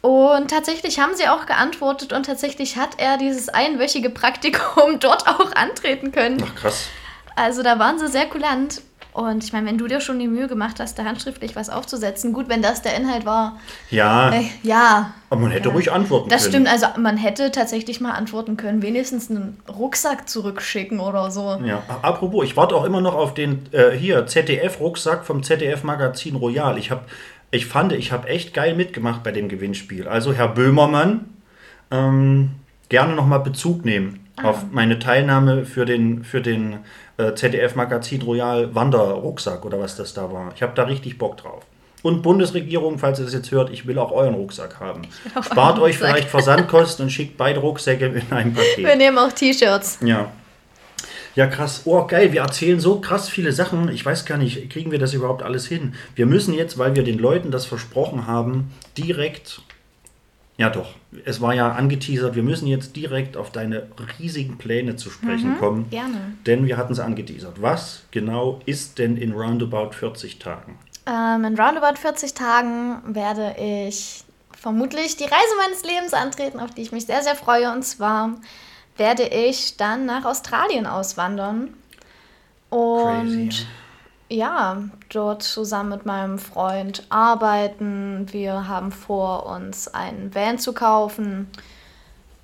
Und 0.00 0.50
tatsächlich 0.50 1.00
haben 1.00 1.14
sie 1.14 1.28
auch 1.28 1.46
geantwortet 1.46 2.12
und 2.12 2.26
tatsächlich 2.26 2.76
hat 2.76 2.90
er 2.98 3.16
dieses 3.16 3.48
einwöchige 3.48 4.10
Praktikum 4.10 4.98
dort 5.00 5.26
auch 5.26 5.52
antreten 5.52 6.12
können. 6.12 6.42
Ach 6.44 6.54
krass. 6.54 6.88
Also 7.34 7.62
da 7.62 7.78
waren 7.78 7.98
sie 7.98 8.08
sehr 8.08 8.26
kulant. 8.26 8.82
Und 9.18 9.42
ich 9.42 9.52
meine, 9.52 9.66
wenn 9.66 9.78
du 9.78 9.88
dir 9.88 10.00
schon 10.00 10.20
die 10.20 10.28
Mühe 10.28 10.46
gemacht 10.46 10.78
hast, 10.78 10.96
da 10.96 11.04
handschriftlich 11.04 11.56
was 11.56 11.70
aufzusetzen, 11.70 12.32
gut, 12.32 12.48
wenn 12.48 12.62
das 12.62 12.82
der 12.82 12.94
Inhalt 12.94 13.26
war, 13.26 13.58
Ja, 13.90 14.30
äh, 14.32 14.44
ja, 14.62 15.12
aber 15.28 15.40
man 15.40 15.50
hätte 15.50 15.70
ruhig 15.70 15.90
antworten 15.90 16.28
das 16.28 16.42
können. 16.42 16.66
stimmt. 16.66 16.68
Also 16.72 16.86
man 17.00 17.16
hätte 17.16 17.50
tatsächlich 17.50 18.00
mal 18.00 18.12
antworten 18.12 18.56
können, 18.56 18.80
wenigstens 18.80 19.28
einen 19.28 19.58
Rucksack 19.68 20.28
zurückschicken 20.28 21.00
oder 21.00 21.32
so. 21.32 21.60
Ja, 21.64 21.82
apropos, 22.00 22.44
ich 22.44 22.56
warte 22.56 22.76
auch 22.76 22.84
immer 22.84 23.00
noch 23.00 23.16
auf 23.16 23.34
den 23.34 23.66
äh, 23.72 23.90
hier 23.90 24.24
ZDF-Rucksack 24.24 25.24
vom 25.24 25.42
ZDF-Magazin 25.42 26.36
Royal. 26.36 26.78
Ich 26.78 26.92
habe, 26.92 27.00
ich 27.50 27.66
fand, 27.66 27.92
ich 27.94 28.12
habe 28.12 28.28
echt 28.28 28.54
geil 28.54 28.76
mitgemacht 28.76 29.24
bei 29.24 29.32
dem 29.32 29.48
Gewinnspiel. 29.48 30.06
Also 30.06 30.32
Herr 30.32 30.46
Böhmermann, 30.46 31.24
ähm, 31.90 32.50
gerne 32.88 33.16
nochmal 33.16 33.40
Bezug 33.40 33.84
nehmen 33.84 34.27
auf 34.44 34.64
meine 34.70 34.98
Teilnahme 34.98 35.64
für 35.64 35.84
den, 35.84 36.24
für 36.24 36.40
den 36.40 36.78
äh, 37.16 37.34
ZDF-Magazin 37.34 38.22
Royal 38.22 38.74
Wanderrucksack 38.74 39.64
oder 39.64 39.80
was 39.80 39.96
das 39.96 40.14
da 40.14 40.32
war. 40.32 40.52
Ich 40.54 40.62
habe 40.62 40.72
da 40.74 40.84
richtig 40.84 41.18
Bock 41.18 41.36
drauf. 41.36 41.64
Und 42.02 42.22
Bundesregierung, 42.22 42.98
falls 42.98 43.18
ihr 43.18 43.24
das 43.24 43.34
jetzt 43.34 43.50
hört, 43.50 43.70
ich 43.70 43.86
will 43.86 43.98
auch 43.98 44.12
euren 44.12 44.34
Rucksack 44.34 44.78
haben. 44.78 45.02
Spart 45.42 45.78
euch 45.78 45.94
Rucksack. 45.94 46.10
vielleicht 46.10 46.28
Versandkosten 46.28 47.04
und 47.04 47.10
schickt 47.10 47.36
beide 47.36 47.60
Rucksäcke 47.60 48.06
in 48.06 48.30
einem 48.30 48.54
Paket. 48.54 48.86
Wir 48.86 48.96
nehmen 48.96 49.18
auch 49.18 49.32
T-Shirts. 49.32 49.98
Ja. 50.04 50.30
Ja, 51.34 51.46
krass. 51.46 51.82
Oh, 51.84 52.04
geil. 52.04 52.32
Wir 52.32 52.40
erzählen 52.40 52.80
so 52.80 53.00
krass 53.00 53.28
viele 53.28 53.52
Sachen. 53.52 53.88
Ich 53.90 54.04
weiß 54.04 54.24
gar 54.24 54.38
nicht, 54.38 54.70
kriegen 54.70 54.90
wir 54.90 54.98
das 54.98 55.14
überhaupt 55.14 55.42
alles 55.42 55.66
hin? 55.66 55.94
Wir 56.14 56.26
müssen 56.26 56.54
jetzt, 56.54 56.78
weil 56.78 56.96
wir 56.96 57.04
den 57.04 57.18
Leuten 57.18 57.50
das 57.50 57.64
versprochen 57.66 58.26
haben, 58.26 58.72
direkt. 58.96 59.60
Ja, 60.58 60.70
doch. 60.70 60.94
Es 61.24 61.40
war 61.40 61.54
ja 61.54 61.70
angeteasert. 61.70 62.34
Wir 62.34 62.42
müssen 62.42 62.66
jetzt 62.66 62.96
direkt 62.96 63.36
auf 63.36 63.52
deine 63.52 63.86
riesigen 64.18 64.58
Pläne 64.58 64.96
zu 64.96 65.08
sprechen 65.08 65.56
kommen. 65.58 65.88
Gerne. 65.88 66.34
Denn 66.46 66.66
wir 66.66 66.76
hatten 66.76 66.92
es 66.92 66.98
angeteasert. 66.98 67.62
Was 67.62 68.02
genau 68.10 68.60
ist 68.66 68.98
denn 68.98 69.16
in 69.16 69.32
roundabout 69.32 69.92
40 69.92 70.40
Tagen? 70.40 70.76
Ähm, 71.06 71.44
in 71.44 71.58
roundabout 71.58 71.96
40 72.00 72.34
Tagen 72.34 73.14
werde 73.14 73.54
ich 73.58 74.24
vermutlich 74.50 75.16
die 75.16 75.24
Reise 75.24 75.54
meines 75.64 75.84
Lebens 75.84 76.12
antreten, 76.12 76.58
auf 76.58 76.72
die 76.72 76.82
ich 76.82 76.90
mich 76.90 77.06
sehr, 77.06 77.22
sehr 77.22 77.36
freue. 77.36 77.72
Und 77.72 77.84
zwar 77.84 78.34
werde 78.96 79.28
ich 79.28 79.76
dann 79.76 80.06
nach 80.06 80.24
Australien 80.24 80.86
auswandern. 80.86 81.72
Und 82.68 83.48
Crazy. 83.48 83.66
Ja, 84.28 84.82
dort 85.10 85.42
zusammen 85.42 85.90
mit 85.90 86.06
meinem 86.06 86.38
Freund 86.38 87.04
arbeiten. 87.08 88.26
Wir 88.30 88.68
haben 88.68 88.92
vor, 88.92 89.46
uns 89.46 89.88
einen 89.88 90.34
Van 90.34 90.58
zu 90.58 90.72
kaufen. 90.72 91.48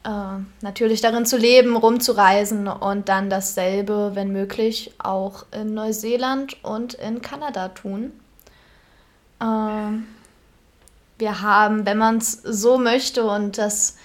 Äh, 0.04 0.08
natürlich 0.60 1.00
darin 1.00 1.26
zu 1.26 1.36
leben, 1.36 1.76
rumzureisen 1.76 2.68
und 2.68 3.08
dann 3.08 3.30
dasselbe, 3.30 4.12
wenn 4.14 4.32
möglich, 4.32 4.92
auch 4.98 5.46
in 5.50 5.74
Neuseeland 5.74 6.62
und 6.62 6.94
in 6.94 7.22
Kanada 7.22 7.68
tun. 7.68 8.12
Ähm, 9.40 10.06
wir 11.18 11.42
haben, 11.42 11.86
wenn 11.86 11.98
man 11.98 12.18
es 12.18 12.32
so 12.32 12.76
möchte 12.76 13.24
und 13.24 13.56
das 13.56 13.96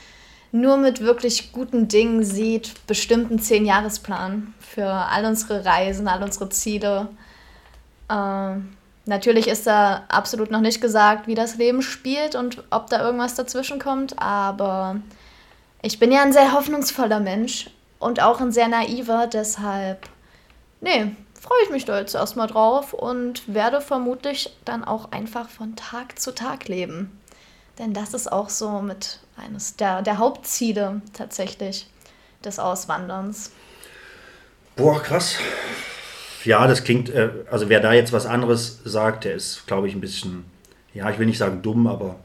nur 0.51 0.77
mit 0.77 1.01
wirklich 1.01 1.51
guten 1.51 1.88
Dingen 1.88 2.23
sieht, 2.23 2.88
bestimmten 2.88 3.39
Zehn-Jahresplan 3.39 4.53
für 4.59 4.88
all 4.88 5.25
unsere 5.25 5.65
Reisen, 5.65 6.07
all 6.07 6.23
unsere 6.23 6.49
Ziele. 6.49 7.09
Ähm, 8.10 8.76
natürlich 9.05 9.47
ist 9.47 9.68
da 9.68 10.03
absolut 10.07 10.51
noch 10.51 10.62
nicht 10.62 10.82
gesagt, 10.82 11.28
wie 11.28 11.36
das 11.36 11.55
Leben 11.55 11.82
spielt 11.82 12.36
und 12.36 12.64
ob 12.70 12.89
da 12.89 13.01
irgendwas 13.01 13.36
dazwischen 13.36 13.80
kommt, 13.80 14.20
aber 14.22 14.97
ich 15.82 15.99
bin 15.99 16.12
ja 16.12 16.22
ein 16.22 16.34
sehr 16.34 16.53
hoffnungsvoller 16.53 17.20
Mensch 17.20 17.70
und 17.99 18.22
auch 18.22 18.41
ein 18.41 18.51
sehr 18.51 18.68
naiver, 18.68 19.28
deshalb, 19.28 20.07
nee, 20.82 21.16
freue 21.39 21.64
ich 21.64 21.70
mich 21.70 21.86
da 21.86 21.99
jetzt 21.99 22.16
erstmal 22.16 22.47
drauf 22.47 22.93
und 22.93 23.53
werde 23.53 23.82
vermutlich 23.82 24.55
dann 24.66 24.84
auch 24.84 25.12
einfach 25.12 25.49
von 25.49 25.76
Tag 25.76 26.20
zu 26.20 26.34
Tag 26.34 26.68
leben. 26.68 27.20
Denn 27.78 27.93
das 27.93 28.14
ist 28.14 28.30
auch 28.30 28.49
so 28.49 28.82
mit 28.82 29.20
eines 29.38 29.78
der, 29.78 30.01
der 30.01 30.18
Hauptziele 30.18 31.01
tatsächlich 31.14 31.89
des 32.43 32.60
Auswanderns. 32.60 33.51
Boah, 34.76 35.01
krass. 35.01 35.36
Ja, 36.43 36.67
das 36.67 36.83
klingt, 36.83 37.09
äh, 37.09 37.29
also 37.51 37.69
wer 37.69 37.79
da 37.79 37.93
jetzt 37.93 38.13
was 38.13 38.25
anderes 38.25 38.81
sagt, 38.85 39.25
der 39.25 39.33
ist, 39.33 39.67
glaube 39.67 39.87
ich, 39.87 39.95
ein 39.95 40.01
bisschen, 40.01 40.45
ja, 40.93 41.09
ich 41.09 41.19
will 41.19 41.25
nicht 41.25 41.37
sagen 41.37 41.61
dumm, 41.61 41.87
aber 41.87 42.17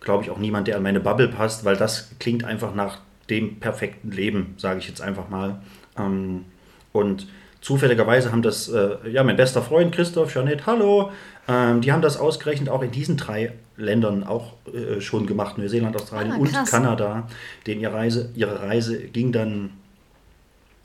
glaube 0.00 0.24
ich 0.24 0.30
auch 0.30 0.38
niemand, 0.38 0.68
der 0.68 0.76
an 0.76 0.82
meine 0.82 1.00
Bubble 1.00 1.28
passt, 1.28 1.64
weil 1.64 1.76
das 1.76 2.10
klingt 2.20 2.44
einfach 2.44 2.74
nach 2.74 2.98
dem 3.30 3.58
perfekten 3.60 4.10
Leben, 4.12 4.54
sage 4.58 4.78
ich 4.78 4.88
jetzt 4.88 5.00
einfach 5.02 5.28
mal. 5.28 5.60
Ähm, 5.98 6.44
und 6.92 7.26
zufälligerweise 7.60 8.30
haben 8.32 8.42
das, 8.42 8.68
äh, 8.68 8.96
ja, 9.10 9.24
mein 9.24 9.36
bester 9.36 9.62
Freund 9.62 9.92
Christoph, 9.94 10.34
Janet, 10.34 10.66
hallo, 10.66 11.10
ähm, 11.48 11.80
die 11.80 11.92
haben 11.92 12.02
das 12.02 12.16
ausgerechnet 12.16 12.68
auch 12.68 12.82
in 12.82 12.90
diesen 12.92 13.16
drei 13.16 13.52
Ländern 13.76 14.24
auch 14.24 14.54
äh, 14.72 15.00
schon 15.00 15.26
gemacht, 15.26 15.58
Neuseeland, 15.58 15.96
Australien 15.96 16.32
Ah, 16.32 16.36
und. 16.36 16.52
Kanada. 16.70 17.26
Denen 17.66 17.80
ihre 17.80 17.92
Reise, 17.94 18.30
ihre 18.34 18.60
Reise 18.62 18.98
ging 18.98 19.32
dann, 19.32 19.70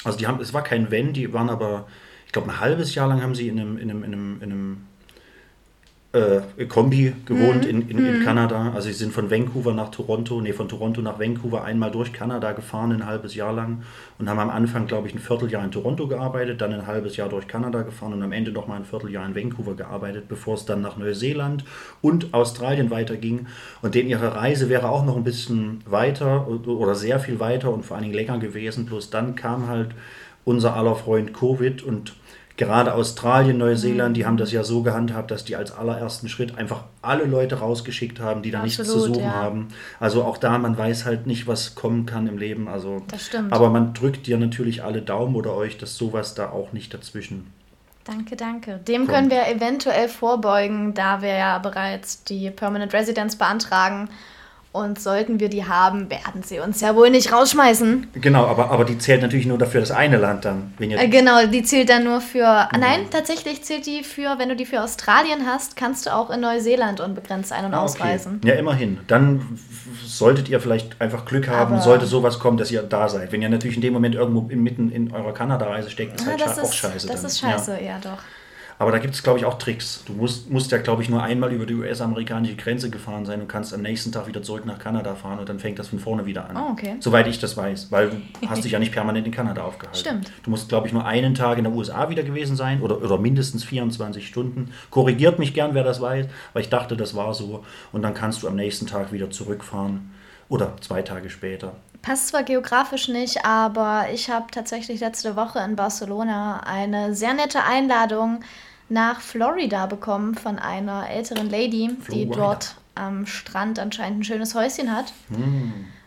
also 0.04 0.18
die 0.18 0.28
haben, 0.28 0.42
es 0.42 0.54
war 0.54 0.64
kein 0.64 0.90
Wenn, 0.92 1.14
die 1.14 1.32
waren 1.34 1.50
aber, 1.50 1.88
glaube, 2.34 2.50
ein 2.50 2.60
halbes 2.60 2.94
Jahr 2.96 3.08
lang 3.08 3.22
haben 3.22 3.36
sie 3.36 3.48
in 3.48 3.60
einem, 3.60 3.78
in 3.78 3.90
einem, 3.90 4.04
in 4.04 4.14
einem, 4.14 4.42
in 4.42 4.52
einem 4.52 4.78
äh, 6.14 6.66
Kombi 6.66 7.14
gewohnt 7.26 7.66
in, 7.66 7.90
in, 7.90 7.98
in 8.06 8.24
Kanada. 8.24 8.72
Also 8.76 8.88
sie 8.88 8.94
sind 8.94 9.14
von 9.14 9.32
Vancouver 9.32 9.74
nach 9.74 9.90
Toronto, 9.90 10.40
nee, 10.42 10.54
von 10.54 10.70
Toronto 10.70 11.02
nach 11.02 11.20
Vancouver 11.20 11.64
einmal 11.64 11.90
durch 11.90 12.14
Kanada 12.14 12.52
gefahren, 12.52 12.92
ein 12.92 13.06
halbes 13.06 13.34
Jahr 13.34 13.52
lang 13.52 13.82
und 14.20 14.30
haben 14.30 14.38
am 14.38 14.52
Anfang, 14.52 14.86
glaube 14.86 15.08
ich, 15.08 15.16
ein 15.16 15.20
Vierteljahr 15.20 15.64
in 15.64 15.72
Toronto 15.72 16.08
gearbeitet, 16.08 16.62
dann 16.62 16.72
ein 16.72 16.86
halbes 16.86 17.18
Jahr 17.18 17.30
durch 17.30 17.48
Kanada 17.48 17.82
gefahren 17.82 18.14
und 18.14 18.22
am 18.22 18.32
Ende 18.32 18.52
noch 18.52 18.68
mal 18.68 18.76
ein 18.76 18.86
Vierteljahr 18.86 19.26
in 19.26 19.36
Vancouver 19.36 19.74
gearbeitet, 19.74 20.28
bevor 20.28 20.54
es 20.54 20.66
dann 20.66 20.82
nach 20.82 20.98
Neuseeland 20.98 21.66
und 22.02 22.34
Australien 22.36 22.92
weiterging. 22.92 23.48
Und 23.82 23.96
denen 23.96 24.10
ihre 24.10 24.36
Reise 24.36 24.70
wäre 24.70 24.90
auch 24.90 25.04
noch 25.04 25.18
ein 25.18 25.24
bisschen 25.24 25.82
weiter 25.88 26.48
oder 26.48 26.94
sehr 26.94 27.20
viel 27.20 27.40
weiter 27.40 27.74
und 27.74 27.86
vor 27.86 27.98
allen 27.98 28.04
Dingen 28.04 28.16
länger 28.16 28.38
gewesen. 28.38 28.86
Bloß 28.86 29.10
dann 29.10 29.36
kam 29.36 29.68
halt 29.68 29.90
unser 30.46 30.76
aller 30.76 30.96
Freund 30.96 31.34
Covid 31.34 31.82
und 31.82 32.14
gerade 32.58 32.94
Australien, 32.94 33.58
Neuseeland, 33.58 34.16
die 34.16 34.26
haben 34.26 34.38
das 34.38 34.52
ja 34.52 34.64
so 34.64 34.84
gehandhabt, 34.84 35.32
dass 35.32 35.44
die 35.44 35.56
als 35.56 35.76
allerersten 35.76 36.30
Schritt 36.30 36.58
einfach 36.58 36.84
alle 37.02 37.26
Leute 37.26 37.60
rausgeschickt 37.60 38.20
haben, 38.20 38.42
die 38.42 38.52
da 38.52 38.62
nichts 38.62 38.78
zu 38.78 38.84
Absolut, 38.84 39.16
suchen 39.16 39.24
ja. 39.24 39.34
haben. 39.34 39.68
Also 40.00 40.24
auch 40.24 40.38
da, 40.38 40.58
man 40.58 40.78
weiß 40.78 41.06
halt 41.06 41.26
nicht, 41.26 41.48
was 41.48 41.76
kommen 41.76 42.06
kann 42.06 42.28
im 42.28 42.38
Leben. 42.38 42.68
Also, 42.68 43.02
Das 43.08 43.26
stimmt. 43.26 43.52
Aber 43.52 43.70
man 43.70 43.94
drückt 43.94 44.28
dir 44.28 44.38
natürlich 44.38 44.84
alle 44.84 45.02
Daumen 45.02 45.36
oder 45.36 45.56
euch, 45.56 45.78
dass 45.78 45.98
sowas 45.98 46.36
da 46.36 46.50
auch 46.50 46.74
nicht 46.74 46.94
dazwischen. 46.94 47.52
Danke, 48.04 48.36
danke. 48.36 48.80
Dem 48.86 49.08
können 49.08 49.32
wir 49.32 49.48
eventuell 49.48 50.10
vorbeugen, 50.10 50.94
da 50.94 51.22
wir 51.22 51.36
ja 51.36 51.58
bereits 51.60 52.24
die 52.26 52.50
Permanent 52.52 52.94
Residence 52.94 53.38
beantragen. 53.38 54.10
Und 54.74 55.00
sollten 55.00 55.40
wir 55.40 55.50
die 55.50 55.66
haben, 55.66 56.10
werden 56.10 56.42
sie 56.42 56.60
uns 56.60 56.82
ja 56.82 56.96
wohl 56.96 57.12
nicht 57.12 57.32
rausschmeißen. 57.32 58.08
Genau, 58.16 58.48
aber, 58.48 58.72
aber 58.72 58.86
die 58.86 58.98
zählt 58.98 59.22
natürlich 59.22 59.46
nur 59.46 59.60
dafür 59.60 59.82
das 59.82 59.92
eine 59.92 60.18
Land 60.18 60.46
dann. 60.46 60.74
Wenn 60.80 60.90
ihr, 60.90 60.98
Äh, 61.00 61.10
genau, 61.10 61.46
die 61.46 61.62
zählt 61.62 61.90
dann 61.90 62.04
nur 62.06 62.22
für. 62.22 62.68
Nein, 62.80 63.02
tatsächlich 63.12 63.64
zählt 63.64 63.86
die 63.86 64.04
für, 64.04 64.40
wenn 64.40 64.50
du 64.50 64.56
die 64.56 64.66
für 64.66 64.82
Australien 64.82 65.46
hast, 65.46 65.76
kannst 65.76 66.08
du 66.08 66.10
auch 66.16 66.32
in 66.32 66.40
Neuseeland 66.40 67.02
unbegrenzt 67.02 67.54
ein- 67.54 67.66
und 67.66 67.76
Ah, 67.76 67.82
ausreisen. 67.84 68.42
Ja, 68.44 68.56
immerhin. 68.56 69.00
Dann 69.06 69.60
solltet 70.04 70.50
ihr 70.50 70.60
vielleicht 70.60 71.00
einfach 71.00 71.26
Glück 71.26 71.48
haben, 71.50 71.76
Aber- 71.76 71.84
sollte 71.84 72.08
sowas 72.08 72.40
kommen, 72.40 72.58
dass 72.58 72.72
ihr 72.72 72.82
da 72.82 73.08
seid. 73.10 73.32
Wenn 73.32 73.44
ihr 73.44 73.50
natürlich 73.50 73.76
in 73.76 73.84
dem 73.84 73.94
Moment 73.94 74.16
irgendwo 74.16 74.50
inmitten 74.50 74.92
in 74.92 75.12
eurer 75.14 75.36
Kanada-Reise 75.36 75.92
steckt, 75.92 76.16
ist 76.20 76.26
Ah, 76.28 76.32
halt 76.32 76.42
das 76.42 76.58
scha- 76.58 76.62
auch 76.62 76.64
ist, 76.64 76.76
scheiße. 76.76 77.08
das 77.08 77.16
dann. 77.22 77.26
ist 77.30 77.42
Ja. 77.42 77.50
scheiße, 77.52 77.78
ja, 77.86 78.00
doch. 78.02 78.18
Aber 78.80 78.92
da 78.92 79.00
gibt 79.00 79.14
es, 79.14 79.24
glaube 79.24 79.40
ich, 79.40 79.46
auch 79.46 79.58
Tricks. 79.58 80.04
Du 80.06 80.14
musst, 80.14 80.50
musst 80.50 80.72
ja, 80.72 80.78
glaube 80.78 81.04
ich, 81.04 81.10
nur 81.10 81.22
einmal 81.22 81.52
über 81.52 81.66
die 81.66 81.74
US-amerikanische 81.76 82.56
Grenze 82.56 82.90
gefahren 82.90 83.26
sein 83.26 83.42
und 83.42 83.48
kannst 83.48 83.74
am 83.74 83.82
nächsten 83.82 84.12
Tag 84.12 84.28
wieder 84.28 84.42
zurück 84.42 84.66
nach 84.66 84.80
Kanada 84.80 85.16
fahren 85.16 85.40
und 85.40 85.48
dann 85.50 85.60
fängt 85.60 85.80
das 85.80 85.90
von 85.90 86.00
vorne 86.00 86.26
wieder 86.26 86.50
an. 86.50 86.58
Oh, 86.58 86.72
okay. 86.72 86.96
Soweit 87.00 87.28
ich 87.28 87.40
das 87.40 87.56
weiß, 87.56 87.92
weil 87.92 88.10
du 88.10 88.18
hast 88.50 88.64
dich 88.64 88.72
ja 88.72 88.80
nicht 88.80 88.92
permanent 88.92 89.26
in 89.26 89.32
Kanada 89.32 89.64
aufgehalten. 89.64 90.00
Stimmt. 90.00 90.32
Du 90.44 90.50
musst, 90.50 90.70
glaube 90.70 90.88
ich, 90.88 90.94
nur 90.94 91.06
einen 91.06 91.36
Tag 91.36 91.58
in 91.58 91.64
der 91.64 91.74
USA 91.74 92.10
wieder 92.10 92.24
gewesen 92.24 92.56
sein 92.56 92.82
oder, 92.82 93.02
oder 93.02 93.18
mindestens 93.18 93.64
24 93.64 94.28
Stunden. 94.28 94.72
Korrigiert 94.90 95.40
mich 95.40 95.54
gern, 95.54 95.74
wer 95.74 95.84
das 95.84 96.02
weiß, 96.02 96.28
weil 96.54 96.62
ich 96.62 96.70
dachte, 96.70 96.98
das 96.98 97.16
war 97.16 97.34
so. 97.34 97.64
Und 97.92 98.02
dann 98.02 98.14
kannst 98.14 98.44
du 98.44 98.48
am 98.48 98.56
nächsten 98.56 98.88
Tag 98.88 99.12
wieder 99.12 99.30
zurückfahren 99.30 100.12
oder 100.50 100.76
zwei 100.82 101.02
Tage 101.02 101.30
später. 101.30 101.76
Passt 102.04 102.28
zwar 102.28 102.44
geografisch 102.44 103.08
nicht, 103.08 103.46
aber 103.46 104.08
ich 104.14 104.30
habe 104.30 104.52
tatsächlich 104.52 105.00
letzte 105.00 105.38
Woche 105.38 105.60
in 105.60 105.78
Barcelona 105.78 106.60
eine 106.60 107.16
sehr 107.16 107.34
nette 107.34 107.64
Einladung 107.64 108.42
nach 108.90 109.22
Florida 109.22 109.86
bekommen 109.86 110.36
von 110.36 110.60
einer 110.60 111.10
älteren 111.10 111.50
Lady, 111.50 111.88
die 111.88 112.26
Florida. 112.26 112.36
dort 112.36 112.76
am 112.96 113.26
Strand 113.26 113.80
anscheinend 113.80 114.20
ein 114.20 114.24
schönes 114.26 114.54
Häuschen 114.54 114.94
hat. 114.94 115.14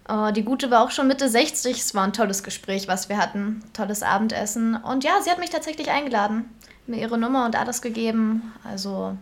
Äh, 0.08 0.34
die 0.34 0.44
Gute 0.44 0.70
war 0.70 0.84
auch 0.84 0.90
schon 0.90 1.08
Mitte 1.08 1.30
60. 1.30 1.78
Es 1.78 1.94
war 1.94 2.04
ein 2.04 2.12
tolles 2.12 2.42
Gespräch, 2.42 2.88
was 2.88 3.08
wir 3.08 3.16
hatten. 3.16 3.64
Tolles 3.72 4.02
Abendessen. 4.02 4.76
Und 4.76 5.02
ja, 5.02 5.22
sie 5.22 5.30
hat 5.30 5.38
mich 5.38 5.50
tatsächlich 5.50 5.90
eingeladen, 5.90 6.50
mir 6.86 7.00
ihre 7.00 7.16
Nummer 7.16 7.46
und 7.46 7.56
alles 7.56 7.80
gegeben. 7.80 8.52
Also, 8.64 9.16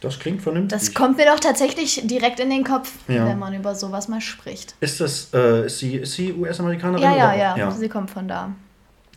Das 0.00 0.18
klingt 0.18 0.42
vernünftig. 0.42 0.78
das 0.78 0.92
kommt 0.94 1.16
mir 1.16 1.24
doch 1.26 1.40
tatsächlich 1.40 2.02
direkt 2.06 2.38
in 2.40 2.50
den 2.50 2.64
Kopf, 2.64 2.92
Ja. 3.08 3.26
wenn 3.26 3.38
man 3.38 3.54
über 3.54 3.74
sowas 3.74 4.08
mal 4.08 4.20
spricht. 4.20 4.74
ist 4.80 5.00
das, 5.00 5.30
äh, 5.32 5.66
ist 5.66 5.78
sie, 5.78 5.96
ist 5.96 6.12
sie 6.12 6.32
US-Amerikanerin? 6.34 7.02
Ja, 7.02 7.16
ja, 7.16 7.34
ja, 7.34 7.56
ja. 7.56 7.70
sie 7.70 7.88
kommt 7.88 8.10
von 8.10 8.28
da. 8.28 8.50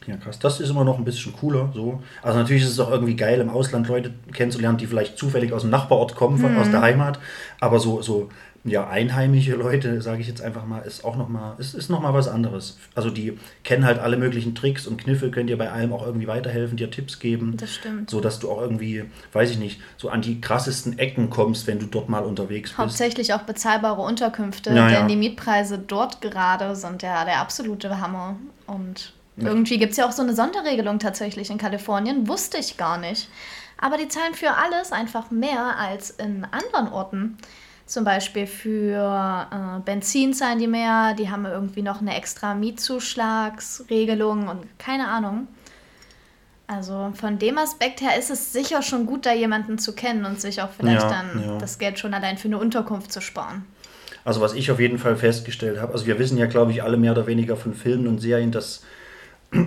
Ja, 0.07 0.15
krass. 0.15 0.39
Das 0.39 0.59
ist 0.61 0.69
immer 0.69 0.85
noch 0.85 0.97
ein 0.97 1.03
bisschen 1.03 1.33
cooler. 1.33 1.69
So. 1.75 2.01
Also 2.23 2.39
natürlich 2.39 2.63
ist 2.63 2.69
es 2.71 2.79
auch 2.79 2.89
irgendwie 2.89 3.15
geil, 3.15 3.41
im 3.41 3.49
Ausland 3.49 3.87
Leute 3.89 4.13
kennenzulernen, 4.33 4.77
die 4.77 4.87
vielleicht 4.87 5.17
zufällig 5.17 5.51
aus 5.53 5.61
dem 5.61 5.69
Nachbarort 5.69 6.15
kommen, 6.15 6.37
von, 6.39 6.53
Mhm. 6.53 6.59
aus 6.59 6.71
der 6.71 6.81
Heimat. 6.81 7.19
Aber 7.59 7.79
so, 7.79 8.01
so 8.01 8.29
ja, 8.63 8.87
einheimische 8.87 9.55
Leute, 9.55 10.01
sage 10.01 10.21
ich 10.21 10.27
jetzt 10.27 10.41
einfach 10.41 10.65
mal, 10.65 10.79
ist 10.79 11.05
auch 11.05 11.15
noch 11.15 11.29
mal, 11.29 11.55
ist, 11.59 11.73
ist 11.73 11.89
noch 11.89 12.01
mal 12.01 12.13
was 12.13 12.27
anderes. 12.27 12.77
Also 12.93 13.09
die 13.09 13.37
kennen 13.63 13.85
halt 13.85 13.99
alle 13.99 14.17
möglichen 14.17 14.55
Tricks 14.55 14.85
und 14.85 14.97
Kniffe, 15.01 15.31
können 15.31 15.47
dir 15.47 15.57
bei 15.57 15.71
allem 15.71 15.93
auch 15.93 16.05
irgendwie 16.05 16.27
weiterhelfen, 16.27 16.77
dir 16.77 16.91
Tipps 16.91 17.19
geben. 17.19 17.55
Das 17.57 17.73
stimmt. 17.73 18.09
So 18.09 18.19
dass 18.19 18.39
du 18.39 18.51
auch 18.51 18.61
irgendwie, 18.61 19.05
weiß 19.33 19.51
ich 19.51 19.57
nicht, 19.57 19.81
so 19.97 20.09
an 20.09 20.21
die 20.21 20.41
krassesten 20.41 20.99
Ecken 20.99 21.29
kommst, 21.29 21.67
wenn 21.67 21.79
du 21.79 21.85
dort 21.85 22.09
mal 22.09 22.23
unterwegs 22.23 22.71
bist. 22.71 22.77
Hauptsächlich 22.77 23.33
auch 23.33 23.43
bezahlbare 23.43 24.01
Unterkünfte, 24.01 24.71
Ja, 24.71 24.87
denn 24.87 25.01
ja. 25.01 25.07
die 25.07 25.15
Mietpreise 25.15 25.77
dort 25.77 26.21
gerade 26.21 26.75
sind 26.75 27.01
ja 27.01 27.23
der 27.25 27.39
absolute 27.39 28.01
Hammer. 28.01 28.35
Und 28.67 29.13
irgendwie 29.37 29.77
gibt 29.77 29.91
es 29.91 29.97
ja 29.97 30.07
auch 30.07 30.11
so 30.11 30.21
eine 30.21 30.35
Sonderregelung 30.35 30.99
tatsächlich 30.99 31.49
in 31.49 31.57
Kalifornien, 31.57 32.27
wusste 32.27 32.57
ich 32.57 32.77
gar 32.77 32.97
nicht. 32.97 33.29
Aber 33.77 33.97
die 33.97 34.09
zahlen 34.09 34.33
für 34.33 34.51
alles 34.57 34.91
einfach 34.91 35.31
mehr 35.31 35.77
als 35.77 36.09
in 36.09 36.45
anderen 36.51 36.91
Orten. 36.91 37.37
Zum 37.89 38.03
Beispiel 38.03 38.45
für 38.45 39.47
äh, 39.51 39.79
Benzin 39.83 40.35
zahlen 40.35 40.59
die 40.59 40.67
mehr, 40.67 41.15
die 41.15 41.31
haben 41.31 41.47
irgendwie 41.47 41.81
noch 41.81 42.01
eine 42.01 42.15
extra 42.15 42.53
Mietzuschlagsregelung 42.53 44.47
und 44.47 44.67
keine 44.77 45.07
Ahnung. 45.07 45.47
Also 46.67 47.11
von 47.15 47.39
dem 47.39 47.57
Aspekt 47.57 48.01
her 48.01 48.11
ist 48.19 48.29
es 48.29 48.53
sicher 48.53 48.83
schon 48.83 49.07
gut, 49.07 49.25
da 49.25 49.33
jemanden 49.33 49.79
zu 49.79 49.95
kennen 49.95 50.25
und 50.25 50.39
sich 50.39 50.61
auch 50.61 50.69
vielleicht 50.69 51.01
Ja, 51.01 51.09
dann 51.09 51.43
ja. 51.43 51.57
das 51.57 51.79
Geld 51.79 51.97
schon 51.97 52.13
allein 52.13 52.37
für 52.37 52.47
eine 52.47 52.59
Unterkunft 52.59 53.11
zu 53.11 53.21
sparen. 53.21 53.65
Also 54.23 54.39
was 54.39 54.53
ich 54.53 54.69
auf 54.69 54.79
jeden 54.79 54.99
Fall 54.99 55.15
festgestellt 55.15 55.81
habe, 55.81 55.93
also 55.93 56.05
wir 56.05 56.19
wissen 56.19 56.37
ja, 56.37 56.45
glaube 56.45 56.71
ich, 56.71 56.83
alle 56.83 56.95
mehr 56.95 57.13
oder 57.13 57.25
weniger 57.25 57.57
von 57.57 57.73
Filmen 57.73 58.05
und 58.05 58.19
Serien, 58.19 58.51
dass 58.51 58.83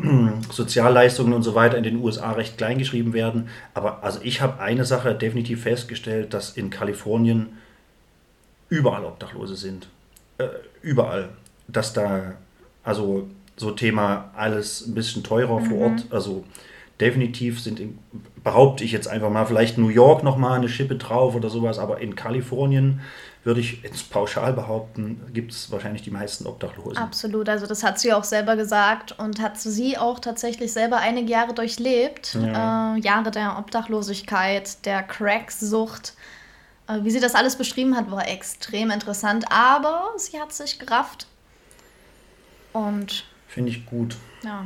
Sozialleistungen 0.49 1.33
und 1.33 1.43
so 1.43 1.57
weiter 1.57 1.77
in 1.77 1.83
den 1.83 1.97
USA 1.97 2.31
recht 2.31 2.57
klein 2.57 2.79
geschrieben 2.79 3.15
werden. 3.15 3.49
Aber 3.75 4.05
also 4.05 4.21
ich 4.23 4.41
habe 4.41 4.61
eine 4.61 4.85
Sache 4.85 5.13
definitiv 5.13 5.65
festgestellt, 5.65 6.33
dass 6.33 6.57
in 6.57 6.71
Kalifornien 6.71 7.59
überall 8.73 9.05
Obdachlose 9.05 9.57
sind. 9.57 9.89
Äh, 10.39 10.49
überall. 10.81 11.29
Dass 11.69 11.93
da, 11.93 12.35
also 12.83 13.29
so 13.57 13.71
Thema 13.73 14.31
alles 14.35 14.87
ein 14.87 14.95
bisschen 14.95 15.23
teurer 15.23 15.61
vor 15.61 15.79
Ort. 15.79 16.07
Also 16.11 16.45
definitiv 17.01 17.61
sind, 17.61 17.81
in, 17.81 17.99
behaupte 18.43 18.85
ich 18.85 18.93
jetzt 18.93 19.09
einfach 19.09 19.31
mal, 19.31 19.45
vielleicht 19.45 19.77
New 19.77 19.89
York 19.89 20.23
nochmal 20.23 20.59
eine 20.59 20.69
Schippe 20.69 20.97
drauf 20.97 21.35
oder 21.35 21.51
sowas, 21.51 21.79
aber 21.79 22.01
in 22.01 22.15
Kalifornien 22.15 23.01
würde 23.45 23.61
ich 23.61 23.83
jetzt 23.83 24.11
pauschal 24.11 24.53
behaupten, 24.53 25.21
gibt 25.33 25.51
es 25.51 25.71
wahrscheinlich 25.73 26.03
die 26.03 26.13
meisten 26.13 26.47
Obdachlosen. 26.47 26.97
Absolut, 26.97 27.49
also 27.49 27.67
das 27.67 27.83
hat 27.83 27.99
sie 27.99 28.13
auch 28.13 28.23
selber 28.23 28.55
gesagt 28.55 29.19
und 29.19 29.41
hat 29.41 29.59
sie 29.59 29.99
auch 29.99 30.21
tatsächlich 30.21 30.73
selber 30.73 30.99
einige 30.99 31.31
Jahre 31.31 31.53
durchlebt. 31.53 32.35
Ja. 32.41 32.95
Äh, 32.95 33.01
Jahre 33.01 33.33
der 33.33 33.59
Obdachlosigkeit, 33.59 34.85
der 34.87 35.03
Cracksucht. 35.03 36.15
Äh, 36.89 37.05
wie 37.05 37.11
sie 37.11 37.21
das 37.21 37.35
alles 37.35 37.57
beschrieben 37.57 37.97
hat, 37.97 38.11
war 38.11 38.27
extrem 38.29 38.91
interessant, 38.91 39.45
aber 39.51 40.11
sie 40.17 40.41
hat 40.41 40.53
sich 40.53 40.79
gerafft 40.79 41.27
Und 42.73 43.25
Finde 43.49 43.71
ich 43.71 43.85
gut. 43.87 44.17
ja, 44.43 44.65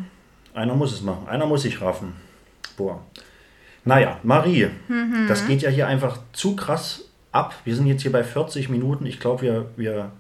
Einer 0.54 0.74
muss 0.74 0.92
es 0.92 1.02
machen. 1.02 1.26
Einer 1.28 1.46
muss 1.46 1.62
sich 1.62 1.80
raffen. 1.80 2.14
Boah. 2.76 3.00
Naja, 3.84 4.18
Marie, 4.22 4.68
das 5.28 5.46
geht 5.46 5.62
ja 5.62 5.70
hier 5.70 5.86
einfach 5.86 6.18
zu 6.32 6.56
krass 6.56 7.04
ab. 7.32 7.54
Wir 7.64 7.74
sind 7.76 7.86
jetzt 7.86 8.02
hier 8.02 8.10
bei 8.12 8.24
40 8.24 8.68
Minuten. 8.68 9.06
Ich 9.06 9.20
glaube, 9.20 9.42
wir, 9.42 9.66
wir. 9.76 10.10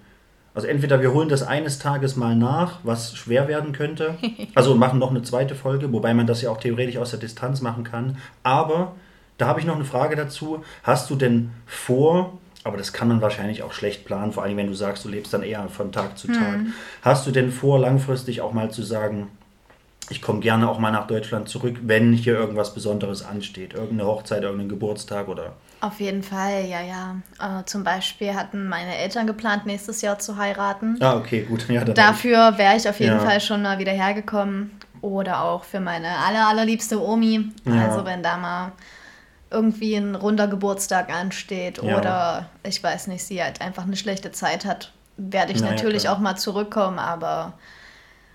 Also 0.54 0.68
entweder 0.68 1.00
wir 1.02 1.12
holen 1.12 1.28
das 1.28 1.42
eines 1.42 1.78
Tages 1.78 2.16
mal 2.16 2.34
nach, 2.36 2.78
was 2.82 3.16
schwer 3.16 3.46
werden 3.48 3.72
könnte. 3.72 4.16
Also 4.54 4.74
machen 4.74 4.98
noch 4.98 5.10
eine 5.10 5.22
zweite 5.22 5.54
Folge, 5.54 5.92
wobei 5.92 6.14
man 6.14 6.26
das 6.26 6.42
ja 6.42 6.50
auch 6.50 6.58
theoretisch 6.58 6.96
aus 6.96 7.10
der 7.10 7.18
Distanz 7.18 7.60
machen 7.60 7.84
kann. 7.84 8.16
Aber 8.42 8.94
da 9.38 9.46
habe 9.46 9.60
ich 9.60 9.66
noch 9.66 9.74
eine 9.76 9.84
Frage 9.84 10.16
dazu. 10.16 10.64
Hast 10.82 11.10
du 11.10 11.16
denn 11.16 11.50
vor, 11.66 12.38
aber 12.64 12.76
das 12.76 12.92
kann 12.92 13.08
man 13.08 13.20
wahrscheinlich 13.20 13.62
auch 13.62 13.72
schlecht 13.72 14.04
planen, 14.04 14.32
vor 14.32 14.42
allem 14.42 14.56
wenn 14.56 14.66
du 14.66 14.74
sagst, 14.74 15.04
du 15.04 15.08
lebst 15.08 15.32
dann 15.34 15.42
eher 15.42 15.68
von 15.68 15.92
Tag 15.92 16.18
zu 16.18 16.28
Tag. 16.28 16.60
Hast 17.02 17.26
du 17.26 17.30
denn 17.30 17.52
vor, 17.52 17.78
langfristig 17.78 18.40
auch 18.40 18.52
mal 18.52 18.70
zu 18.70 18.82
sagen, 18.82 19.28
ich 20.08 20.22
komme 20.22 20.38
gerne 20.40 20.68
auch 20.68 20.78
mal 20.78 20.92
nach 20.92 21.08
Deutschland 21.08 21.48
zurück, 21.48 21.78
wenn 21.82 22.12
hier 22.12 22.34
irgendwas 22.34 22.72
Besonderes 22.74 23.24
ansteht. 23.24 23.74
Irgendeine 23.74 24.06
Hochzeit, 24.08 24.42
irgendein 24.42 24.68
Geburtstag 24.68 25.26
oder. 25.28 25.54
auf 25.80 25.98
jeden 26.00 26.22
Fall, 26.22 26.64
ja, 26.64 26.80
ja. 26.80 27.16
Äh, 27.60 27.64
zum 27.64 27.82
Beispiel 27.82 28.34
hatten 28.34 28.68
meine 28.68 28.96
Eltern 28.96 29.26
geplant, 29.26 29.66
nächstes 29.66 30.02
Jahr 30.02 30.18
zu 30.20 30.36
heiraten. 30.36 30.96
Ah, 31.00 31.16
okay, 31.16 31.42
gut. 31.42 31.68
Ja, 31.68 31.82
Dafür 31.84 32.56
wäre 32.56 32.76
ich 32.76 32.88
auf 32.88 33.00
jeden 33.00 33.16
Ja. 33.16 33.18
Fall 33.18 33.40
schon 33.40 33.62
mal 33.62 33.78
wieder 33.80 33.92
hergekommen. 33.92 34.70
Oder 35.02 35.42
auch 35.42 35.62
für 35.64 35.78
meine 35.80 36.08
aller, 36.26 36.48
allerliebste 36.48 37.00
Omi. 37.00 37.50
Ja. 37.64 37.88
Also 37.88 38.04
wenn 38.04 38.22
da 38.22 38.36
mal 38.36 38.72
irgendwie 39.50 39.94
ein 39.94 40.14
runder 40.14 40.48
Geburtstag 40.48 41.12
ansteht 41.12 41.80
Ja. 41.82 41.98
oder 41.98 42.46
ich 42.64 42.82
weiß 42.82 43.06
nicht, 43.06 43.22
sie 43.24 43.42
halt 43.42 43.60
einfach 43.60 43.84
eine 43.84 43.96
schlechte 43.96 44.32
Zeit 44.32 44.64
hat, 44.64 44.92
werde 45.16 45.52
ich 45.52 45.60
Na 45.60 45.66
ja, 45.66 45.72
natürlich 45.72 46.02
klar. 46.02 46.16
auch 46.16 46.18
mal 46.20 46.36
zurückkommen. 46.36 46.98
Aber 46.98 47.52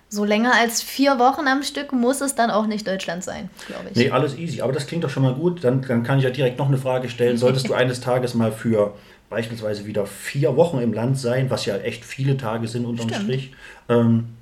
so 0.09 0.23
länger 0.25 0.53
als 0.55 0.81
vier 0.81 1.19
Wochen 1.19 1.47
am 1.47 1.63
Stück 1.63 1.91
muss 1.93 2.21
es 2.21 2.35
dann 2.35 2.49
auch 2.49 2.65
nicht 2.65 2.87
Deutschland 2.87 3.23
sein, 3.23 3.49
glaube 3.67 3.89
ich. 3.91 3.95
Nee, 3.97 4.11
alles 4.11 4.37
easy. 4.37 4.61
Aber 4.61 4.73
das 4.73 4.87
klingt 4.87 5.03
doch 5.03 5.09
schon 5.09 5.23
mal 5.23 5.33
gut. 5.33 5.63
Dann, 5.63 5.81
dann 5.81 6.03
kann 6.03 6.17
ich 6.17 6.23
ja 6.23 6.29
direkt 6.29 6.57
noch 6.59 6.67
eine 6.67 6.77
Frage 6.77 7.09
stellen. 7.09 7.37
Solltest 7.37 7.67
du 7.69 7.73
eines 7.75 7.99
Tages 8.01 8.33
mal 8.33 8.51
für 8.51 8.93
beispielsweise 9.29 9.85
wieder 9.85 10.05
vier 10.05 10.57
Wochen 10.57 10.79
im 10.79 10.91
Land 10.93 11.17
sein, 11.17 11.49
was 11.49 11.65
ja 11.65 11.77
echt 11.77 12.03
viele 12.03 12.35
Tage 12.35 12.67
sind 12.67 12.85
unterm 12.85 13.07
Stimmt. 13.09 13.23
Strich, 13.23 13.53
ähm, 13.87 14.35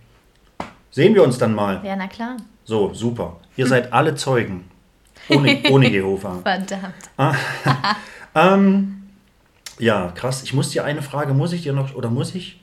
sehen 0.92 1.14
wir 1.14 1.24
uns 1.24 1.38
dann 1.38 1.54
mal. 1.54 1.82
Ja, 1.84 1.96
na 1.96 2.08
klar. 2.08 2.38
So, 2.64 2.94
super. 2.94 3.38
Ihr 3.56 3.68
seid 3.68 3.94
alle 3.94 4.16
Zeugen. 4.16 4.66
Ohne, 5.30 5.60
ohne 5.70 5.90
Jehova. 5.90 6.40
Verdammt. 6.44 7.10
Ähm, 8.36 9.04
ja, 9.80 10.12
krass. 10.14 10.44
Ich 10.44 10.54
muss 10.54 10.70
dir 10.70 10.84
eine 10.84 11.02
Frage, 11.02 11.34
muss 11.34 11.54
ich 11.54 11.64
dir 11.64 11.74
noch, 11.74 11.96
oder 11.96 12.10
muss 12.10 12.36
ich? 12.36 12.62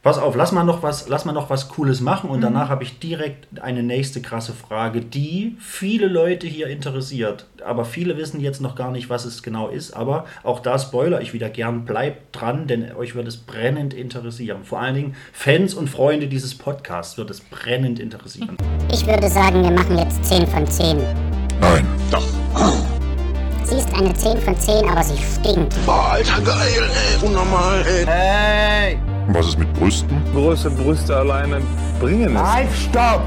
Pass 0.00 0.16
auf, 0.16 0.36
lass 0.36 0.52
mal 0.52 0.62
noch 0.62 0.84
was, 0.84 1.08
lass 1.08 1.24
mal 1.24 1.32
noch 1.32 1.50
was 1.50 1.68
Cooles 1.68 2.00
machen 2.00 2.30
und 2.30 2.40
danach 2.40 2.68
habe 2.68 2.84
ich 2.84 3.00
direkt 3.00 3.60
eine 3.60 3.82
nächste 3.82 4.22
krasse 4.22 4.52
Frage, 4.52 5.00
die 5.00 5.56
viele 5.58 6.06
Leute 6.06 6.46
hier 6.46 6.68
interessiert. 6.68 7.46
Aber 7.66 7.84
viele 7.84 8.16
wissen 8.16 8.40
jetzt 8.40 8.60
noch 8.60 8.76
gar 8.76 8.92
nicht, 8.92 9.10
was 9.10 9.24
es 9.24 9.42
genau 9.42 9.68
ist. 9.68 9.94
Aber 9.94 10.24
auch 10.44 10.60
da 10.60 10.78
spoiler 10.78 11.20
ich 11.20 11.32
wieder 11.32 11.50
gern. 11.50 11.84
Bleibt 11.84 12.34
dran, 12.36 12.68
denn 12.68 12.92
euch 12.94 13.16
wird 13.16 13.26
es 13.26 13.38
brennend 13.38 13.92
interessieren. 13.92 14.62
Vor 14.62 14.78
allen 14.78 14.94
Dingen 14.94 15.16
Fans 15.32 15.74
und 15.74 15.90
Freunde 15.90 16.28
dieses 16.28 16.56
Podcasts 16.56 17.18
wird 17.18 17.30
es 17.30 17.40
brennend 17.40 17.98
interessieren. 17.98 18.56
Ich 18.92 19.04
würde 19.04 19.28
sagen, 19.28 19.64
wir 19.64 19.72
machen 19.72 19.98
jetzt 19.98 20.24
10 20.24 20.46
von 20.46 20.64
10. 20.64 21.37
Nein. 21.60 21.86
Sie 23.64 23.76
ist 23.76 23.94
eine 23.94 24.14
10 24.14 24.38
von 24.38 24.58
10, 24.58 24.88
aber 24.88 25.02
sie 25.02 25.18
stinkt. 25.18 25.74
Boah, 25.84 26.12
Alter, 26.12 26.40
geil, 26.40 26.90
ey. 26.90 27.26
Unnormal, 27.26 27.84
ey. 27.86 28.06
Hey! 28.06 28.98
Und 29.26 29.34
was 29.34 29.48
ist 29.48 29.58
mit 29.58 29.70
Brüsten? 29.74 30.22
Große 30.32 30.70
Brüste 30.70 31.16
alleine 31.16 31.60
bringen 32.00 32.34
es. 32.34 32.42
Halt, 32.42 32.68
stopp! 32.72 33.22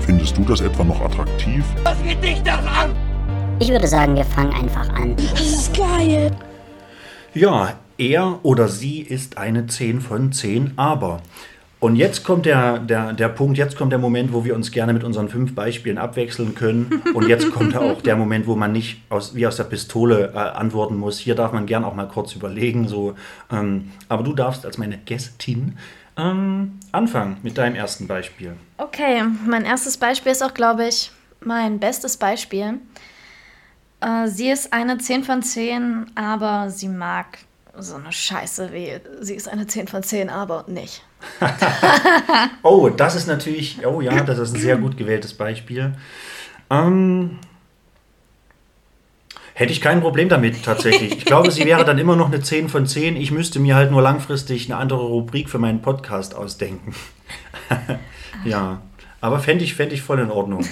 Findest 0.00 0.36
du 0.36 0.44
das 0.44 0.60
etwa 0.60 0.84
noch 0.84 1.00
attraktiv? 1.00 1.64
Ich 3.58 3.68
würde 3.70 3.86
sagen, 3.86 4.16
wir 4.16 4.24
fangen 4.24 4.52
einfach 4.52 4.88
an. 4.90 5.16
Ja, 7.32 7.74
er 7.96 8.38
oder 8.42 8.68
sie 8.68 9.00
ist 9.00 9.38
eine 9.38 9.66
10 9.66 10.00
von 10.00 10.32
10, 10.32 10.72
aber. 10.76 11.20
Und 11.80 11.96
jetzt 11.96 12.24
kommt 12.24 12.44
der, 12.44 12.78
der, 12.78 13.14
der 13.14 13.30
Punkt, 13.30 13.56
jetzt 13.56 13.74
kommt 13.74 13.90
der 13.90 13.98
Moment, 13.98 14.34
wo 14.34 14.44
wir 14.44 14.54
uns 14.54 14.70
gerne 14.70 14.92
mit 14.92 15.02
unseren 15.02 15.30
fünf 15.30 15.54
Beispielen 15.54 15.96
abwechseln 15.96 16.54
können. 16.54 17.02
Und 17.14 17.26
jetzt 17.26 17.50
kommt 17.50 17.74
auch 17.74 18.02
der 18.02 18.16
Moment, 18.16 18.46
wo 18.46 18.54
man 18.54 18.72
nicht 18.72 19.00
aus, 19.08 19.34
wie 19.34 19.46
aus 19.46 19.56
der 19.56 19.64
Pistole 19.64 20.32
äh, 20.34 20.38
antworten 20.38 20.96
muss. 20.96 21.18
Hier 21.18 21.34
darf 21.34 21.52
man 21.52 21.64
gern 21.64 21.84
auch 21.84 21.94
mal 21.94 22.06
kurz 22.06 22.34
überlegen. 22.34 22.86
So, 22.86 23.14
ähm, 23.50 23.92
aber 24.10 24.22
du 24.22 24.34
darfst 24.34 24.66
als 24.66 24.76
meine 24.76 24.98
Gästin 24.98 25.78
ähm, 26.18 26.78
anfangen 26.92 27.38
mit 27.42 27.56
deinem 27.56 27.76
ersten 27.76 28.06
Beispiel. 28.06 28.52
Okay, 28.76 29.22
mein 29.46 29.64
erstes 29.64 29.96
Beispiel 29.96 30.32
ist 30.32 30.42
auch, 30.42 30.52
glaube 30.52 30.86
ich, 30.86 31.10
mein 31.42 31.78
bestes 31.80 32.18
Beispiel. 32.18 32.74
Äh, 34.02 34.28
sie 34.28 34.50
ist 34.50 34.74
eine 34.74 34.98
10 34.98 35.24
von 35.24 35.42
10, 35.42 36.10
aber 36.14 36.68
sie 36.68 36.88
mag 36.88 37.38
so 37.82 37.96
eine 37.96 38.12
Scheiße 38.12 38.72
wie 38.72 38.92
sie 39.20 39.34
ist 39.34 39.48
eine 39.48 39.66
10 39.66 39.88
von 39.88 40.02
10, 40.02 40.30
aber 40.30 40.64
nicht. 40.68 41.04
Oh, 42.62 42.88
das 42.88 43.14
ist 43.14 43.26
natürlich, 43.26 43.84
oh 43.86 44.00
ja, 44.00 44.22
das 44.22 44.38
ist 44.38 44.54
ein 44.54 44.60
sehr 44.60 44.76
gut 44.76 44.96
gewähltes 44.96 45.34
Beispiel. 45.34 45.94
Ähm, 46.70 47.38
hätte 49.54 49.72
ich 49.72 49.80
kein 49.80 50.00
Problem 50.00 50.28
damit 50.28 50.62
tatsächlich. 50.64 51.12
Ich 51.18 51.24
glaube, 51.24 51.50
sie 51.50 51.64
wäre 51.64 51.84
dann 51.84 51.98
immer 51.98 52.16
noch 52.16 52.28
eine 52.28 52.40
10 52.40 52.68
von 52.68 52.86
10. 52.86 53.16
Ich 53.16 53.30
müsste 53.30 53.60
mir 53.60 53.74
halt 53.74 53.90
nur 53.90 54.02
langfristig 54.02 54.70
eine 54.70 54.78
andere 54.78 55.00
Rubrik 55.00 55.50
für 55.50 55.58
meinen 55.58 55.82
Podcast 55.82 56.34
ausdenken. 56.34 56.94
ja, 58.44 58.82
aber 59.20 59.40
fände 59.40 59.64
ich, 59.64 59.74
fänd 59.74 59.92
ich 59.92 60.02
voll 60.02 60.20
in 60.20 60.30
Ordnung. 60.30 60.64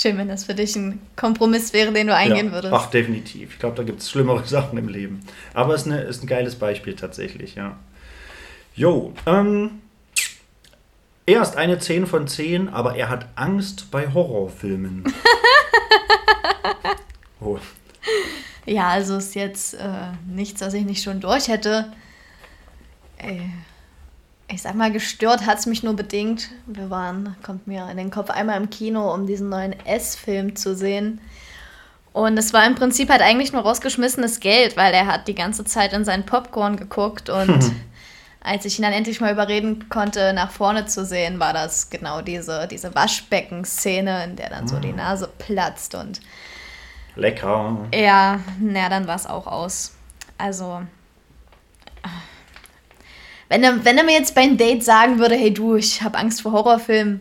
Schön, 0.00 0.16
wenn 0.16 0.28
das 0.28 0.44
für 0.44 0.54
dich 0.54 0.76
ein 0.76 1.00
Kompromiss 1.16 1.72
wäre, 1.72 1.90
den 1.92 2.06
du 2.06 2.14
eingehen 2.14 2.46
ja. 2.46 2.52
würdest. 2.52 2.72
Ach, 2.72 2.88
definitiv. 2.88 3.54
Ich 3.54 3.58
glaube, 3.58 3.74
da 3.74 3.82
gibt 3.82 4.00
es 4.00 4.08
schlimmere 4.08 4.44
Sachen 4.46 4.78
im 4.78 4.86
Leben. 4.86 5.22
Aber 5.54 5.74
es 5.74 5.80
ist, 5.82 5.86
eine, 5.88 6.02
ist 6.02 6.22
ein 6.22 6.28
geiles 6.28 6.54
Beispiel 6.54 6.94
tatsächlich, 6.94 7.56
ja. 7.56 7.76
Jo, 8.76 9.12
ähm, 9.26 9.80
er 11.26 11.42
ist 11.42 11.56
eine 11.56 11.80
10 11.80 12.06
von 12.06 12.28
10, 12.28 12.68
aber 12.68 12.94
er 12.94 13.08
hat 13.08 13.26
Angst 13.34 13.90
bei 13.90 14.14
Horrorfilmen. 14.14 15.02
oh. 17.40 17.58
Ja, 18.66 18.90
also 18.90 19.16
ist 19.16 19.34
jetzt 19.34 19.74
äh, 19.74 20.12
nichts, 20.28 20.60
was 20.60 20.74
ich 20.74 20.84
nicht 20.84 21.02
schon 21.02 21.18
durch 21.18 21.48
hätte. 21.48 21.92
Äh, 23.16 23.40
ich 24.48 24.62
sag 24.62 24.74
mal, 24.74 24.90
gestört 24.90 25.46
hat 25.46 25.58
es 25.58 25.66
mich 25.66 25.82
nur 25.82 25.94
bedingt. 25.94 26.48
Wir 26.66 26.90
waren, 26.90 27.36
kommt 27.42 27.66
mir 27.66 27.88
in 27.90 27.96
den 27.96 28.10
Kopf, 28.10 28.30
einmal 28.30 28.56
im 28.56 28.70
Kino, 28.70 29.12
um 29.12 29.26
diesen 29.26 29.48
neuen 29.48 29.74
S-Film 29.84 30.56
zu 30.56 30.74
sehen. 30.74 31.20
Und 32.12 32.38
es 32.38 32.52
war 32.52 32.66
im 32.66 32.74
Prinzip 32.74 33.10
halt 33.10 33.20
eigentlich 33.20 33.52
nur 33.52 33.62
rausgeschmissenes 33.62 34.40
Geld, 34.40 34.76
weil 34.76 34.94
er 34.94 35.06
hat 35.06 35.28
die 35.28 35.34
ganze 35.34 35.64
Zeit 35.64 35.92
in 35.92 36.04
seinen 36.04 36.24
Popcorn 36.24 36.76
geguckt 36.76 37.28
und 37.28 37.72
als 38.40 38.64
ich 38.64 38.78
ihn 38.78 38.82
dann 38.82 38.94
endlich 38.94 39.20
mal 39.20 39.32
überreden 39.32 39.88
konnte, 39.88 40.32
nach 40.32 40.50
vorne 40.50 40.86
zu 40.86 41.04
sehen, 41.04 41.38
war 41.38 41.52
das 41.52 41.90
genau 41.90 42.22
diese, 42.22 42.66
diese 42.66 42.94
Waschbecken-Szene, 42.94 44.24
in 44.24 44.36
der 44.36 44.48
dann 44.48 44.66
so 44.66 44.78
die 44.80 44.92
Nase 44.92 45.28
platzt 45.38 45.94
und 45.94 46.20
Lecker. 47.14 47.86
ja, 47.94 48.40
na, 48.60 48.88
dann 48.88 49.06
war 49.06 49.16
es 49.16 49.26
auch 49.26 49.46
aus. 49.46 49.94
Also, 50.38 50.82
wenn 53.48 53.62
er, 53.64 53.84
wenn 53.84 53.98
er 53.98 54.04
mir 54.04 54.12
jetzt 54.12 54.34
beim 54.34 54.56
Date 54.56 54.84
sagen 54.84 55.18
würde, 55.18 55.34
hey 55.34 55.52
du, 55.52 55.76
ich 55.76 56.02
habe 56.02 56.18
Angst 56.18 56.42
vor 56.42 56.52
Horrorfilmen, 56.52 57.20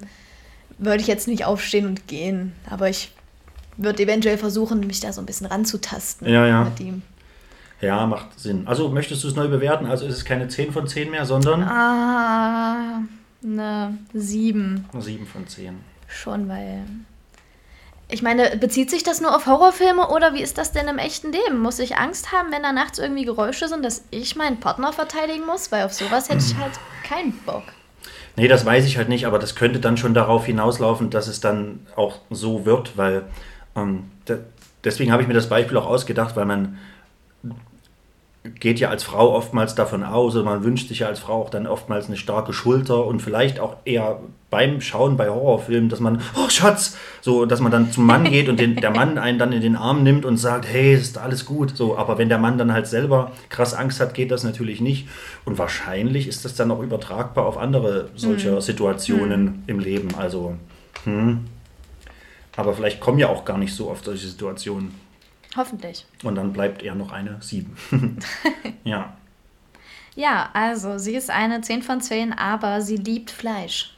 würde 0.78 1.02
ich 1.02 1.08
jetzt 1.08 1.28
nicht 1.28 1.46
aufstehen 1.46 1.86
und 1.86 2.08
gehen. 2.08 2.54
Aber 2.70 2.90
ich 2.90 3.12
würde 3.78 4.04
eventuell 4.04 4.38
versuchen, 4.38 4.80
mich 4.82 5.00
da 5.00 5.14
so 5.14 5.22
ein 5.22 5.26
bisschen 5.26 5.48
ranzutasten 5.48 6.28
Ja, 6.28 6.46
ja. 6.46 6.64
mit 6.66 6.80
ihm. 6.80 7.02
Ja, 7.80 8.06
macht 8.08 8.40
Sinn. 8.40 8.68
Also 8.68 8.90
möchtest 8.90 9.24
du 9.24 9.28
es 9.28 9.36
neu 9.36 9.48
bewerten? 9.48 9.86
Also 9.86 10.06
ist 10.08 10.16
es 10.16 10.26
keine 10.26 10.48
10 10.48 10.72
von 10.72 10.88
10 10.88 11.12
mehr, 11.12 11.26
sondern 11.26 11.62
Ah, 11.64 13.02
eine 13.44 13.98
7 14.14 14.86
7 15.00 15.26
von 15.28 15.48
10. 15.48 15.76
schon, 16.08 16.50
weil. 16.50 16.84
Ich 18.10 18.22
meine, 18.22 18.55
bezieht 18.55 18.89
sich 18.89 19.03
das 19.03 19.20
nur 19.20 19.36
auf 19.36 19.47
Horrorfilme 19.47 20.08
oder 20.08 20.34
wie 20.34 20.41
ist 20.41 20.58
das 20.58 20.72
denn 20.72 20.88
im 20.88 20.97
echten 20.97 21.34
Leben? 21.34 21.60
Muss 21.60 21.78
ich 21.80 21.97
Angst 21.97 22.32
haben, 22.32 22.53
wenn 22.53 22.64
da 22.64 22.72
nachts 22.72 22.99
irgendwie 22.99 23.26
Geräusche 23.26 23.68
sind, 23.68 23.84
dass 23.84 24.05
ich 24.12 24.38
meinen 24.38 24.62
Partner 24.62 24.93
verteidigen 24.93 25.45
muss? 25.45 25.74
Weil 25.74 25.84
auf 25.84 25.91
sowas 25.91 26.30
hätte 26.30 26.43
ich 26.45 26.55
halt 26.58 26.72
keinen 27.03 27.34
Bock. 27.45 27.64
Nee, 28.38 28.47
das 28.47 28.66
weiß 28.66 28.86
ich 28.86 28.97
halt 28.97 29.10
nicht, 29.10 29.26
aber 29.26 29.39
das 29.39 29.55
könnte 29.55 29.80
dann 29.80 29.97
schon 29.97 30.14
darauf 30.14 30.45
hinauslaufen, 30.45 31.10
dass 31.10 31.28
es 31.28 31.41
dann 31.41 31.86
auch 31.97 32.20
so 32.30 32.66
wird, 32.66 32.97
weil 32.97 33.24
ähm, 33.76 34.10
de 34.28 34.39
deswegen 34.84 35.12
habe 35.12 35.22
ich 35.22 35.28
mir 35.28 35.34
das 35.34 35.49
Beispiel 35.49 35.76
auch 35.76 35.88
ausgedacht, 35.88 36.38
weil 36.38 36.45
man 36.45 36.78
geht 38.60 38.80
ja 38.80 38.89
als 38.89 39.04
Frau 39.04 39.34
oftmals 39.34 39.76
davon 39.76 40.04
aus, 40.04 40.36
oder 40.36 40.45
man 40.45 40.64
wünscht 40.64 40.88
sich 40.88 41.00
ja 41.00 41.08
als 41.08 41.20
Frau 41.20 41.41
auch 41.41 41.50
dann 41.50 41.68
oftmals 41.68 42.08
eine 42.08 42.18
starke 42.18 42.54
Schulter 42.54 43.06
und 43.06 43.22
vielleicht 43.22 43.60
auch 43.60 43.78
eher 43.86 44.20
beim 44.50 44.80
Schauen 44.80 45.18
bei 45.18 45.30
Horrorfilmen, 45.30 45.89
dass 45.89 46.00
man, 46.00 46.22
oh 46.36 46.50
Schatz, 46.50 46.98
so, 47.22 47.45
dass 47.45 47.60
man 47.60 47.72
dann 47.72 47.91
zum 47.91 48.06
Mann 48.06 48.24
geht 48.32 48.48
und 48.50 48.60
den, 48.60 48.76
der 48.78 48.91
Mann 48.91 49.18
einen 49.18 49.39
dann 49.39 49.52
in 49.52 49.62
den 49.62 49.76
Arm 49.76 50.04
nimmt 50.04 50.26
und 50.26 50.38
sagt, 50.38 50.66
hey, 50.66 50.93
ist 50.93 51.18
alles 51.18 51.45
gut. 51.45 51.76
So, 51.76 51.98
aber 51.98 52.18
wenn 52.18 52.30
der 52.30 52.38
Mann 52.38 52.58
dann 52.58 52.72
halt 52.72 52.88
selber 52.88 53.32
krass 53.50 53.74
Angst 53.74 54.00
hat, 54.00 54.14
geht 54.14 54.32
das 54.32 54.43
natürlich 54.43 54.80
nicht. 54.80 55.08
Und 55.43 55.58
wahrscheinlich 55.58 56.28
ist 56.28 56.45
das 56.45 56.56
dann 56.56 56.72
auch 56.72 56.82
übertragbar 56.82 57.45
auf 57.45 57.58
andere 57.58 58.10
solcher 58.16 58.62
Situationen 58.62 59.64
im 59.68 59.80
Leben. 59.80 60.10
Also, 60.18 60.56
hm. 61.04 61.45
Aber 62.56 62.74
vielleicht 62.74 63.00
kommen 63.00 63.20
ja 63.20 63.30
auch 63.30 63.45
gar 63.45 63.58
nicht 63.58 63.74
so 63.74 63.89
oft 63.89 64.06
solche 64.06 64.28
Situationen. 64.28 64.91
Hoffentlich. 65.58 66.05
Und 66.24 66.36
dann 66.36 66.53
bleibt 66.53 66.84
eher 66.84 66.95
noch 66.95 67.12
eine 67.12 67.38
7. 67.41 67.76
ja. 68.84 69.14
Ja, 70.16 70.49
also 70.53 70.97
sie 70.97 71.16
ist 71.16 71.30
eine 71.30 71.62
10 71.62 71.84
von 71.84 71.99
10, 72.01 72.34
aber 72.34 72.82
sie 72.82 72.97
liebt 72.97 73.30
Fleisch. 73.32 73.93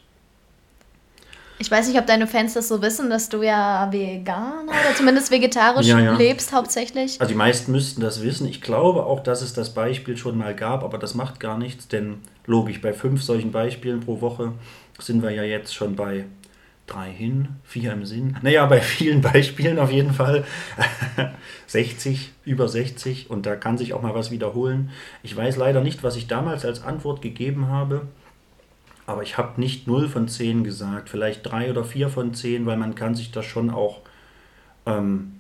Ich 1.62 1.70
weiß 1.70 1.90
nicht, 1.90 2.00
ob 2.00 2.08
deine 2.08 2.26
Fans 2.26 2.54
das 2.54 2.70
so 2.70 2.82
wissen, 2.82 3.10
dass 3.10 3.28
du 3.28 3.44
ja 3.44 3.92
vegan 3.92 4.64
oder 4.70 4.96
zumindest 4.96 5.30
vegetarisch 5.30 5.88
Ja, 5.88 6.00
ja. 6.00 6.14
lebst 6.16 6.54
hauptsächlich. 6.54 7.20
Also 7.20 7.30
die 7.34 7.38
meisten 7.38 7.74
müssten 7.74 8.00
das 8.00 8.24
wissen. 8.24 8.48
Ich 8.48 8.62
glaube 8.62 9.06
auch, 9.06 9.20
dass 9.20 9.42
es 9.42 9.54
das 9.54 9.74
Beispiel 9.74 10.16
schon 10.16 10.38
mal 10.38 10.56
gab, 10.56 10.84
aber 10.84 10.98
das 10.98 11.16
macht 11.16 11.42
gar 11.42 11.58
nichts, 11.58 11.90
denn 11.90 12.20
logisch, 12.46 12.80
bei 12.82 12.94
fünf 12.94 13.22
solchen 13.22 13.52
Beispielen 13.52 14.00
pro 14.00 14.22
Woche 14.22 14.54
sind 15.00 15.22
wir 15.22 15.32
ja 15.32 15.44
jetzt 15.44 15.76
schon 15.76 15.98
bei 15.98 16.26
drei 16.90 17.12
hin, 17.12 17.50
vier 17.64 17.94
im 17.94 18.06
Sinn. 18.06 18.38
Naja, 18.42 18.66
bei 18.66 18.82
vielen 18.82 19.22
Beispielen 19.34 19.80
auf 19.80 19.92
jeden 19.92 20.14
Fall. 20.14 20.46
60, 21.68 22.32
über 22.46 22.68
60 22.68 23.30
und 23.30 23.46
da 23.46 23.56
kann 23.56 23.78
sich 23.78 23.94
auch 23.94 24.02
mal 24.02 24.16
was 24.16 24.32
wiederholen. 24.32 24.90
Ich 25.24 25.36
weiß 25.36 25.58
leider 25.58 25.82
nicht, 25.82 26.04
was 26.04 26.16
ich 26.16 26.28
damals 26.28 26.66
als 26.66 26.84
Antwort 26.84 27.22
gegeben 27.22 27.68
habe, 27.68 28.08
aber 29.06 29.24
ich 29.24 29.38
habe 29.38 29.60
nicht 29.62 29.88
0 29.88 30.08
von 30.10 30.28
10 30.28 30.64
gesagt, 30.64 31.10
vielleicht 31.10 31.50
3 31.50 31.70
oder 31.70 31.84
4 31.84 32.10
von 32.10 32.34
10, 32.34 32.66
weil 32.66 32.78
man 32.78 32.96
kann 32.96 33.16
sich 33.16 33.32
das 33.32 33.46
schon 33.46 33.70
auch 33.70 34.02
ähm, 34.86 35.34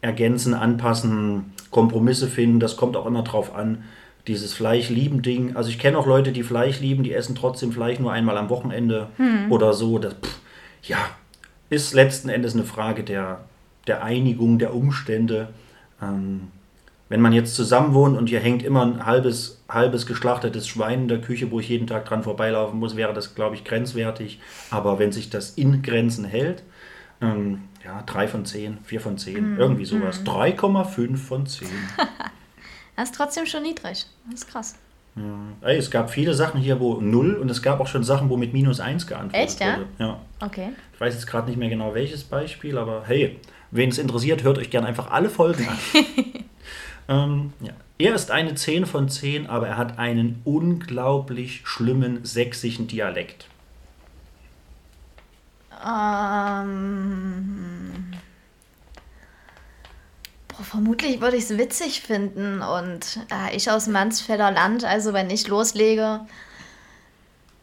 ergänzen, 0.00 0.54
anpassen, 0.54 1.52
Kompromisse 1.70 2.28
finden. 2.28 2.60
Das 2.60 2.76
kommt 2.76 2.96
auch 2.96 3.06
immer 3.06 3.22
drauf 3.22 3.54
an. 3.54 3.84
Dieses 4.26 4.54
Fleisch-Lieben-Ding. 4.54 5.56
Also 5.56 5.70
ich 5.70 5.78
kenne 5.78 5.98
auch 5.98 6.06
Leute, 6.06 6.32
die 6.32 6.44
Fleisch 6.44 6.80
lieben, 6.80 7.02
die 7.02 7.12
essen 7.12 7.34
trotzdem 7.34 7.72
Fleisch 7.72 7.98
nur 7.98 8.12
einmal 8.12 8.38
am 8.38 8.50
Wochenende 8.50 9.08
oder 9.50 9.72
so. 9.72 9.98
Das, 9.98 10.14
pff, 10.14 10.38
ja, 10.84 10.98
ist 11.70 11.94
letzten 11.94 12.28
Endes 12.28 12.54
eine 12.54 12.64
Frage 12.64 13.02
der, 13.02 13.44
der 13.86 14.04
Einigung, 14.04 14.58
der 14.58 14.74
Umstände. 14.74 15.48
Ähm, 16.00 16.48
wenn 17.08 17.20
man 17.20 17.32
jetzt 17.32 17.56
zusammen 17.56 17.92
wohnt 17.92 18.16
und 18.16 18.28
hier 18.28 18.40
hängt 18.40 18.62
immer 18.62 18.86
ein 18.86 19.04
halbes, 19.04 19.62
halbes 19.68 20.06
geschlachtetes 20.06 20.66
Schwein 20.66 21.02
in 21.02 21.08
der 21.08 21.20
Küche, 21.20 21.50
wo 21.50 21.60
ich 21.60 21.68
jeden 21.68 21.86
Tag 21.86 22.06
dran 22.06 22.22
vorbeilaufen 22.22 22.78
muss, 22.78 22.96
wäre 22.96 23.12
das, 23.12 23.34
glaube 23.34 23.54
ich, 23.54 23.64
grenzwertig. 23.64 24.40
Aber 24.70 24.98
wenn 24.98 25.12
sich 25.12 25.28
das 25.28 25.50
in 25.50 25.82
Grenzen 25.82 26.24
hält, 26.24 26.62
ähm, 27.20 27.64
ja, 27.84 28.02
3 28.02 28.28
von 28.28 28.44
10, 28.44 28.78
4 28.84 29.00
von 29.00 29.18
10, 29.18 29.58
irgendwie 29.58 29.84
sowas. 29.84 30.22
3,5 30.24 31.16
von 31.16 31.46
10. 31.46 31.68
Das 32.96 33.10
ist 33.10 33.16
trotzdem 33.16 33.46
schon 33.46 33.62
niedrig. 33.62 34.06
Das 34.26 34.34
ist 34.34 34.48
krass. 34.48 34.74
Ey, 35.60 35.76
es 35.76 35.90
gab 35.90 36.10
viele 36.10 36.32
Sachen 36.32 36.58
hier, 36.58 36.80
wo 36.80 36.94
0 37.00 37.34
und 37.34 37.50
es 37.50 37.60
gab 37.62 37.80
auch 37.80 37.86
schon 37.86 38.02
Sachen, 38.02 38.30
wo 38.30 38.38
mit 38.38 38.54
minus 38.54 38.80
1 38.80 39.06
geantwortet 39.06 39.50
Echt, 39.50 39.60
ja? 39.60 39.76
wurde. 39.76 39.86
Ja. 39.98 40.20
Okay. 40.40 40.70
Ich 40.94 41.00
weiß 41.00 41.12
jetzt 41.12 41.26
gerade 41.26 41.48
nicht 41.48 41.58
mehr 41.58 41.68
genau 41.68 41.92
welches 41.94 42.24
Beispiel, 42.24 42.78
aber 42.78 43.02
hey, 43.06 43.38
wen 43.70 43.90
es 43.90 43.98
interessiert, 43.98 44.42
hört 44.42 44.56
euch 44.56 44.70
gerne 44.70 44.86
einfach 44.86 45.10
alle 45.10 45.28
Folgen 45.28 45.68
an. 45.68 45.76
ähm, 47.08 47.52
ja. 47.60 47.72
Er 47.98 48.14
ist 48.14 48.30
eine 48.30 48.54
10 48.54 48.86
von 48.86 49.10
10, 49.10 49.46
aber 49.48 49.68
er 49.68 49.76
hat 49.76 49.98
einen 49.98 50.40
unglaublich 50.44 51.60
schlimmen 51.64 52.24
sächsischen 52.24 52.88
Dialekt. 52.88 53.48
Ähm, 55.86 56.82
boah, 58.10 58.11
vermutlich 60.62 61.20
würde 61.20 61.36
ich 61.36 61.44
es 61.44 61.58
witzig 61.58 62.02
finden 62.02 62.62
und 62.62 63.20
äh, 63.30 63.54
ich 63.56 63.70
aus 63.70 63.86
Mansfelder 63.86 64.50
Land, 64.50 64.84
also 64.84 65.12
wenn 65.12 65.30
ich 65.30 65.48
loslege, 65.48 66.20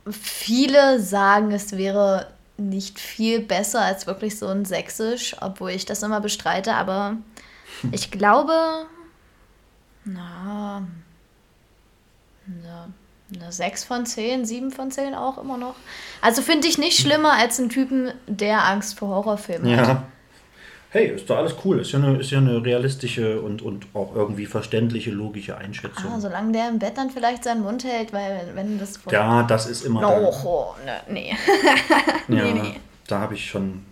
viele 0.09 0.99
sagen, 0.99 1.51
es 1.51 1.77
wäre 1.77 2.27
nicht 2.57 2.99
viel 2.99 3.39
besser 3.39 3.81
als 3.81 4.07
wirklich 4.07 4.37
so 4.37 4.47
ein 4.47 4.65
Sächsisch, 4.65 5.35
obwohl 5.41 5.71
ich 5.71 5.85
das 5.85 6.03
immer 6.03 6.21
bestreite, 6.21 6.73
aber 6.73 7.17
ich 7.91 8.11
glaube, 8.11 8.53
na, 10.05 10.87
eine, 12.47 12.93
eine 13.33 13.51
6 13.51 13.83
von 13.83 14.05
10, 14.05 14.45
7 14.45 14.71
von 14.71 14.91
10 14.91 15.13
auch 15.13 15.37
immer 15.37 15.57
noch. 15.57 15.75
Also 16.21 16.41
finde 16.41 16.67
ich 16.67 16.77
nicht 16.77 16.99
schlimmer 16.99 17.33
als 17.33 17.59
einen 17.59 17.69
Typen, 17.69 18.11
der 18.27 18.65
Angst 18.65 18.97
vor 18.97 19.09
Horrorfilmen 19.09 19.69
hat. 19.87 20.03
Hey, 20.91 21.07
ist 21.07 21.29
doch 21.29 21.37
alles 21.37 21.53
cool. 21.63 21.79
Ist 21.79 21.91
ja 21.91 21.99
eine, 21.99 22.17
ist 22.17 22.31
ja 22.31 22.39
eine 22.39 22.65
realistische 22.65 23.41
und, 23.41 23.61
und 23.61 23.85
auch 23.93 24.15
irgendwie 24.15 24.47
verständliche, 24.47 25.11
logische 25.11 25.55
Einschätzung. 25.55 26.11
Ah, 26.11 26.19
solange 26.19 26.51
der 26.51 26.69
im 26.69 26.79
Bett 26.79 26.97
dann 26.97 27.11
vielleicht 27.11 27.43
seinen 27.43 27.61
Mund 27.61 27.83
hält, 27.83 28.11
weil 28.11 28.41
wenn 28.55 28.79
das 28.79 28.99
ja, 29.11 29.43
das 29.43 29.67
ist 29.67 29.85
immer. 29.85 30.01
No, 30.01 30.31
oh, 30.43 30.73
ne, 30.83 30.93
nee. 31.13 31.35
Ja, 32.27 32.43
Nee, 32.43 32.53
nee. 32.53 32.79
da 33.07 33.19
habe 33.19 33.35
ich 33.35 33.45
schon. 33.47 33.85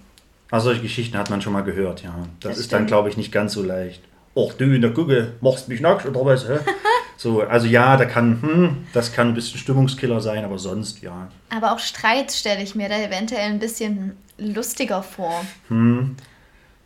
Also 0.50 0.70
solche 0.70 0.82
Geschichten 0.82 1.18
hat 1.18 1.30
man 1.30 1.42
schon 1.42 1.54
mal 1.54 1.62
gehört, 1.62 2.02
ja. 2.04 2.16
Das, 2.40 2.52
Das 2.52 2.60
ist 2.60 2.72
dann, 2.72 2.80
stimmt. 2.80 2.88
glaube 2.88 3.10
ich, 3.10 3.18
nicht 3.18 3.32
ganz 3.32 3.54
so 3.54 3.62
leicht. 3.64 4.02
Och, 4.36 4.54
du 4.54 4.64
in 4.66 4.82
der 4.82 4.92
Gucke, 4.92 5.34
machst 5.42 5.68
mich 5.68 5.82
nackt 5.82 6.06
oder 6.06 6.26
was? 6.26 6.48
Hä? 6.48 6.60
so, 7.18 7.42
also 7.42 7.68
ja, 7.68 7.98
da 7.98 8.06
kann, 8.06 8.42
hm, 8.42 8.88
das 8.94 9.12
kann 9.14 9.28
ein 9.28 9.34
bisschen 9.34 9.60
Stimmungskiller 9.60 10.22
sein, 10.22 10.46
aber 10.46 10.58
sonst, 10.58 11.02
ja. 11.02 11.28
Aber 11.56 11.74
auch 11.74 11.80
Streit 11.80 12.32
stelle 12.32 12.64
ich 12.64 12.74
mir 12.76 12.88
da 12.90 12.98
eventuell 12.98 13.50
ein 13.50 13.60
bisschen 13.60 14.16
lustiger 14.38 15.04
vor. 15.04 15.44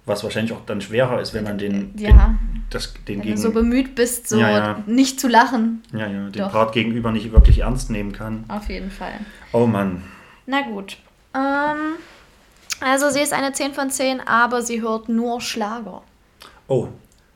Was 0.06 0.24
wahrscheinlich 0.24 0.52
auch 0.54 0.66
dann 0.66 0.82
schwerer 0.82 1.22
ist, 1.22 1.34
wenn 1.34 1.44
man 1.44 1.58
den, 1.60 1.94
Ja. 1.98 2.10
den, 2.12 2.64
das, 2.72 2.94
den 3.08 3.20
Wenn 3.20 3.22
gegen, 3.22 3.36
du 3.36 3.42
so 3.42 3.52
bemüht 3.52 3.94
bist, 3.96 4.28
so 4.30 4.40
Ja, 4.40 4.50
ja. 4.50 4.84
nicht 4.88 5.20
zu 5.20 5.28
lachen. 5.28 5.84
ja, 5.94 6.08
ja, 6.08 6.30
den 6.30 6.32
Doch. 6.42 6.52
Part 6.52 6.74
gegenüber 6.74 7.12
nicht 7.12 7.32
wirklich 7.32 7.60
ernst 7.60 7.90
nehmen 7.92 8.12
kann. 8.12 8.44
Auf 8.48 8.68
jeden 8.70 8.90
Fall. 8.92 9.14
Oh 9.52 9.68
Mann. 9.68 10.02
Na 10.48 10.62
gut. 10.64 10.98
Ähm, 11.36 11.94
also 12.80 13.10
sie 13.12 13.20
ist 13.22 13.32
eine 13.34 13.54
10 13.54 13.74
von 13.74 13.90
10, 13.92 14.22
aber 14.22 14.62
sie 14.64 14.82
hört 14.82 15.08
nur 15.08 15.40
Schlager. 15.40 16.02
Oh, 16.68 16.88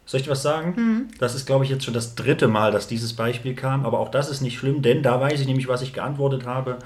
soll 0.08 0.20
ich 0.20 0.26
dir 0.26 0.32
was 0.32 0.42
sagen? 0.42 1.10
Das 1.20 1.36
ist, 1.36 1.46
glaube 1.46 1.66
ich, 1.66 1.70
jetzt 1.70 1.84
schon 1.86 1.94
das 1.94 2.16
dritte 2.16 2.48
Mal, 2.48 2.72
dass 2.72 2.88
dieses 2.88 3.14
Beispiel 3.14 3.54
kam. 3.54 3.86
Aber 3.86 4.00
auch 4.00 4.10
das 4.10 4.30
ist 4.30 4.42
nicht 4.42 4.58
schlimm, 4.58 4.82
denn 4.82 5.04
da 5.04 5.20
weiß 5.22 5.40
ich 5.40 5.46
nämlich, 5.48 5.68
was 5.68 5.82
ich 5.84 5.94
geantwortet 5.94 6.46
habe. 6.48 6.80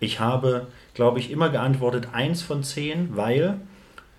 Ich 0.00 0.20
habe, 0.20 0.68
glaube 0.94 1.18
ich, 1.18 1.30
immer 1.30 1.48
geantwortet 1.50 2.08
1 2.12 2.42
von 2.42 2.62
10, 2.62 3.16
weil 3.16 3.58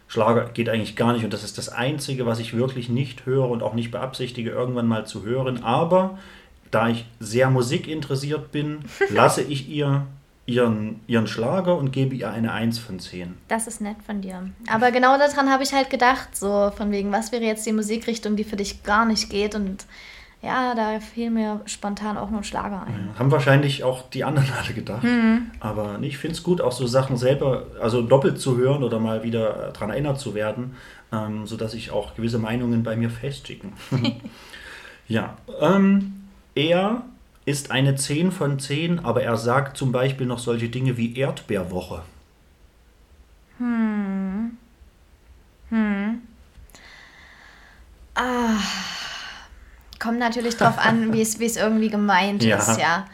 Schlager 0.07 0.49
geht 0.49 0.69
eigentlich 0.69 0.95
gar 0.95 1.13
nicht. 1.13 1.23
Und 1.23 1.33
das 1.33 1.43
ist 1.43 1.57
das 1.57 1.69
Einzige, 1.69 2.25
was 2.25 2.39
ich 2.39 2.55
wirklich 2.55 2.89
nicht 2.89 3.25
höre 3.25 3.49
und 3.49 3.63
auch 3.63 3.73
nicht 3.73 3.91
beabsichtige, 3.91 4.51
irgendwann 4.51 4.87
mal 4.87 5.05
zu 5.05 5.23
hören. 5.23 5.63
Aber 5.63 6.17
da 6.71 6.89
ich 6.89 7.05
sehr 7.19 7.49
musikinteressiert 7.49 8.51
bin, 8.51 8.79
lasse 9.09 9.41
ich 9.41 9.69
ihr 9.69 10.05
ihren, 10.45 11.01
ihren 11.07 11.27
Schlager 11.27 11.75
und 11.77 11.91
gebe 11.91 12.15
ihr 12.15 12.29
eine 12.29 12.51
1 12.51 12.77
von 12.79 12.99
10. 12.99 13.35
Das 13.47 13.67
ist 13.67 13.81
nett 13.81 13.97
von 14.05 14.21
dir. 14.21 14.49
Aber 14.67 14.91
genau 14.91 15.17
daran 15.17 15.49
habe 15.49 15.63
ich 15.63 15.73
halt 15.73 15.89
gedacht, 15.89 16.35
so 16.35 16.71
von 16.75 16.91
wegen, 16.91 17.11
was 17.11 17.31
wäre 17.31 17.43
jetzt 17.43 17.65
die 17.65 17.73
Musikrichtung, 17.73 18.35
die 18.35 18.43
für 18.43 18.55
dich 18.55 18.83
gar 18.83 19.05
nicht 19.05 19.29
geht 19.29 19.55
und 19.55 19.85
ja, 20.45 20.75
da 20.75 20.99
fiel 20.99 21.31
mir 21.31 21.61
spontan 21.65 22.17
auch 22.17 22.29
nur 22.29 22.43
Schlager 22.43 22.83
ein. 22.83 23.09
Haben 23.17 23.31
wahrscheinlich 23.31 23.83
auch 23.83 24.07
die 24.09 24.23
anderen 24.23 24.47
alle 24.63 24.73
gedacht. 24.73 25.05
Aber 25.59 25.97
ich 26.01 26.17
finde 26.17 26.35
es 26.35 26.43
gut, 26.43 26.61
auch 26.61 26.71
so 26.71 26.85
Sachen 26.85 27.17
selber, 27.17 27.65
also 27.81 28.01
doppelt 28.01 28.39
zu 28.39 28.57
hören 28.57 28.83
oder 28.83 28.99
mal 28.99 29.23
wieder 29.23 29.71
daran 29.73 29.89
erinnert 29.89 30.19
zu 30.19 30.35
werden, 30.35 30.75
ähm, 31.11 31.47
sodass 31.47 31.73
ich 31.73 31.91
auch 31.91 32.15
gewisse 32.15 32.37
Meinungen 32.37 32.83
bei 32.83 32.95
mir 32.95 33.09
festigen. 33.09 33.73
ja, 35.07 35.35
ähm, 35.59 36.27
er 36.53 37.03
ist 37.45 37.71
eine 37.71 37.95
10 37.95 38.31
von 38.31 38.59
10, 38.59 38.99
aber 38.99 39.23
er 39.23 39.37
sagt 39.37 39.77
zum 39.77 39.91
Beispiel 39.91 40.27
noch 40.27 40.39
solche 40.39 40.69
Dinge 40.69 40.97
wie 40.97 41.17
Erdbeerwoche. 41.17 42.03
Kommt 50.05 50.19
natürlich 50.19 50.55
drauf 50.55 50.77
an, 50.77 51.11
wie 51.13 51.21
es 51.21 51.39
wie 51.39 51.45
es 51.45 51.57
irgendwie 51.57 51.89
gemeint 51.89 52.43
Ja. 52.45 52.57
ist, 52.57 52.79
ja. 52.79 53.05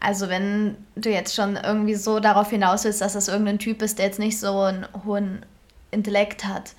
Also 0.00 0.28
wenn 0.30 0.76
du 0.96 1.10
jetzt 1.10 1.34
schon 1.34 1.56
irgendwie 1.56 1.94
so 1.94 2.20
darauf 2.20 2.48
hinaus 2.50 2.84
willst, 2.84 3.02
dass 3.02 3.12
das 3.12 3.28
irgendein 3.28 3.58
Typ 3.58 3.82
ist, 3.82 3.98
der 3.98 4.06
jetzt 4.06 4.18
nicht 4.18 4.38
so 4.40 4.58
einen 4.60 4.86
hohen 5.04 5.44
Intellekt 5.90 6.46
hat 6.46 6.72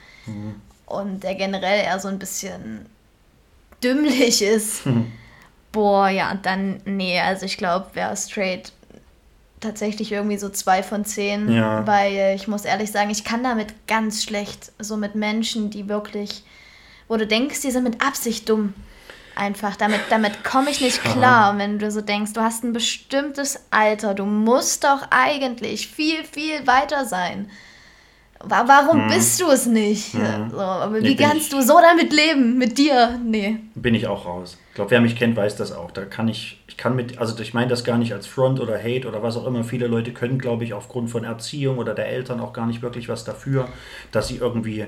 und 0.88 1.22
der 1.22 1.36
generell 1.36 1.84
eher 1.86 2.00
so 2.00 2.08
ein 2.08 2.18
bisschen 2.18 2.88
dümmlich 3.84 4.42
ist, 4.42 4.82
boah, 5.72 6.10
ja, 6.10 6.34
dann, 6.42 6.82
nee, 6.86 7.20
also 7.20 7.46
ich 7.46 7.58
glaube, 7.58 7.88
wer 7.94 8.16
straight 8.16 8.72
tatsächlich 9.60 10.12
irgendwie 10.12 10.38
so 10.40 10.50
zwei 10.50 10.82
von 10.82 11.06
zehn, 11.06 11.52
Ja. 11.52 11.86
weil 11.86 12.34
ich 12.36 12.48
muss 12.48 12.66
ehrlich 12.66 12.92
sagen, 12.92 13.12
ich 13.12 13.24
kann 13.24 13.44
damit 13.44 13.74
ganz 13.88 14.24
schlecht, 14.24 14.72
so 14.80 14.98
mit 14.98 15.14
Menschen, 15.14 15.70
die 15.70 15.88
wirklich, 15.88 16.44
wo 17.08 17.18
du 17.18 17.28
denkst, 17.28 17.62
die 17.62 17.70
sind 17.72 17.84
mit 17.84 18.04
Absicht 18.04 18.50
dumm. 18.50 18.74
Einfach, 19.42 19.76
damit, 19.76 20.02
damit 20.12 20.44
komme 20.44 20.70
ich 20.70 20.82
nicht 20.82 21.04
klar. 21.04 21.52
Und 21.52 21.58
wenn 21.58 21.80
du 21.80 21.90
so 21.90 22.02
denkst, 22.02 22.34
du 22.34 22.42
hast 22.42 22.64
ein 22.64 22.74
bestimmtes 22.74 23.66
Alter, 23.72 24.14
du 24.14 24.24
musst 24.26 24.84
doch 24.84 25.00
eigentlich 25.10 25.88
viel, 25.88 26.24
viel 26.24 26.68
weiter 26.68 27.06
sein. 27.06 27.50
Wa- 28.44 28.66
Warum 28.68 29.08
bist 29.08 29.42
du 29.42 29.50
es 29.50 29.66
nicht? 29.66 30.12
So, 30.52 30.60
aber 30.60 31.00
Nee, 31.00 31.10
wie 31.10 31.16
kannst 31.16 31.46
ich- 31.46 31.50
du 31.50 31.62
so 31.64 31.80
damit 31.82 32.14
leben? 32.14 32.60
Mit 32.60 32.78
dir? 32.78 33.20
Nee. 33.26 33.58
bin 33.74 33.96
ich 33.96 34.06
auch 34.06 34.26
raus. 34.28 34.58
Ich 34.70 34.76
glaube, 34.76 34.92
wer 34.92 35.02
mich 35.02 35.16
kennt, 35.16 35.36
weiß 35.36 35.56
das 35.56 35.72
auch. 35.72 35.90
Da 35.90 36.06
kann 36.06 36.28
ich, 36.28 36.62
ich 36.68 36.78
kann 36.78 36.96
mit, 36.96 37.18
also 37.18 37.38
ich 37.42 37.54
meine 37.56 37.68
das 37.70 37.84
gar 37.84 37.98
nicht 37.98 38.14
als 38.14 38.28
Front 38.28 38.60
oder 38.60 38.78
Hate 38.78 39.08
oder 39.08 39.24
was 39.24 39.38
auch 39.38 39.48
immer. 39.48 39.64
Viele 39.64 39.88
Leute 39.88 40.12
können, 40.14 40.38
glaube 40.38 40.64
ich, 40.66 40.74
aufgrund 40.76 41.10
von 41.10 41.24
Erziehung 41.24 41.80
oder 41.80 41.96
der 41.96 42.08
Eltern 42.10 42.40
auch 42.40 42.54
gar 42.54 42.68
nicht 42.68 42.84
wirklich 42.84 43.10
was 43.10 43.24
dafür, 43.24 43.68
dass 44.12 44.28
sie 44.28 44.38
irgendwie 44.38 44.86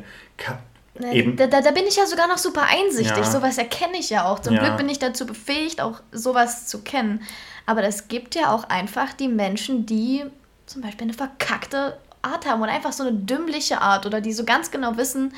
eben. 1.12 1.36
Da, 1.38 1.48
da, 1.48 1.62
da 1.62 1.72
bin 1.72 1.86
ich 1.88 1.96
ja 1.96 2.06
sogar 2.06 2.28
noch 2.28 2.38
super 2.38 2.64
einsichtig. 2.70 3.18
Ja. 3.18 3.24
Sowas 3.24 3.58
erkenne 3.58 3.98
ich 3.98 4.10
ja 4.10 4.26
auch. 4.26 4.40
Zum 4.40 4.54
Ja. 4.54 4.64
Glück 4.64 4.78
bin 4.78 4.90
ich 4.90 5.00
dazu 5.00 5.26
befähigt, 5.26 5.82
auch 5.82 6.02
sowas 6.12 6.68
zu 6.68 6.82
kennen. 6.82 7.22
Aber 7.66 7.84
es 7.84 8.08
gibt 8.08 8.36
ja 8.36 8.52
auch 8.54 8.66
einfach 8.66 9.14
die 9.14 9.28
Menschen, 9.28 9.86
die 9.86 10.24
zum 10.66 10.82
Beispiel 10.82 11.04
eine 11.06 11.14
verkackte 11.14 11.98
Art 12.22 12.46
haben 12.46 12.62
oder 12.62 12.72
einfach 12.72 12.94
so 12.94 13.04
eine 13.04 13.14
dümmliche 13.14 13.82
Art 13.82 14.06
oder 14.06 14.22
die 14.22 14.34
so 14.34 14.44
ganz 14.46 14.72
genau 14.72 14.98
wissen, 14.98 15.34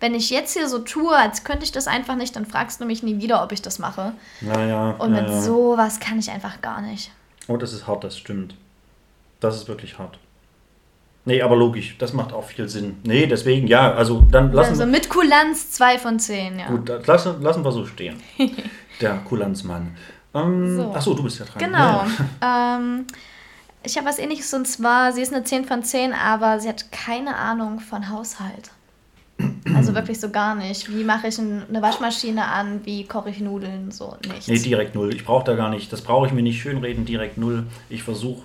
wenn 0.00 0.14
ich 0.14 0.30
jetzt 0.30 0.52
hier 0.52 0.68
so 0.68 0.80
tue, 0.80 1.16
als 1.16 1.44
könnte 1.44 1.64
ich 1.64 1.72
das 1.72 1.86
einfach 1.86 2.16
nicht, 2.16 2.34
dann 2.36 2.44
fragst 2.46 2.80
du 2.80 2.84
mich 2.84 3.02
nie 3.02 3.20
wieder, 3.20 3.42
ob 3.42 3.52
ich 3.52 3.62
das 3.62 3.78
mache. 3.78 4.12
Naja, 4.40 4.90
Und 4.98 5.12
mit 5.12 5.26
naja. 5.26 5.40
sowas 5.42 6.00
kann 6.00 6.18
ich 6.18 6.30
einfach 6.30 6.60
gar 6.60 6.80
nicht. 6.82 7.10
Oh, 7.46 7.56
das 7.56 7.72
ist 7.72 7.86
hart, 7.86 8.04
das 8.04 8.18
stimmt. 8.18 8.54
Das 9.40 9.54
ist 9.56 9.68
wirklich 9.68 9.98
hart. 9.98 10.18
Nee, 11.26 11.40
aber 11.40 11.56
logisch, 11.56 11.96
das 11.98 12.12
macht 12.12 12.32
auch 12.32 12.44
viel 12.44 12.68
Sinn. 12.68 12.96
Nee, 13.04 13.26
deswegen, 13.26 13.66
ja, 13.66 13.92
also 13.94 14.24
dann 14.30 14.52
lassen 14.52 14.70
Also 14.70 14.82
wir. 14.82 14.86
mit 14.92 15.08
Kulanz 15.08 15.70
zwei 15.70 15.98
von 15.98 16.18
zehn, 16.18 16.58
ja. 16.58 16.66
Gut, 16.66 16.88
das 16.88 17.06
lassen, 17.06 17.40
lassen 17.42 17.64
wir 17.64 17.72
so 17.72 17.86
stehen. 17.86 18.16
Der 19.00 19.14
Kulanzmann. 19.24 19.96
Ähm, 20.34 20.76
So. 20.76 20.92
Achso, 20.94 21.14
du 21.14 21.22
bist 21.22 21.38
ja 21.38 21.46
dran. 21.46 21.58
Genau. 21.58 21.78
Ja. 21.78 22.06
Ähm, 22.78 23.06
ich 23.86 23.96
habe 23.96 24.06
was 24.06 24.18
ähnliches 24.18 24.52
und 24.54 24.66
zwar, 24.66 25.12
sie 25.12 25.20
ist 25.22 25.32
eine 25.32 25.44
10 25.44 25.64
von 25.66 25.82
10, 25.82 26.12
aber 26.12 26.58
sie 26.60 26.68
hat 26.68 26.90
keine 26.92 27.36
Ahnung 27.36 27.80
von 27.80 28.08
Haushalt. 28.10 28.70
Also 29.74 29.94
wirklich 29.94 30.20
so 30.20 30.30
gar 30.30 30.54
nicht. 30.54 30.94
Wie 30.94 31.04
mache 31.04 31.26
ich 31.28 31.38
ein- 31.38 31.64
eine 31.68 31.82
Waschmaschine 31.82 32.44
an? 32.46 32.80
Wie 32.84 33.04
koche 33.04 33.30
ich 33.30 33.40
Nudeln? 33.40 33.90
So 33.90 34.16
nichts. 34.28 34.46
Nee, 34.46 34.58
direkt 34.58 34.94
null. 34.94 35.12
Ich 35.14 35.24
brauche 35.24 35.44
da 35.44 35.54
gar 35.54 35.70
nicht, 35.70 35.92
das 35.92 36.02
brauche 36.02 36.26
ich 36.26 36.32
mir 36.32 36.42
nicht 36.42 36.60
schönreden, 36.62 37.04
direkt 37.04 37.36
null. 37.36 37.66
Ich 37.90 38.02
versuche 38.04 38.42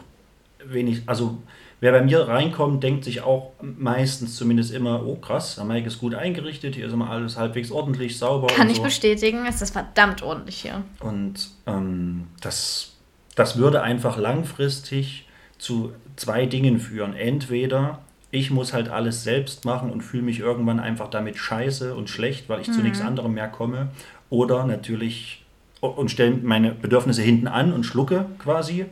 wenig, 0.65 1.03
also 1.05 1.38
wer 1.80 1.91
bei 1.91 2.01
mir 2.01 2.27
reinkommt, 2.27 2.84
denkt 2.84 3.05
sich 3.05 3.21
auch 3.21 3.53
meistens 3.61 4.36
zumindest 4.36 4.73
immer, 4.73 5.05
oh 5.05 5.15
krass, 5.15 5.55
der 5.55 5.65
Mike 5.65 5.88
ist 5.88 5.99
gut 5.99 6.15
eingerichtet, 6.15 6.75
hier 6.75 6.88
ist 6.88 6.93
immer 6.93 7.09
alles 7.09 7.38
halbwegs 7.38 7.71
ordentlich, 7.71 8.17
sauber. 8.17 8.47
Kann 8.47 8.69
ich 8.69 8.77
so. 8.77 8.84
bestätigen, 8.84 9.45
es 9.47 9.61
ist 9.61 9.71
verdammt 9.71 10.21
ordentlich 10.21 10.61
hier. 10.61 10.84
Und 10.99 11.49
ähm, 11.67 12.27
das, 12.41 12.93
das 13.36 13.57
würde 13.57 13.82
einfach 13.82 14.17
langfristig 14.17 15.27
zu 15.57 15.93
zwei 16.15 16.45
Dingen 16.45 16.80
führen. 16.80 17.15
Entweder 17.15 17.99
ich 18.32 18.51
muss 18.51 18.73
halt 18.73 18.89
alles 18.89 19.23
selbst 19.23 19.65
machen 19.65 19.89
und 19.89 20.01
fühle 20.01 20.23
mich 20.23 20.39
irgendwann 20.39 20.80
einfach 20.80 21.09
damit 21.09 21.38
scheiße 21.38 21.95
und 21.95 22.09
schlecht, 22.09 22.47
weil 22.47 22.61
ich 22.61 22.71
zu 22.71 22.82
nichts 22.82 23.01
anderem 23.01 23.34
mehr 23.34 23.47
komme. 23.47 23.89
Oder 24.30 24.65
natürlich 24.65 25.43
und 25.82 26.11
stelle 26.11 26.36
meine 26.36 26.71
Bedürfnisse 26.71 27.21
hinten 27.21 27.47
an 27.47 27.73
und 27.73 27.86
schlucke 27.86 28.25
quasi. 28.39 28.86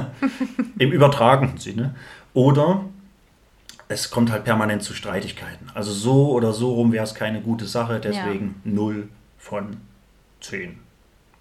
Im 0.78 0.92
übertragenen 0.92 1.58
Sinne. 1.58 1.94
Oder 2.32 2.84
es 3.88 4.10
kommt 4.10 4.32
halt 4.32 4.44
permanent 4.44 4.82
zu 4.82 4.94
Streitigkeiten. 4.94 5.70
Also 5.74 5.92
so 5.92 6.30
oder 6.30 6.52
so 6.52 6.72
rum 6.74 6.92
wäre 6.92 7.04
es 7.04 7.14
keine 7.14 7.40
gute 7.42 7.66
Sache, 7.66 8.00
deswegen 8.00 8.60
0 8.64 9.08
von 9.38 9.76
10. 10.40 10.78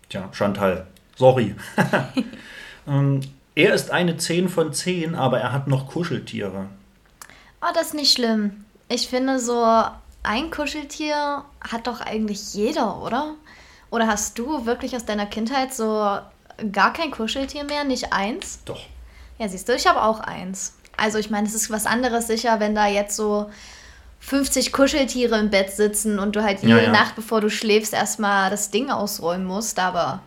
Tja, 0.09 0.29
Chantal, 0.33 0.87
sorry. 1.15 1.55
ähm, 2.87 3.21
er 3.55 3.73
ist 3.73 3.91
eine 3.91 4.17
10 4.17 4.49
von 4.49 4.73
10, 4.73 5.15
aber 5.15 5.39
er 5.39 5.53
hat 5.53 5.67
noch 5.67 5.87
Kuscheltiere. 5.87 6.67
Oh, 7.61 7.71
das 7.73 7.87
ist 7.87 7.93
nicht 7.93 8.13
schlimm. 8.13 8.65
Ich 8.89 9.07
finde 9.07 9.39
so, 9.39 9.63
ein 10.23 10.51
Kuscheltier 10.51 11.43
hat 11.61 11.87
doch 11.87 12.01
eigentlich 12.01 12.53
jeder, 12.53 13.01
oder? 13.01 13.35
Oder 13.93 14.07
hast 14.07 14.39
du 14.39 14.65
wirklich 14.65 14.95
aus 14.95 15.05
deiner 15.05 15.27
Kindheit 15.27 15.71
so 15.71 16.17
gar 16.71 16.93
kein 16.93 17.11
Kuscheltier 17.11 17.63
mehr? 17.63 17.83
Nicht 17.83 18.11
eins? 18.11 18.57
Doch. 18.65 18.81
Ja, 19.37 19.47
siehst 19.47 19.69
du, 19.69 19.75
ich 19.75 19.85
habe 19.85 20.01
auch 20.01 20.19
eins. 20.19 20.73
Also 20.97 21.19
ich 21.19 21.29
meine, 21.29 21.47
es 21.47 21.53
ist 21.53 21.69
was 21.69 21.85
anderes 21.85 22.25
sicher, 22.25 22.59
wenn 22.59 22.73
da 22.73 22.87
jetzt 22.87 23.15
so 23.15 23.51
50 24.21 24.73
Kuscheltiere 24.73 25.37
im 25.37 25.51
Bett 25.51 25.69
sitzen 25.69 26.17
und 26.17 26.35
du 26.35 26.41
halt 26.41 26.63
jede 26.63 26.77
Ja, 26.77 26.83
ja. 26.85 26.91
Nacht, 26.91 27.15
bevor 27.15 27.39
du 27.39 27.51
schläfst, 27.51 27.93
erstmal 27.93 28.49
das 28.49 28.71
Ding 28.71 28.89
ausräumen 28.89 29.45
musst. 29.45 29.77
Aber 29.77 30.23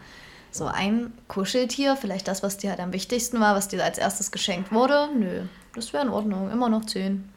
so 0.53 0.67
ein 0.67 1.13
Kuscheltier, 1.27 1.97
vielleicht 1.97 2.29
das, 2.29 2.45
was 2.45 2.59
dir 2.59 2.71
halt 2.71 2.79
am 2.79 2.93
wichtigsten 2.93 3.41
war, 3.41 3.57
was 3.57 3.67
dir 3.67 3.83
als 3.83 3.99
erstes 3.99 4.31
geschenkt 4.31 4.71
wurde, 4.71 5.09
nö, 5.13 5.43
das 5.75 5.93
wäre 5.93 6.05
in 6.05 6.11
Ordnung. 6.11 6.53
Immer 6.53 6.69
noch 6.69 6.85
10. 6.85 7.29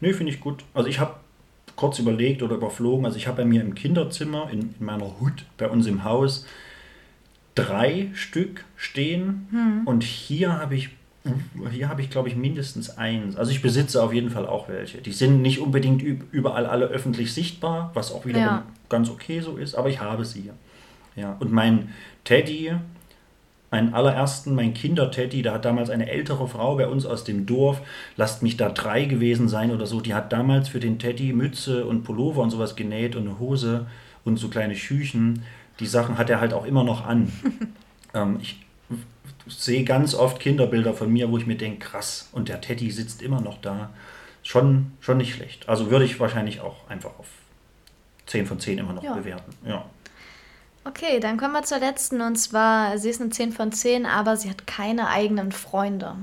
Nee, 0.00 0.12
finde 0.12 0.32
ich 0.32 0.40
gut. 0.40 0.64
Also 0.74 0.90
ich 0.90 1.00
habe 1.00 1.14
kurz 1.76 1.98
überlegt 1.98 2.42
oder 2.42 2.56
überflogen, 2.56 3.04
also 3.06 3.16
ich 3.16 3.26
habe 3.26 3.38
bei 3.38 3.44
mir 3.44 3.60
im 3.62 3.74
Kinderzimmer, 3.74 4.48
in, 4.52 4.74
in 4.78 4.86
meiner 4.86 5.18
Hut, 5.20 5.44
bei 5.58 5.68
uns 5.68 5.86
im 5.86 6.04
Haus, 6.04 6.46
drei 7.54 8.08
Stück 8.14 8.64
stehen 8.76 9.82
und 9.84 10.02
hier 10.04 10.58
habe 10.58 10.74
ich 10.74 10.90
hier 11.70 11.88
habe 11.88 12.02
ich, 12.02 12.10
glaube 12.10 12.28
ich, 12.28 12.34
mindestens 12.34 12.98
eins. 12.98 13.36
Also 13.36 13.52
ich 13.52 13.62
besitze 13.62 14.02
auf 14.02 14.12
jeden 14.12 14.30
Fall 14.30 14.44
auch 14.44 14.68
welche. 14.68 14.98
Die 14.98 15.12
sind 15.12 15.40
nicht 15.40 15.60
unbedingt 15.60 16.02
üb- 16.02 16.22
überall 16.32 16.66
alle 16.66 16.86
öffentlich 16.86 17.32
sichtbar, 17.32 17.92
was 17.94 18.10
auch 18.10 18.26
wiederum 18.26 18.44
Ja. 18.46 18.62
ganz 18.88 19.08
okay 19.08 19.38
so 19.40 19.56
ist, 19.56 19.76
aber 19.76 19.88
ich 19.88 20.00
habe 20.00 20.24
sie. 20.24 20.50
Ja. 21.14 21.36
Und 21.38 21.52
mein 21.52 21.90
Teddy, 22.24 22.72
meinen 23.72 23.94
allerersten, 23.94 24.54
mein 24.54 24.74
Kinderteddy, 24.74 25.42
da 25.42 25.54
hat 25.54 25.64
damals 25.64 25.90
eine 25.90 26.08
ältere 26.08 26.46
Frau 26.46 26.76
bei 26.76 26.86
uns 26.86 27.06
aus 27.06 27.24
dem 27.24 27.46
Dorf, 27.46 27.80
lasst 28.16 28.42
mich 28.42 28.56
da 28.56 28.68
drei 28.68 29.06
gewesen 29.06 29.48
sein 29.48 29.72
oder 29.72 29.86
so, 29.86 30.00
die 30.00 30.14
hat 30.14 30.30
damals 30.32 30.68
für 30.68 30.78
den 30.78 30.98
Teddy 30.98 31.32
Mütze 31.32 31.86
und 31.86 32.04
Pullover 32.04 32.42
und 32.42 32.50
sowas 32.50 32.76
genäht 32.76 33.16
und 33.16 33.26
eine 33.26 33.38
Hose 33.40 33.86
und 34.24 34.36
so 34.36 34.48
kleine 34.48 34.76
Schüchen. 34.76 35.42
Die 35.80 35.86
Sachen 35.86 36.18
hat 36.18 36.30
er 36.30 36.40
halt 36.40 36.52
auch 36.52 36.66
immer 36.66 36.84
noch 36.84 37.06
an. 37.06 37.32
ähm, 38.14 38.38
ich 38.42 38.60
sehe 39.48 39.84
ganz 39.84 40.14
oft 40.14 40.38
Kinderbilder 40.38 40.92
von 40.94 41.10
mir, 41.10 41.30
wo 41.30 41.38
ich 41.38 41.46
mir 41.46 41.56
denke, 41.56 41.78
krass, 41.86 42.28
und 42.32 42.48
der 42.48 42.60
Teddy 42.60 42.90
sitzt 42.90 43.22
immer 43.22 43.40
noch 43.40 43.60
da. 43.60 43.90
Schon, 44.44 44.92
schon 45.00 45.16
nicht 45.16 45.34
schlecht. 45.34 45.68
Also 45.68 45.90
würde 45.90 46.04
ich 46.04 46.20
wahrscheinlich 46.20 46.60
auch 46.60 46.88
einfach 46.90 47.18
auf 47.18 47.26
10 48.26 48.44
von 48.46 48.60
10 48.60 48.78
immer 48.78 48.92
noch 48.92 49.02
Ja. 49.02 49.14
bewerten. 49.14 49.52
Ja. 49.66 49.84
Okay, 50.84 51.20
dann 51.20 51.36
kommen 51.36 51.52
wir 51.52 51.62
zur 51.62 51.78
letzten 51.78 52.20
und 52.20 52.36
zwar, 52.36 52.98
sie 52.98 53.10
ist 53.10 53.20
eine 53.20 53.30
10 53.30 53.52
von 53.52 53.70
10, 53.70 54.04
aber 54.04 54.36
sie 54.36 54.50
hat 54.50 54.66
keine 54.66 55.08
eigenen 55.08 55.52
Freunde. 55.52 56.16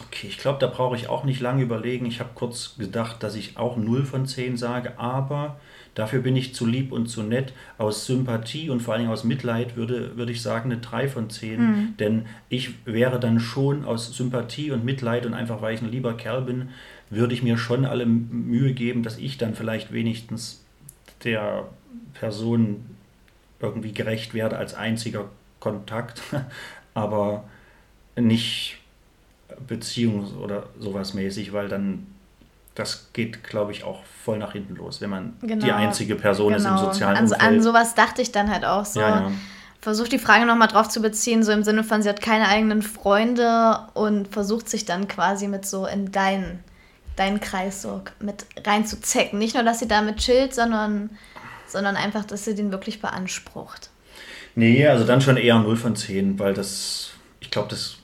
Okay, 0.00 0.28
ich 0.28 0.38
glaube, 0.38 0.60
da 0.60 0.68
brauche 0.68 0.94
ich 0.94 1.08
auch 1.08 1.24
nicht 1.24 1.40
lange 1.40 1.62
überlegen. 1.62 2.06
Ich 2.06 2.20
habe 2.20 2.30
kurz 2.34 2.76
gedacht, 2.78 3.22
dass 3.24 3.34
ich 3.34 3.56
auch 3.56 3.76
0 3.76 4.04
von 4.04 4.26
10 4.26 4.56
sage, 4.56 4.96
aber 4.96 5.56
dafür 5.96 6.20
bin 6.20 6.36
ich 6.36 6.54
zu 6.54 6.64
lieb 6.64 6.92
und 6.92 7.08
zu 7.08 7.24
nett. 7.24 7.52
Aus 7.78 8.06
Sympathie 8.06 8.70
und 8.70 8.80
vor 8.80 8.94
allem 8.94 9.10
aus 9.10 9.24
Mitleid 9.24 9.76
würde, 9.76 10.16
würde 10.16 10.30
ich 10.30 10.40
sagen 10.40 10.70
eine 10.70 10.80
3 10.80 11.08
von 11.08 11.30
10. 11.30 11.94
Denn 11.98 12.26
ich 12.48 12.86
wäre 12.86 13.18
dann 13.18 13.40
schon 13.40 13.84
aus 13.84 14.16
Sympathie 14.16 14.70
und 14.70 14.84
Mitleid 14.84 15.26
und 15.26 15.34
einfach 15.34 15.60
weil 15.62 15.74
ich 15.74 15.82
ein 15.82 15.90
lieber 15.90 16.16
Kerl 16.16 16.42
bin, 16.42 16.70
würde 17.16 17.34
ich 17.34 17.42
mir 17.42 17.56
schon 17.58 17.84
alle 17.84 18.06
Mühe 18.06 18.72
geben, 18.72 19.02
dass 19.02 19.18
ich 19.18 19.38
dann 19.38 19.54
vielleicht 19.54 19.92
wenigstens 19.92 20.64
der 21.24 21.64
Person 22.14 22.96
irgendwie 23.60 23.92
gerecht 23.92 24.34
werde 24.34 24.56
als 24.56 24.74
einziger 24.74 25.26
Kontakt, 25.60 26.22
aber 26.94 27.44
nicht 28.16 28.78
Beziehungs- 29.68 30.36
oder 30.36 30.64
sowas 30.78 31.14
mäßig, 31.14 31.52
weil 31.52 31.68
dann 31.68 32.06
das 32.74 33.10
geht, 33.12 33.44
glaube 33.44 33.70
ich, 33.70 33.84
auch 33.84 34.02
voll 34.24 34.38
nach 34.38 34.52
hinten 34.52 34.74
los, 34.74 35.00
wenn 35.00 35.10
man 35.10 35.34
die 35.42 35.70
einzige 35.70 36.16
Person 36.16 36.54
ist 36.54 36.64
im 36.64 36.76
sozialen 36.76 37.14
Genau. 37.16 37.18
an, 37.18 37.32
Umfeld. 37.32 37.42
an 37.42 37.62
sowas 37.62 37.94
dachte 37.94 38.20
ich 38.20 38.32
dann 38.32 38.50
halt 38.50 38.64
auch 38.64 38.84
so. 38.84 39.00
Ja, 39.00 39.08
ja. 39.20 39.32
Versucht 39.80 40.10
die 40.12 40.18
Frage 40.18 40.44
nochmal 40.46 40.66
drauf 40.68 40.88
zu 40.88 41.00
beziehen, 41.02 41.42
so 41.44 41.52
im 41.52 41.62
Sinne 41.62 41.84
von, 41.84 42.02
sie 42.02 42.08
hat 42.08 42.20
keine 42.20 42.48
eigenen 42.48 42.82
Freunde 42.82 43.78
und 43.92 44.28
versucht 44.28 44.68
sich 44.68 44.86
dann 44.86 45.06
quasi 45.08 45.46
mit 45.46 45.66
so 45.66 45.86
in 45.86 46.10
deinen, 46.10 46.64
deinen 47.16 47.40
Kreis 47.40 47.82
so 47.82 48.02
mit 48.20 48.46
reinzuzecken. 48.64 49.38
Nicht 49.38 49.54
nur, 49.54 49.64
dass 49.64 49.78
sie 49.78 49.88
damit 49.88 50.16
chillt, 50.16 50.54
sondern, 50.54 51.10
sondern 51.66 51.96
einfach, 51.96 52.24
dass 52.24 52.44
sie 52.44 52.54
den 52.54 52.72
wirklich 52.72 53.00
beansprucht. 53.00 53.90
Nee, 54.56 54.86
also 54.86 55.04
dann 55.04 55.20
schon 55.20 55.36
eher 55.36 55.58
0 55.58 55.76
von 55.76 55.96
10, 55.96 56.38
weil 56.38 56.54
das, 56.54 57.10
ich 57.40 57.50
glaube, 57.50 57.68
das, 57.70 57.96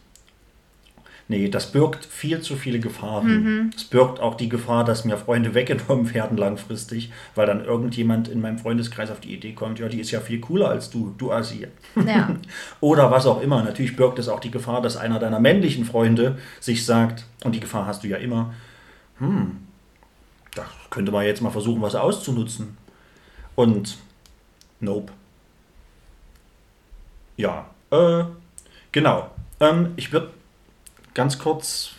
nee, 1.29 1.49
das 1.49 1.71
birgt 1.71 2.05
viel 2.05 2.41
zu 2.41 2.57
viele 2.57 2.81
Gefahren. 2.81 3.73
Es 3.77 3.85
birgt 3.85 4.19
auch 4.19 4.35
die 4.35 4.49
Gefahr, 4.49 4.85
dass 4.85 5.05
mir 5.05 5.17
Freunde 5.17 5.55
weggenommen 5.55 6.13
werden 6.13 6.37
langfristig, 6.37 7.13
weil 7.37 7.47
dann 7.47 7.65
irgendjemand 7.65 8.27
in 8.27 8.41
meinem 8.41 8.59
Freundeskreis 8.59 9.13
auf 9.13 9.21
die 9.21 9.33
Idee 9.33 9.53
kommt, 9.53 9.79
ja, 9.79 9.89
die 9.89 10.01
ist 10.01 10.11
ja 10.11 10.21
viel 10.21 10.41
cooler 10.41 10.69
als 10.69 10.91
du, 10.91 11.15
du 11.19 11.31
Assi. 11.31 11.69
Ja. 12.05 12.37
Oder 12.81 13.13
was 13.13 13.27
auch 13.27 13.41
immer. 13.41 13.63
Natürlich 13.63 13.95
birgt 13.95 14.19
es 14.19 14.29
auch 14.29 14.41
die 14.41 14.51
Gefahr, 14.51 14.83
dass 14.83 14.97
einer 14.97 15.21
deiner 15.21 15.39
männlichen 15.39 15.85
Freunde 15.85 16.39
sich 16.59 16.85
sagt, 16.85 17.27
und 17.45 17.55
die 17.55 17.61
Gefahr 17.61 17.87
hast 17.87 18.03
du 18.03 18.09
ja 18.09 18.17
immer, 18.17 18.53
hm, 19.21 19.67
da 20.55 20.67
könnte 20.91 21.13
man 21.13 21.25
jetzt 21.25 21.41
mal 21.41 21.51
versuchen, 21.51 21.81
was 21.81 21.95
auszunutzen. 21.95 22.77
Und 23.55 23.97
nope. 24.81 25.13
Ja, 27.37 27.67
äh, 27.91 28.25
genau. 28.93 29.31
Ähm, 29.61 29.93
ich 29.97 30.13
würde 30.13 30.31
ganz 31.15 31.39
kurz 31.39 31.91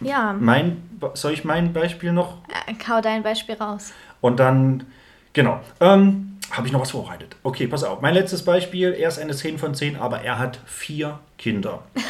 Ja, 0.00 0.32
mein, 0.32 0.82
soll 1.14 1.32
ich 1.32 1.44
mein 1.44 1.72
Beispiel 1.72 2.12
noch 2.12 2.38
äh, 2.48 2.74
hau 2.88 3.00
dein 3.00 3.22
Beispiel 3.22 3.54
raus. 3.56 3.92
und 4.20 4.38
dann, 4.38 4.86
genau, 5.32 5.60
ähm, 5.80 6.38
habe 6.50 6.66
ich 6.66 6.72
noch 6.72 6.80
was 6.80 6.90
vorbereitet. 6.90 7.36
Okay, 7.42 7.66
pass 7.66 7.82
auf. 7.84 8.00
Mein 8.02 8.14
letztes 8.14 8.44
Beispiel, 8.44 8.92
er 8.92 9.08
ist 9.08 9.18
eine 9.18 9.34
10 9.34 9.58
von 9.58 9.74
10, 9.74 9.96
aber 9.96 10.20
er 10.20 10.38
hat 10.38 10.58
vier 10.66 11.18
Kinder. 11.38 11.82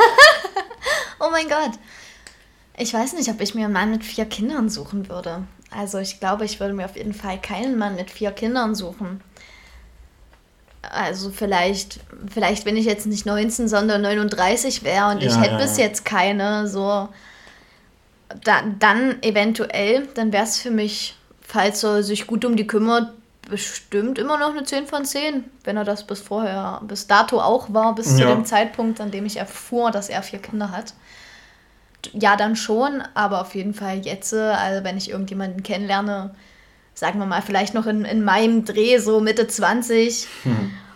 Oh 1.24 1.30
mein 1.30 1.48
Gott. 1.48 1.78
Ich 2.76 2.92
weiß 2.94 3.12
nicht, 3.14 3.28
ob 3.30 3.40
ich 3.40 3.54
mir 3.54 3.64
einen 3.66 3.72
Mann 3.74 3.90
mit 3.90 4.04
vier 4.04 4.24
Kindern 4.24 4.68
suchen 4.68 5.08
würde. 5.08 5.44
Also 5.70 5.98
ich 5.98 6.20
glaube, 6.20 6.44
ich 6.44 6.60
würde 6.60 6.74
mir 6.74 6.84
auf 6.84 6.96
jeden 6.96 7.14
Fall 7.14 7.40
keinen 7.40 7.78
Mann 7.78 7.96
mit 7.96 8.10
vier 8.10 8.30
Kindern 8.32 8.74
suchen. 8.74 9.20
Also 10.82 11.30
vielleicht, 11.30 12.00
vielleicht 12.32 12.66
wenn 12.66 12.76
ich 12.76 12.86
jetzt 12.86 13.06
nicht 13.06 13.24
19, 13.24 13.68
sondern 13.68 14.02
39 14.02 14.82
wäre 14.82 15.10
und 15.10 15.22
ich 15.22 15.36
Ja, 15.36 15.40
hätte 15.40 15.52
ja, 15.52 15.58
bis 15.58 15.76
jetzt 15.76 16.04
keine, 16.04 16.66
so 16.66 17.08
da, 18.44 18.62
dann 18.78 19.22
eventuell, 19.22 20.06
dann 20.14 20.32
wäre 20.32 20.44
es 20.44 20.58
für 20.58 20.70
mich, 20.70 21.16
falls 21.40 21.82
er 21.84 22.02
sich 22.02 22.26
gut 22.26 22.44
um 22.44 22.56
die 22.56 22.66
kümmert, 22.66 23.12
bestimmt 23.48 24.18
immer 24.18 24.38
noch 24.38 24.50
eine 24.50 24.64
10 24.64 24.86
von 24.86 25.04
10, 25.04 25.44
wenn 25.64 25.76
er 25.76 25.84
das 25.84 26.06
bis 26.06 26.20
vorher, 26.20 26.80
bis 26.84 27.06
dato 27.06 27.40
auch 27.40 27.72
war, 27.72 27.94
bis 27.94 28.16
zu 28.16 28.24
Ja. 28.24 28.34
dem 28.34 28.44
Zeitpunkt, 28.44 29.00
an 29.00 29.10
dem 29.10 29.26
ich 29.26 29.36
erfuhr, 29.36 29.90
dass 29.90 30.08
er 30.08 30.22
vier 30.22 30.38
Kinder 30.38 30.70
hat. 30.70 30.94
Ja, 32.12 32.36
dann 32.36 32.57
schon, 32.57 33.03
aber 33.14 33.40
auf 33.40 33.55
jeden 33.55 33.74
Fall 33.74 33.98
jetzt, 33.98 34.32
äh, 34.32 34.38
also 34.38 34.84
wenn 34.84 34.96
ich 34.96 35.11
irgendjemanden 35.11 35.62
kennenlerne, 35.62 36.34
sagen 36.94 37.18
wir 37.18 37.26
mal, 37.26 37.42
vielleicht 37.42 37.74
noch 37.74 37.86
in, 37.86 38.05
in 38.05 38.24
meinem 38.24 38.64
Dreh, 38.64 38.98
so 38.98 39.20
Mitte 39.20 39.46
20, 39.46 40.26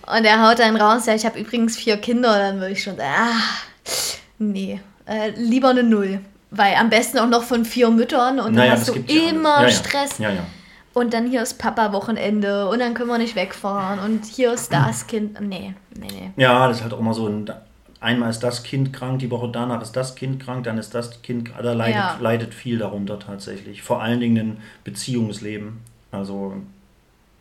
und 0.06 0.24
er 0.24 0.48
haut 0.48 0.58
dann 0.58 0.76
raus, 0.76 1.06
ja, 1.06 1.14
ich 1.14 1.26
habe 1.26 1.38
übrigens 1.38 1.76
vier 1.76 1.96
Kinder, 1.96 2.38
dann 2.38 2.60
würde 2.60 2.72
ich 2.72 2.82
schon 2.82 2.96
sagen, 2.96 3.08
ah, 3.08 3.90
nee, 4.38 4.80
äh, 5.06 5.30
lieber 5.36 5.70
eine 5.70 5.82
Null. 5.82 6.20
Weil 6.50 6.76
am 6.76 6.90
besten 6.90 7.18
auch 7.18 7.28
noch 7.28 7.42
von 7.42 7.64
vier 7.64 7.90
Müttern 7.90 8.38
und 8.38 8.54
dann 8.54 8.70
hast 8.70 8.88
du 8.88 8.94
immer 8.94 9.62
ja. 9.62 9.70
Stress. 9.70 10.18
Ja, 10.18 10.30
ja. 10.30 10.46
Und 10.92 11.12
dann 11.12 11.28
hier 11.28 11.42
ist 11.42 11.58
Papa-Wochenende 11.58 12.68
und 12.68 12.78
dann 12.78 12.94
können 12.94 13.10
wir 13.10 13.18
nicht 13.18 13.36
wegfahren 13.36 13.98
und 13.98 14.24
hier 14.24 14.54
ist 14.54 14.72
das 14.72 15.06
Kind. 15.06 15.40
Nee, 15.40 15.74
nee, 15.94 16.06
nee. 16.10 16.30
Ja, 16.36 16.68
das 16.68 16.78
ist 16.78 16.82
halt 16.84 16.94
auch 16.94 17.00
immer 17.00 17.12
so 17.12 17.26
ein. 17.26 17.52
Einmal 18.00 18.30
ist 18.30 18.40
das 18.40 18.62
Kind 18.62 18.92
krank, 18.92 19.20
die 19.20 19.30
Woche 19.30 19.48
danach 19.50 19.80
ist 19.82 19.92
das 19.92 20.14
Kind 20.14 20.42
krank, 20.42 20.64
dann 20.64 20.76
ist 20.78 20.94
das 20.94 21.22
Kind, 21.22 21.50
da 21.60 21.72
leidet, 21.72 21.96
Ja. 21.96 22.18
leidet 22.20 22.52
viel 22.54 22.78
darunter 22.78 23.18
tatsächlich. 23.18 23.82
Vor 23.82 24.02
allen 24.02 24.20
Dingen 24.20 24.36
ein 24.36 24.56
Beziehungsleben. 24.84 25.78
Also, 26.12 26.54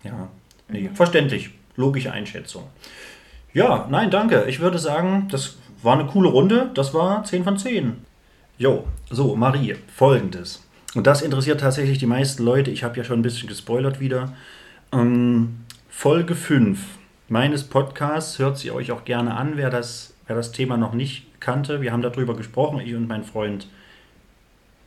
ja, 0.04 0.30
nee, 0.70 0.82
Mhm. 0.90 0.96
verständlich. 0.96 1.52
Logische 1.76 2.12
Einschätzung. 2.14 2.64
Ja, 3.54 3.86
nein, 3.90 4.10
danke. 4.12 4.46
Ich 4.48 4.60
würde 4.62 4.80
sagen, 4.80 5.28
das 5.30 5.58
war 5.84 5.94
eine 6.00 6.06
coole 6.08 6.30
Runde. 6.30 6.72
Das 6.74 6.94
war 6.94 7.24
10 7.26 7.44
von 7.44 7.58
10. 7.58 7.98
Jo, 8.58 8.86
so, 9.10 9.36
Marie, 9.36 9.76
folgendes. 9.94 10.64
Und 10.96 11.06
das 11.06 11.22
interessiert 11.22 11.60
tatsächlich 11.60 11.98
die 11.98 12.06
meisten 12.06 12.44
Leute. 12.44 12.72
Ich 12.72 12.86
habe 12.86 12.96
ja 12.98 13.04
schon 13.04 13.20
ein 13.20 13.24
bisschen 13.24 13.50
gespoilert 13.50 14.00
wieder. 14.00 14.34
Ähm, 14.94 15.58
Folge 15.90 16.36
5 16.36 16.80
meines 17.28 17.66
Podcasts 17.66 18.40
hört 18.40 18.58
sie 18.58 18.72
euch 18.72 18.92
auch 18.94 19.04
gerne 19.04 19.36
an, 19.36 19.54
wer 19.58 19.70
das, 19.70 20.14
wer 20.28 20.36
das 20.36 20.52
Thema 20.52 20.78
noch 20.78 20.94
nicht 20.94 21.26
kannte. 21.40 21.82
Wir 21.82 21.92
haben 21.92 22.02
darüber 22.02 22.36
gesprochen, 22.36 22.80
ich 22.80 22.96
und 22.96 23.08
mein 23.08 23.24
Freund 23.24 23.68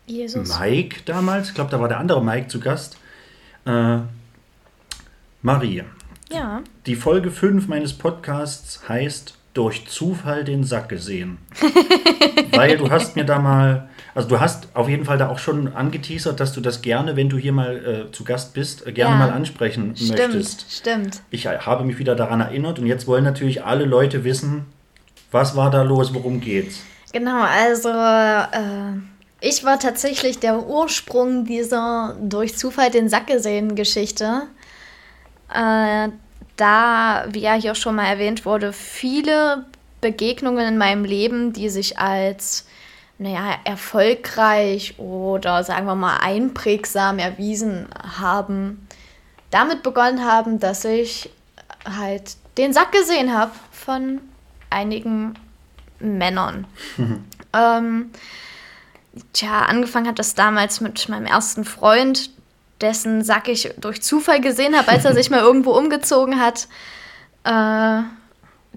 Jesus. 0.06 0.58
Mike 0.58 1.00
damals. 1.04 1.48
Ich 1.48 1.54
glaube, 1.54 1.70
da 1.70 1.80
war 1.80 1.88
der 1.88 1.98
andere 1.98 2.24
Mike 2.24 2.48
zu 2.48 2.60
Gast. 2.60 2.96
Äh, 3.66 3.98
Marie, 5.42 5.84
Ja. 6.32 6.62
die 6.86 6.96
Folge 6.96 7.30
5 7.30 7.68
meines 7.68 7.92
Podcasts 7.92 8.88
heißt 8.88 9.34
Durch 9.54 9.86
Zufall 9.88 10.44
den 10.44 10.64
Sack 10.64 10.88
gesehen. 10.88 11.38
Weil 12.52 12.76
du 12.76 12.90
hast 12.90 13.16
mir 13.16 13.24
da 13.24 13.38
mal, 13.38 13.88
also 14.14 14.28
du 14.28 14.40
hast 14.40 14.68
auf 14.74 14.88
jeden 14.88 15.04
Fall 15.04 15.18
da 15.18 15.28
auch 15.28 15.38
schon 15.38 15.68
angeteasert, 15.74 16.38
dass 16.40 16.52
du 16.52 16.60
das 16.60 16.80
gerne, 16.82 17.16
wenn 17.16 17.28
du 17.28 17.36
hier 17.38 17.52
mal 17.52 18.06
äh, 18.08 18.12
zu 18.12 18.24
Gast 18.24 18.54
bist, 18.54 18.86
äh, 18.86 18.92
gerne 18.92 19.12
Ja. 19.12 19.18
mal 19.26 19.30
ansprechen 19.30 19.94
Stimmt, 19.96 20.18
möchtest. 20.34 20.70
stimmt. 20.72 21.20
Ich 21.30 21.46
habe 21.46 21.84
mich 21.84 21.98
wieder 21.98 22.14
daran 22.14 22.40
erinnert 22.40 22.78
und 22.78 22.86
jetzt 22.86 23.06
wollen 23.06 23.24
natürlich 23.24 23.64
alle 23.64 23.84
Leute 23.84 24.22
wissen, 24.24 24.66
was 25.30 25.56
war 25.56 25.70
da 25.70 25.82
los, 25.82 26.12
worum 26.14 26.40
geht's? 26.40 26.80
Genau, 27.12 27.42
also 27.42 27.88
äh, 27.88 28.98
ich 29.40 29.64
war 29.64 29.78
tatsächlich 29.78 30.38
der 30.38 30.66
Ursprung 30.66 31.44
dieser 31.44 32.16
durch 32.20 32.56
Zufall 32.56 32.90
den 32.90 33.08
Sack 33.08 33.28
gesehen 33.28 33.74
Geschichte. 33.74 34.42
Äh, 35.52 36.08
da, 36.56 37.24
wie 37.30 37.40
ja 37.40 37.54
hier 37.54 37.74
schon 37.74 37.94
mal 37.94 38.06
erwähnt 38.06 38.44
wurde, 38.44 38.72
viele 38.72 39.64
Begegnungen 40.00 40.66
in 40.66 40.78
meinem 40.78 41.04
Leben, 41.04 41.52
die 41.52 41.68
sich 41.68 41.98
als 41.98 42.66
naja, 43.18 43.56
erfolgreich 43.64 44.98
oder 44.98 45.64
sagen 45.64 45.86
wir 45.86 45.94
mal 45.94 46.18
einprägsam 46.18 47.18
erwiesen 47.18 47.88
haben, 48.20 48.86
damit 49.50 49.82
begonnen 49.82 50.24
haben, 50.24 50.60
dass 50.60 50.84
ich 50.84 51.30
halt 51.84 52.36
den 52.58 52.72
Sack 52.72 52.92
gesehen 52.92 53.36
habe 53.36 53.52
von 53.72 54.20
einigen 54.70 55.34
Männern. 56.00 56.66
ähm, 57.52 58.10
tja, 59.32 59.62
angefangen 59.62 60.08
hat 60.08 60.18
das 60.18 60.34
damals 60.34 60.80
mit 60.80 61.08
meinem 61.08 61.26
ersten 61.26 61.64
Freund, 61.64 62.30
dessen 62.80 63.24
Sack 63.24 63.48
ich 63.48 63.74
durch 63.78 64.02
Zufall 64.02 64.40
gesehen 64.40 64.76
habe, 64.76 64.88
als 64.88 65.04
er 65.04 65.14
sich 65.14 65.30
mal 65.30 65.40
irgendwo 65.40 65.72
umgezogen 65.72 66.40
hat. 66.40 66.68
Äh, 67.44 68.02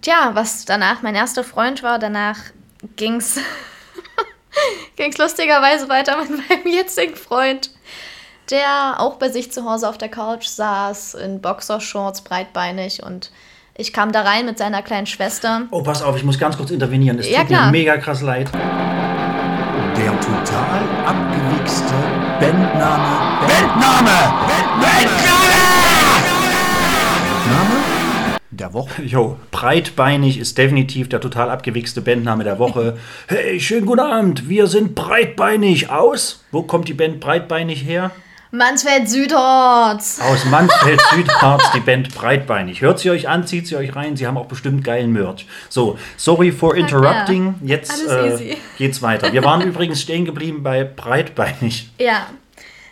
tja, 0.01 0.31
was 0.33 0.65
danach 0.65 1.01
mein 1.01 1.15
erster 1.15 1.43
Freund 1.43 1.83
war, 1.83 1.99
danach 1.99 2.37
ging's 2.95 3.39
ging's 4.95 5.17
lustigerweise 5.17 5.89
weiter 5.89 6.17
mit 6.17 6.49
meinem 6.49 6.67
jetzigen 6.67 7.15
Freund, 7.15 7.71
der 8.49 8.99
auch 8.99 9.15
bei 9.15 9.29
sich 9.29 9.51
zu 9.51 9.69
Hause 9.69 9.87
auf 9.87 9.97
der 9.97 10.09
Couch 10.09 10.47
saß, 10.47 11.13
in 11.15 11.41
Boxershorts, 11.41 12.21
breitbeinig 12.21 13.03
und 13.03 13.31
ich 13.75 13.93
kam 13.93 14.11
da 14.11 14.21
rein 14.21 14.45
mit 14.45 14.57
seiner 14.57 14.81
kleinen 14.81 15.07
Schwester. 15.07 15.63
Oh, 15.71 15.81
pass 15.81 16.01
auf, 16.03 16.15
ich 16.17 16.23
muss 16.23 16.37
ganz 16.37 16.57
kurz 16.57 16.71
intervenieren. 16.71 17.19
Es 17.19 17.29
Ja, 17.29 17.39
tut 17.39 17.47
klar. 17.49 17.65
mir 17.67 17.71
mega 17.79 17.97
krass 17.97 18.21
leid. 18.21 18.51
Der 18.53 20.19
total 20.19 20.81
abgewichste 21.05 21.93
Bandname. 22.39 23.47
Bandname! 23.47 24.33
Bandname! 24.79 25.61
Bandname 27.45 27.81
der 28.51 28.73
Woche. 28.73 29.01
Jo, 29.05 29.37
breitbeinig 29.51 30.37
ist 30.37 30.57
definitiv 30.57 31.09
der 31.09 31.21
total 31.21 31.49
abgewichste 31.49 32.01
Bandname 32.01 32.43
der 32.43 32.59
Woche. 32.59 32.97
Hey, 33.27 33.59
schönen 33.59 33.85
guten 33.85 34.01
Abend, 34.01 34.49
wir 34.49 34.67
sind 34.67 34.95
breitbeinig 34.95 35.89
aus. 35.89 36.43
Wo 36.51 36.63
kommt 36.63 36.87
die 36.87 36.93
Band 36.93 37.19
breitbeinig 37.19 37.83
her? 37.85 38.11
Mansfeld 38.53 39.09
Südhorst! 39.09 40.21
Aus 40.21 40.43
Mansfeld 40.43 40.99
Südharz, 41.11 41.71
die 41.73 41.79
Band 41.79 42.13
breitbeinig. 42.13 42.81
Hört 42.81 42.99
sie 42.99 43.09
euch 43.09 43.29
an, 43.29 43.47
zieht 43.47 43.65
sie 43.67 43.77
euch 43.77 43.95
rein, 43.95 44.17
sie 44.17 44.27
haben 44.27 44.37
auch 44.37 44.47
bestimmt 44.47 44.83
geilen 44.83 45.13
Merch. 45.13 45.45
So, 45.69 45.97
sorry 46.17 46.51
for 46.51 46.75
interrupting. 46.75 47.55
Jetzt 47.63 48.05
äh, 48.09 48.57
geht's 48.77 49.01
weiter. 49.01 49.31
Wir 49.31 49.45
waren 49.45 49.61
übrigens 49.61 50.01
stehen 50.01 50.25
geblieben 50.25 50.63
bei 50.63 50.83
breitbeinig. 50.83 51.91
Ja. 51.97 52.27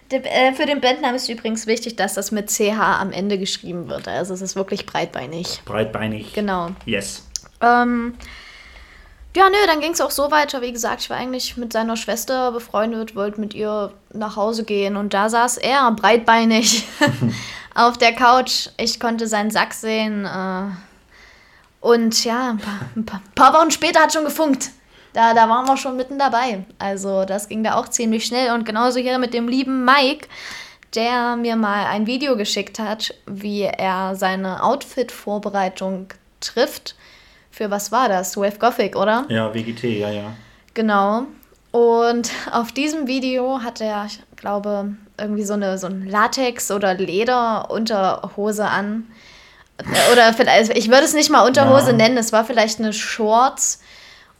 Äh, 0.09 0.53
für 0.53 0.65
den 0.65 0.79
Bandnamen 0.79 1.17
ist 1.17 1.27
übrigens 1.27 1.67
wichtig, 1.67 1.97
dass 1.97 2.13
das 2.13 2.31
mit 2.31 2.49
CH 2.49 2.79
am 2.79 3.11
Ende 3.11 3.37
geschrieben 3.37 3.89
wird. 3.89 4.07
Also 4.07 4.33
es 4.33 4.41
ist 4.41 4.55
wirklich 4.55 4.85
breitbeinig. 4.85 5.61
Breitbeinig. 5.65 6.33
Genau. 6.33 6.69
Yes. 6.85 7.27
Ähm, 7.61 8.13
ja, 9.35 9.49
nö, 9.49 9.57
dann 9.67 9.79
ging 9.79 9.91
es 9.91 10.01
auch 10.01 10.11
so 10.11 10.31
weiter. 10.31 10.61
Wie 10.61 10.71
gesagt, 10.71 11.01
ich 11.01 11.09
war 11.09 11.17
eigentlich 11.17 11.55
mit 11.55 11.71
seiner 11.71 11.97
Schwester 11.97 12.51
befreundet, 12.51 13.15
wollte 13.15 13.39
mit 13.39 13.53
ihr 13.53 13.91
nach 14.11 14.35
Hause 14.35 14.63
gehen 14.63 14.97
und 14.97 15.13
da 15.13 15.29
saß 15.29 15.57
er 15.57 15.91
breitbeinig 15.91 16.87
auf 17.75 17.97
der 17.97 18.13
Couch. 18.13 18.69
Ich 18.77 18.99
konnte 18.99 19.27
seinen 19.27 19.51
Sack 19.51 19.73
sehen. 19.73 20.25
Äh, 20.25 20.71
und 21.81 22.23
ja, 22.25 22.49
ein 22.49 22.57
paar, 22.57 22.79
ein 22.95 23.05
paar, 23.05 23.21
paar 23.35 23.53
Wochen 23.53 23.71
später 23.71 24.01
hat 24.01 24.13
schon 24.13 24.25
gefunkt. 24.25 24.71
Da, 25.13 25.33
da 25.33 25.47
waren 25.47 25.67
wir 25.67 25.77
schon 25.77 25.95
mitten 25.95 26.19
dabei. 26.19 26.65
Also 26.77 27.25
das 27.25 27.47
ging 27.47 27.63
da 27.63 27.75
auch 27.75 27.87
ziemlich 27.87 28.25
schnell. 28.25 28.53
Und 28.53 28.65
genauso 28.65 28.99
hier 28.99 29.19
mit 29.19 29.33
dem 29.33 29.47
lieben 29.47 29.85
Mike, 29.85 30.27
der 30.95 31.35
mir 31.35 31.55
mal 31.55 31.85
ein 31.85 32.07
Video 32.07 32.35
geschickt 32.35 32.79
hat, 32.79 33.13
wie 33.25 33.61
er 33.61 34.15
seine 34.15 34.63
Outfit-Vorbereitung 34.63 36.07
trifft. 36.41 36.95
Für 37.59 37.69
was 37.69 37.91
war 37.91 38.07
das? 38.07 38.37
Wave 38.37 38.57
Gothic, 38.57 38.95
oder? 38.95 39.25
Ja, 39.27 39.53
WGT, 39.53 39.83
ja, 39.99 40.09
ja. 40.09 40.31
Genau. 40.75 41.23
Und 41.71 42.31
auf 42.53 42.71
diesem 42.71 43.05
Video 43.05 43.59
hat 43.61 43.81
er, 43.81 44.05
ich 44.05 44.21
glaube, 44.37 44.93
irgendwie 45.17 45.43
so 45.43 45.55
eine 45.55 45.77
so 45.77 45.87
ein 45.87 46.07
Latex- 46.07 46.71
oder 46.71 46.93
Lederunterhose 46.93 48.65
an. 48.65 49.07
Oder 50.13 50.31
vielleicht, 50.33 50.77
ich 50.77 50.87
würde 50.87 51.03
es 51.03 51.13
nicht 51.13 51.29
mal 51.29 51.45
Unterhose 51.45 51.91
Ja. 51.91 51.97
nennen, 51.97 52.15
es 52.17 52.31
war 52.31 52.45
vielleicht 52.45 52.79
eine 52.79 52.93
Shorts. 52.93 53.81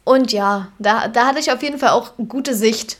Und 0.04 0.32
ja, 0.32 0.68
da, 0.78 1.06
da 1.08 1.26
hatte 1.26 1.40
ich 1.40 1.52
auf 1.52 1.62
jeden 1.62 1.78
Fall 1.78 1.90
auch 1.90 2.12
gute 2.26 2.54
Sicht. 2.54 2.96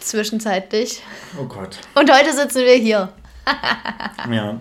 zwischenzeitlich. 0.00 1.02
Oh 1.40 1.44
Gott. 1.44 1.78
Und 1.94 2.12
heute 2.12 2.34
sitzen 2.34 2.58
wir 2.66 2.74
hier. 2.74 3.08
Ja. 4.30 4.60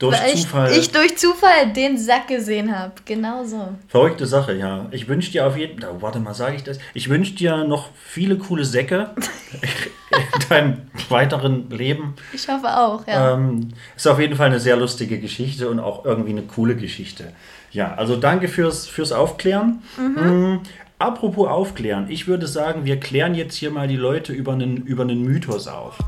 Durch 0.00 0.18
Weil 0.18 0.34
ich, 0.34 0.42
Zufall. 0.44 0.72
ich 0.72 0.90
durch 0.92 1.18
Zufall 1.18 1.72
den 1.76 1.98
Sack 1.98 2.28
gesehen 2.28 2.74
habe. 2.76 2.92
Genau 3.04 3.44
so. 3.44 3.68
Verrückte 3.86 4.24
Sache, 4.24 4.54
ja. 4.54 4.86
Ich 4.92 5.08
wünsche 5.08 5.30
dir 5.30 5.46
auf 5.46 5.58
jeden 5.58 5.78
Fall, 5.78 6.00
warte 6.00 6.18
mal, 6.20 6.32
sage 6.32 6.56
ich 6.56 6.64
das? 6.64 6.78
Ich 6.94 7.10
wünsche 7.10 7.34
dir 7.34 7.64
noch 7.64 7.90
viele 7.94 8.38
coole 8.38 8.64
Säcke 8.64 9.10
in 9.60 10.48
deinem 10.48 10.76
weiteren 11.10 11.68
Leben. 11.68 12.14
Ich 12.32 12.48
hoffe 12.48 12.78
auch, 12.78 13.06
ja. 13.06 13.34
Ähm, 13.34 13.68
ist 13.94 14.08
auf 14.08 14.18
jeden 14.18 14.36
Fall 14.36 14.46
eine 14.46 14.58
sehr 14.58 14.76
lustige 14.76 15.20
Geschichte 15.20 15.68
und 15.68 15.80
auch 15.80 16.06
irgendwie 16.06 16.30
eine 16.30 16.42
coole 16.42 16.76
Geschichte. 16.76 17.34
Ja, 17.70 17.92
also 17.94 18.16
danke 18.16 18.48
fürs, 18.48 18.88
fürs 18.88 19.12
Aufklären. 19.12 19.82
Mm, 19.98 20.60
apropos 20.98 21.46
Aufklären, 21.46 22.06
ich 22.08 22.26
würde 22.26 22.46
sagen, 22.46 22.86
wir 22.86 22.98
klären 22.98 23.34
jetzt 23.34 23.54
hier 23.54 23.70
mal 23.70 23.86
die 23.86 23.96
Leute 23.96 24.32
über 24.32 24.52
einen, 24.52 24.78
über 24.78 25.02
einen 25.02 25.22
Mythos 25.22 25.68
auf. 25.68 25.98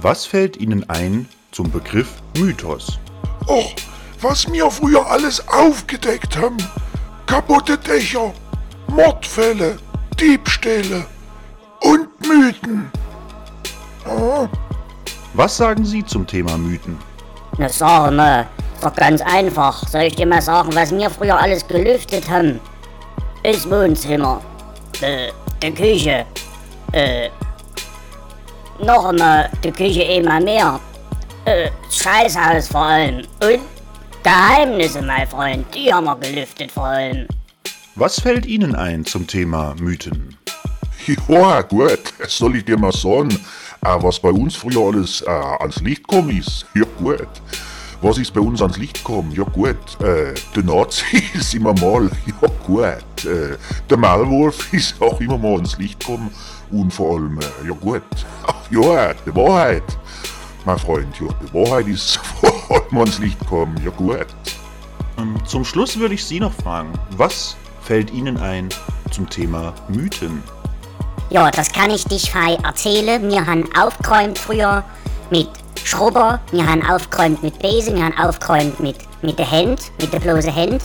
Was 0.00 0.26
fällt 0.26 0.56
Ihnen 0.58 0.88
ein 0.88 1.28
zum 1.50 1.70
Begriff 1.72 2.08
Mythos? 2.38 3.00
Och, 3.48 3.74
was 4.20 4.46
mir 4.46 4.70
früher 4.70 5.04
alles 5.04 5.42
aufgedeckt 5.48 6.36
haben. 6.36 6.56
Kaputte 7.26 7.76
Dächer, 7.76 8.32
Mordfälle, 8.86 9.76
Diebstähle 10.20 11.04
und 11.80 12.08
Mythen. 12.20 12.90
Ah, 14.04 14.46
Was 15.34 15.56
sagen 15.56 15.84
Sie 15.84 16.04
zum 16.04 16.24
Thema 16.26 16.56
Mythen? 16.56 16.96
Na 17.58 17.68
sag 17.68 18.12
mal, 18.12 18.46
ist 18.74 18.84
doch 18.84 18.94
ganz 18.94 19.20
einfach. 19.22 19.86
Soll 19.88 20.02
ich 20.02 20.14
dir 20.14 20.26
mal 20.26 20.40
sagen, 20.40 20.72
was 20.76 20.92
wir 20.92 21.10
früher 21.10 21.36
alles 21.36 21.66
gelüftet 21.66 22.30
haben? 22.30 22.60
Das 23.42 23.68
Wohnzimmer, 23.68 24.40
äh, 25.00 25.32
die 25.60 25.74
Küche, 25.74 26.24
äh, 26.92 27.30
noch 28.84 29.06
einmal 29.06 29.50
die 29.62 29.72
Küche 29.72 30.02
immer 30.02 30.40
mehr, 30.40 30.80
äh, 31.44 31.70
das 31.86 31.96
Scheißhaus 31.96 32.68
vor 32.68 32.82
allem 32.82 33.18
und 33.42 33.60
Geheimnisse, 34.22 35.02
mein 35.02 35.26
Freund, 35.26 35.66
die 35.74 35.92
haben 35.92 36.04
wir 36.04 36.16
gelüftet 36.16 36.70
vor 36.70 36.86
allem. 36.86 37.26
Was 37.94 38.20
fällt 38.20 38.46
Ihnen 38.46 38.74
ein 38.74 39.04
zum 39.04 39.26
Thema 39.26 39.74
Mythen? 39.80 40.36
ja, 41.28 41.62
gut, 41.62 42.12
soll 42.26 42.56
ich 42.56 42.64
dir 42.64 42.78
mal 42.78 42.92
sagen, 42.92 43.30
äh, 43.82 43.96
was 44.00 44.18
bei 44.20 44.30
uns 44.30 44.56
früher 44.56 44.88
alles 44.88 45.22
äh, 45.22 45.30
ans 45.30 45.80
Licht 45.80 46.06
gekommen 46.06 46.36
ist? 46.36 46.66
Ja, 46.74 46.84
gut. 46.98 47.28
Was 48.00 48.18
ist 48.18 48.32
bei 48.32 48.40
uns 48.40 48.62
ans 48.62 48.76
Licht 48.76 48.98
gekommen? 48.98 49.32
Ja, 49.32 49.42
gut. 49.42 49.76
Äh, 50.00 50.34
der 50.54 50.62
Nazi 50.62 51.22
ist 51.34 51.54
immer 51.56 51.72
mal, 51.74 52.10
ja, 52.26 52.48
gut. 52.66 53.24
Äh, 53.24 53.56
der 53.88 53.96
Maulwurf 53.96 54.72
ist 54.72 55.00
auch 55.00 55.20
immer 55.20 55.38
mal 55.38 55.54
ans 55.54 55.78
Licht 55.78 56.00
gekommen. 56.00 56.30
Und 56.70 56.92
vor 56.92 57.16
allem, 57.16 57.38
äh, 57.38 57.68
ja, 57.68 57.74
gut. 57.74 58.02
Ja, 58.70 59.14
die 59.14 59.34
Wahrheit. 59.34 59.82
Mein 60.64 60.78
Freund, 60.78 61.18
ja, 61.20 61.28
die 61.42 61.54
Wahrheit 61.54 61.86
ist 61.86 62.16
vor 62.40 62.52
allem 62.70 62.98
ans 62.98 63.18
Licht 63.18 63.38
gekommen. 63.40 63.80
Ja, 63.84 63.90
gut. 63.90 64.26
Ähm, 65.18 65.36
Zum 65.46 65.64
Schluss 65.64 65.98
würde 65.98 66.14
ich 66.14 66.24
Sie 66.24 66.40
noch 66.40 66.52
fragen, 66.52 66.92
was 67.16 67.56
fällt 67.82 68.12
Ihnen 68.12 68.36
ein 68.36 68.68
zum 69.10 69.28
Thema 69.28 69.72
Mythen? 69.88 70.42
Ja, 71.30 71.50
das 71.50 71.72
kann 71.72 71.90
ich 71.90 72.04
dich 72.04 72.30
frei 72.30 72.54
erzählen. 72.62 73.30
Wir 73.30 73.46
haben 73.46 73.68
aufgeräumt 73.78 74.38
früher 74.38 74.84
mit 75.30 75.48
Schrubber, 75.84 76.40
wir 76.52 76.66
haben 76.66 76.84
aufgeräumt 76.88 77.42
mit 77.42 77.58
Besen, 77.58 77.96
wir 77.96 78.04
haben 78.04 78.18
aufgeräumt 78.18 78.80
mit, 78.80 78.96
mit 79.22 79.38
der 79.38 79.50
Hand, 79.50 79.92
mit 80.00 80.12
der 80.12 80.20
bloßen 80.20 80.54
Hand. 80.54 80.82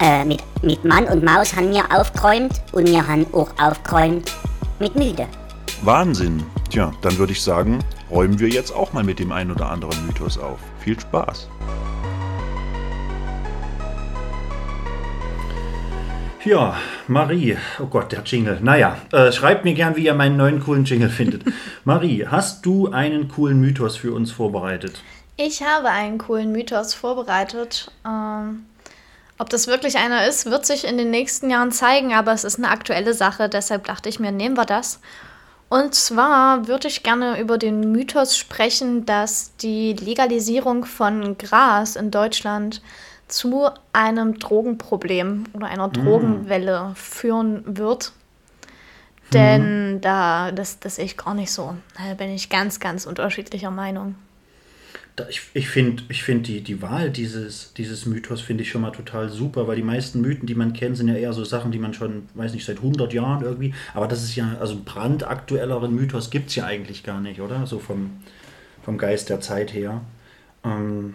Äh, 0.00 0.24
mit, 0.24 0.42
mit 0.62 0.84
Mann 0.84 1.04
und 1.04 1.22
Maus 1.22 1.54
haben 1.54 1.70
wir 1.70 1.84
aufgeräumt 1.94 2.62
und 2.72 2.86
wir 2.86 3.06
haben 3.06 3.26
auch 3.34 3.50
aufgeräumt 3.60 4.32
mit 4.80 4.96
Müde. 4.96 5.28
Wahnsinn. 5.82 6.42
Tja, 6.70 6.92
dann 7.02 7.18
würde 7.18 7.32
ich 7.32 7.42
sagen, 7.42 7.78
räumen 8.10 8.40
wir 8.40 8.48
jetzt 8.48 8.72
auch 8.74 8.92
mal 8.92 9.04
mit 9.04 9.18
dem 9.18 9.32
einen 9.32 9.52
oder 9.52 9.70
anderen 9.70 10.06
Mythos 10.06 10.38
auf. 10.38 10.58
Viel 10.80 10.98
Spaß. 10.98 11.48
Ja, 16.44 16.74
Marie, 17.06 17.58
oh 17.78 17.86
Gott, 17.86 18.12
der 18.12 18.22
Jingle. 18.22 18.58
Naja, 18.62 18.96
äh, 19.12 19.30
schreibt 19.30 19.64
mir 19.64 19.74
gern, 19.74 19.96
wie 19.96 20.06
ihr 20.06 20.14
meinen 20.14 20.38
neuen 20.38 20.60
coolen 20.60 20.86
Jingle 20.86 21.10
findet. 21.10 21.44
Marie, 21.84 22.26
hast 22.26 22.64
du 22.64 22.90
einen 22.90 23.28
coolen 23.28 23.60
Mythos 23.60 23.96
für 23.96 24.14
uns 24.14 24.32
vorbereitet? 24.32 25.02
Ich 25.36 25.62
habe 25.62 25.88
einen 25.88 26.16
coolen 26.16 26.50
Mythos 26.52 26.94
vorbereitet. 26.94 27.92
Ähm, 28.06 28.64
ob 29.40 29.48
das 29.48 29.66
wirklich 29.66 29.96
einer 29.96 30.28
ist, 30.28 30.50
wird 30.50 30.66
sich 30.66 30.86
in 30.86 30.98
den 30.98 31.10
nächsten 31.10 31.48
Jahren 31.48 31.72
zeigen, 31.72 32.12
aber 32.12 32.32
es 32.32 32.44
ist 32.44 32.58
eine 32.58 32.68
aktuelle 32.68 33.14
Sache, 33.14 33.48
deshalb 33.48 33.86
dachte 33.86 34.10
ich 34.10 34.20
mir, 34.20 34.32
nehmen 34.32 34.54
wir 34.54 34.66
das. 34.66 35.00
Und 35.70 35.94
zwar 35.94 36.66
würde 36.68 36.88
ich 36.88 37.02
gerne 37.02 37.40
über 37.40 37.56
den 37.56 37.90
Mythos 37.90 38.36
sprechen, 38.36 39.06
dass 39.06 39.56
die 39.56 39.94
Legalisierung 39.94 40.84
von 40.84 41.38
Gras 41.38 41.96
in 41.96 42.10
Deutschland 42.10 42.82
zu 43.28 43.70
einem 43.94 44.38
Drogenproblem 44.38 45.44
oder 45.54 45.68
einer 45.68 45.88
Drogenwelle 45.88 46.92
führen 46.94 47.62
wird. 47.64 48.12
Denn 49.32 50.02
da, 50.02 50.52
das, 50.52 50.80
das 50.80 50.96
sehe 50.96 51.06
ich 51.06 51.16
gar 51.16 51.32
nicht 51.32 51.52
so. 51.52 51.76
Da 51.96 52.12
bin 52.14 52.28
ich 52.28 52.50
ganz, 52.50 52.78
ganz 52.78 53.06
unterschiedlicher 53.06 53.70
Meinung. 53.70 54.16
Ich 55.28 55.42
ich 55.54 55.68
finde 55.68 56.02
ich 56.08 56.22
find 56.22 56.46
die, 56.46 56.60
die 56.60 56.80
Wahl 56.82 57.10
dieses, 57.10 57.72
dieses 57.74 58.06
Mythos 58.06 58.40
finde 58.40 58.62
ich 58.62 58.70
schon 58.70 58.82
mal 58.82 58.90
total 58.90 59.28
super, 59.28 59.66
weil 59.66 59.76
die 59.76 59.82
meisten 59.82 60.20
Mythen, 60.20 60.46
die 60.46 60.54
man 60.54 60.72
kennt, 60.72 60.96
sind 60.96 61.08
ja 61.08 61.14
eher 61.14 61.32
so 61.32 61.44
Sachen, 61.44 61.72
die 61.72 61.78
man 61.78 61.94
schon, 61.94 62.28
weiß 62.34 62.52
nicht, 62.52 62.64
seit 62.64 62.78
100 62.78 63.12
Jahren 63.12 63.42
irgendwie, 63.42 63.74
aber 63.94 64.08
das 64.08 64.22
ist 64.22 64.36
ja, 64.36 64.56
also 64.60 64.74
einen 64.74 64.84
brandaktuelleren 64.84 65.94
Mythos 65.94 66.30
gibt 66.30 66.50
es 66.50 66.56
ja 66.56 66.64
eigentlich 66.64 67.02
gar 67.02 67.20
nicht, 67.20 67.40
oder? 67.40 67.66
So 67.66 67.78
vom, 67.78 68.10
vom 68.82 68.98
Geist 68.98 69.28
der 69.28 69.40
Zeit 69.40 69.74
her. 69.74 70.00
Ähm, 70.64 71.14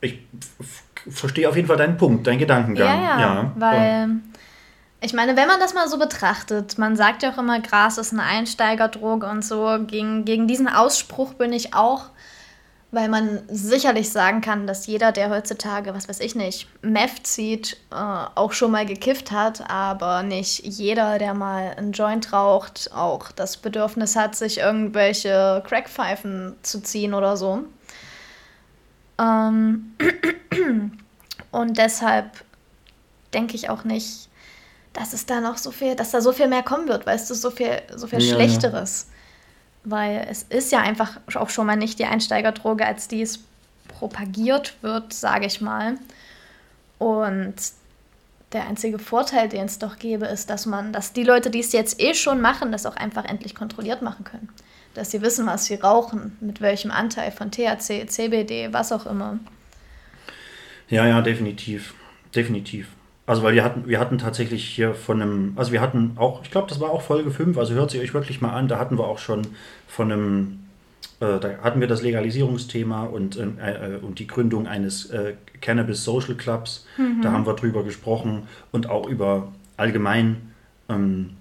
ich 0.00 0.20
verstehe 1.08 1.48
auf 1.48 1.56
jeden 1.56 1.68
Fall 1.68 1.76
deinen 1.76 1.96
Punkt, 1.96 2.26
deinen 2.26 2.38
Gedankengang. 2.38 3.02
Ja, 3.02 3.20
ja, 3.20 3.52
weil 3.56 4.08
ich 5.00 5.12
meine, 5.12 5.36
wenn 5.36 5.46
man 5.46 5.60
das 5.60 5.74
mal 5.74 5.88
so 5.88 5.98
betrachtet, 5.98 6.76
man 6.76 6.96
sagt 6.96 7.22
ja 7.22 7.32
auch 7.32 7.38
immer, 7.38 7.60
Gras 7.60 7.98
ist 7.98 8.12
eine 8.12 8.24
Einsteigerdroge 8.24 9.26
und 9.26 9.44
so. 9.44 9.78
Gegen, 9.86 10.24
gegen 10.24 10.48
diesen 10.48 10.68
Ausspruch 10.68 11.34
bin 11.34 11.52
ich 11.52 11.72
auch, 11.72 12.06
weil 12.90 13.08
man 13.08 13.42
sicherlich 13.48 14.10
sagen 14.10 14.40
kann, 14.40 14.66
dass 14.66 14.88
jeder, 14.88 15.12
der 15.12 15.30
heutzutage, 15.30 15.94
was 15.94 16.08
weiß 16.08 16.18
ich 16.18 16.34
nicht, 16.34 16.66
Meth 16.82 17.24
zieht, 17.24 17.76
äh, 17.92 17.94
auch 17.94 18.52
schon 18.52 18.72
mal 18.72 18.86
gekifft 18.86 19.30
hat, 19.30 19.70
aber 19.70 20.24
nicht 20.24 20.64
jeder, 20.64 21.18
der 21.18 21.34
mal 21.34 21.74
einen 21.76 21.92
Joint 21.92 22.32
raucht, 22.32 22.90
auch 22.92 23.30
das 23.30 23.56
Bedürfnis 23.56 24.16
hat, 24.16 24.34
sich 24.34 24.58
irgendwelche 24.58 25.62
Crackpfeifen 25.64 26.56
zu 26.62 26.82
ziehen 26.82 27.14
oder 27.14 27.36
so. 27.36 27.62
Ähm, 29.20 29.94
und 31.52 31.78
deshalb 31.78 32.44
denke 33.32 33.54
ich 33.54 33.70
auch 33.70 33.84
nicht, 33.84 34.27
dass 34.98 35.12
es 35.12 35.26
da 35.26 35.40
noch 35.40 35.58
so 35.58 35.70
viel, 35.70 35.94
dass 35.94 36.10
da 36.10 36.20
so 36.20 36.32
viel 36.32 36.48
mehr 36.48 36.64
kommen 36.64 36.88
wird, 36.88 37.06
weißt 37.06 37.30
du, 37.30 37.34
so 37.34 37.50
viel, 37.50 37.80
so 37.94 38.08
viel 38.08 38.20
Ja, 38.20 38.26
ja. 38.26 38.34
Schlechteres. 38.34 39.08
Weil 39.84 40.26
es 40.28 40.42
ist 40.42 40.72
ja 40.72 40.80
einfach 40.80 41.20
auch 41.34 41.50
schon 41.50 41.66
mal 41.66 41.76
nicht 41.76 42.00
die 42.00 42.04
Einsteigerdroge, 42.04 42.84
als 42.84 43.06
die 43.06 43.22
es 43.22 43.38
propagiert 43.86 44.74
wird, 44.82 45.12
sage 45.12 45.46
ich 45.46 45.60
mal. 45.60 45.94
Und 46.98 47.54
der 48.52 48.66
einzige 48.66 48.98
Vorteil, 48.98 49.48
den 49.48 49.66
es 49.66 49.78
doch 49.78 49.98
gäbe, 49.98 50.26
ist, 50.26 50.50
dass 50.50 50.66
man, 50.66 50.92
dass 50.92 51.12
die 51.12 51.22
Leute, 51.22 51.50
die 51.50 51.60
es 51.60 51.72
jetzt 51.72 52.00
eh 52.00 52.14
schon 52.14 52.40
machen, 52.40 52.72
das 52.72 52.84
auch 52.84 52.96
einfach 52.96 53.24
endlich 53.24 53.54
kontrolliert 53.54 54.02
machen 54.02 54.24
können. 54.24 54.48
Dass 54.94 55.12
sie 55.12 55.22
wissen, 55.22 55.46
was 55.46 55.66
sie 55.66 55.76
rauchen, 55.76 56.36
mit 56.40 56.60
welchem 56.60 56.90
Anteil 56.90 57.30
von 57.30 57.52
THC, 57.52 58.08
CBD, 58.08 58.72
was 58.72 58.90
auch 58.90 59.06
immer. 59.06 59.38
Ja, 60.88 61.06
ja, 61.06 61.20
definitiv. 61.22 61.94
Definitiv. 62.34 62.88
Also, 63.28 63.42
weil 63.42 63.54
wir 63.54 63.62
hatten, 63.62 63.86
wir 63.86 64.00
hatten 64.00 64.16
tatsächlich 64.16 64.64
hier 64.64 64.94
von 64.94 65.20
einem, 65.20 65.52
also 65.56 65.70
wir 65.70 65.82
hatten 65.82 66.12
auch, 66.16 66.42
ich 66.42 66.50
glaube, 66.50 66.66
das 66.66 66.80
war 66.80 66.88
auch 66.88 67.02
Folge 67.02 67.30
5, 67.30 67.58
also 67.58 67.74
hört 67.74 67.90
sie 67.90 68.00
euch 68.00 68.14
wirklich 68.14 68.40
mal 68.40 68.54
an, 68.54 68.68
da 68.68 68.78
hatten 68.78 68.96
wir 68.96 69.06
auch 69.06 69.18
schon 69.18 69.42
von 69.86 70.10
einem, 70.10 70.60
äh, 71.20 71.38
da 71.38 71.58
hatten 71.62 71.78
wir 71.78 71.88
das 71.88 72.00
Legalisierungsthema 72.00 73.04
und, 73.04 73.36
äh, 73.36 73.42
äh, 73.42 73.96
und 73.98 74.18
die 74.18 74.26
Gründung 74.26 74.66
eines 74.66 75.10
äh, 75.10 75.34
Cannabis 75.60 76.04
Social 76.04 76.36
Clubs. 76.36 76.86
Da 77.22 77.30
haben 77.30 77.44
wir 77.44 77.52
drüber 77.52 77.84
gesprochen 77.84 78.44
und 78.72 78.88
auch 78.88 79.06
über 79.06 79.52
allgemein 79.76 80.54
ähm, 80.88 81.36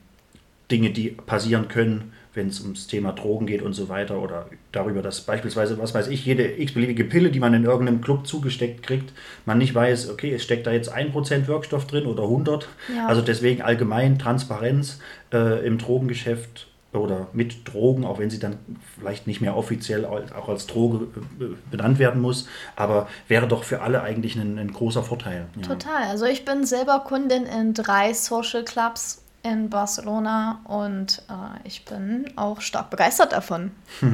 Dinge, 0.69 0.89
die 0.89 1.11
passieren 1.11 1.69
können, 1.69 2.11
wenn 2.37 2.47
es 2.47 2.61
ums 2.61 2.87
Thema 2.87 3.11
Drogen 3.11 3.45
geht 3.47 3.61
und 3.61 3.73
so 3.73 3.89
weiter 3.89 4.21
oder 4.21 4.45
darüber, 4.71 5.01
dass 5.01 5.19
beispielsweise, 5.21 5.77
was 5.77 5.93
weiß 5.93 6.07
ich, 6.07 6.25
jede 6.25 6.43
x-beliebige 6.61 7.03
Pille, 7.03 7.29
die 7.31 7.39
man 7.41 7.53
in 7.53 7.65
irgendeinem 7.65 7.99
Club 7.99 8.25
zugesteckt 8.25 8.83
kriegt, 8.83 9.11
man 9.45 9.57
nicht 9.57 9.75
weiß, 9.75 10.09
okay, 10.09 10.33
es 10.33 10.43
steckt 10.43 10.65
da 10.67 10.71
jetzt 10.71 10.95
1% 10.95 11.47
Wirkstoff 11.47 11.85
drin 11.87 12.05
oder 12.05 12.23
100. 12.23 12.67
Ja. 12.95 13.07
Also 13.07 13.21
deswegen 13.21 13.61
allgemein 13.61 14.17
Transparenz 14.17 14.99
äh, 15.33 15.65
im 15.67 15.77
Drogengeschäft 15.77 16.67
oder 16.93 17.27
mit 17.33 17.67
Drogen, 17.67 18.05
auch 18.05 18.17
wenn 18.17 18.29
sie 18.29 18.39
dann 18.39 18.57
vielleicht 18.97 19.27
nicht 19.27 19.41
mehr 19.41 19.55
offiziell 19.57 20.05
als- 20.05 20.31
auch 20.31 20.47
als 20.49 20.67
Droge 20.67 21.05
äh, 21.39 21.45
benannt 21.69 21.99
werden 21.99 22.21
muss, 22.21 22.47
aber 22.75 23.07
wäre 23.27 23.47
doch 23.47 23.63
für 23.65 23.81
alle 23.81 24.01
eigentlich 24.01 24.35
ein, 24.35 24.57
ein 24.57 24.71
großer 24.71 25.03
Vorteil. 25.03 25.47
Ja. 25.57 25.61
Total. 25.63 26.03
Also 26.09 26.25
ich 26.25 26.45
bin 26.45 26.65
selber 26.65 27.03
Kundin 27.05 27.45
in 27.45 27.73
drei 27.73 28.13
Social 28.13 28.63
Clubs 28.63 29.21
in 29.51 29.69
Barcelona 29.69 30.59
und 30.65 31.21
äh, 31.29 31.67
ich 31.67 31.85
bin 31.85 32.31
auch 32.35 32.61
stark 32.61 32.89
begeistert 32.89 33.31
davon. 33.31 33.71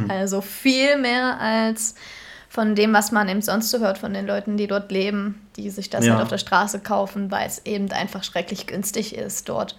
Also 0.09 0.41
viel 0.41 0.97
mehr 0.97 1.39
als 1.39 1.95
von 2.49 2.75
dem, 2.75 2.93
was 2.93 3.11
man 3.11 3.27
eben 3.29 3.41
sonst 3.41 3.71
so 3.71 3.79
hört 3.79 3.97
von 3.97 4.13
den 4.13 4.27
Leuten, 4.27 4.57
die 4.57 4.67
dort 4.67 4.91
leben, 4.91 5.41
die 5.55 5.69
sich 5.69 5.89
das 5.89 6.05
Ja. 6.05 6.13
halt 6.13 6.23
auf 6.23 6.29
der 6.29 6.37
Straße 6.37 6.79
kaufen, 6.79 7.31
weil 7.31 7.47
es 7.47 7.65
eben 7.65 7.91
einfach 7.91 8.23
schrecklich 8.23 8.67
günstig 8.67 9.15
ist 9.15 9.49
dort. 9.49 9.75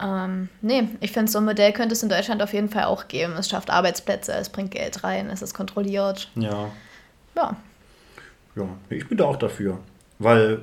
Ähm, 0.00 0.48
nee, 0.60 0.88
ich 1.00 1.12
finde, 1.12 1.30
so 1.30 1.38
ein 1.38 1.44
Modell 1.44 1.72
könnte 1.72 1.94
es 1.94 2.02
in 2.02 2.08
Deutschland 2.08 2.42
auf 2.42 2.52
jeden 2.52 2.68
Fall 2.68 2.84
auch 2.84 3.08
geben. 3.08 3.34
Es 3.38 3.48
schafft 3.48 3.70
Arbeitsplätze, 3.70 4.32
es 4.32 4.48
bringt 4.50 4.70
Geld 4.72 5.04
rein, 5.04 5.30
es 5.30 5.42
ist 5.42 5.54
kontrolliert. 5.54 6.30
Ja. 6.34 6.70
Ja, 7.34 7.56
Ja, 8.54 8.68
ich 8.90 9.08
bin 9.08 9.18
da 9.18 9.24
auch 9.24 9.36
dafür. 9.36 9.78
Weil, 10.18 10.60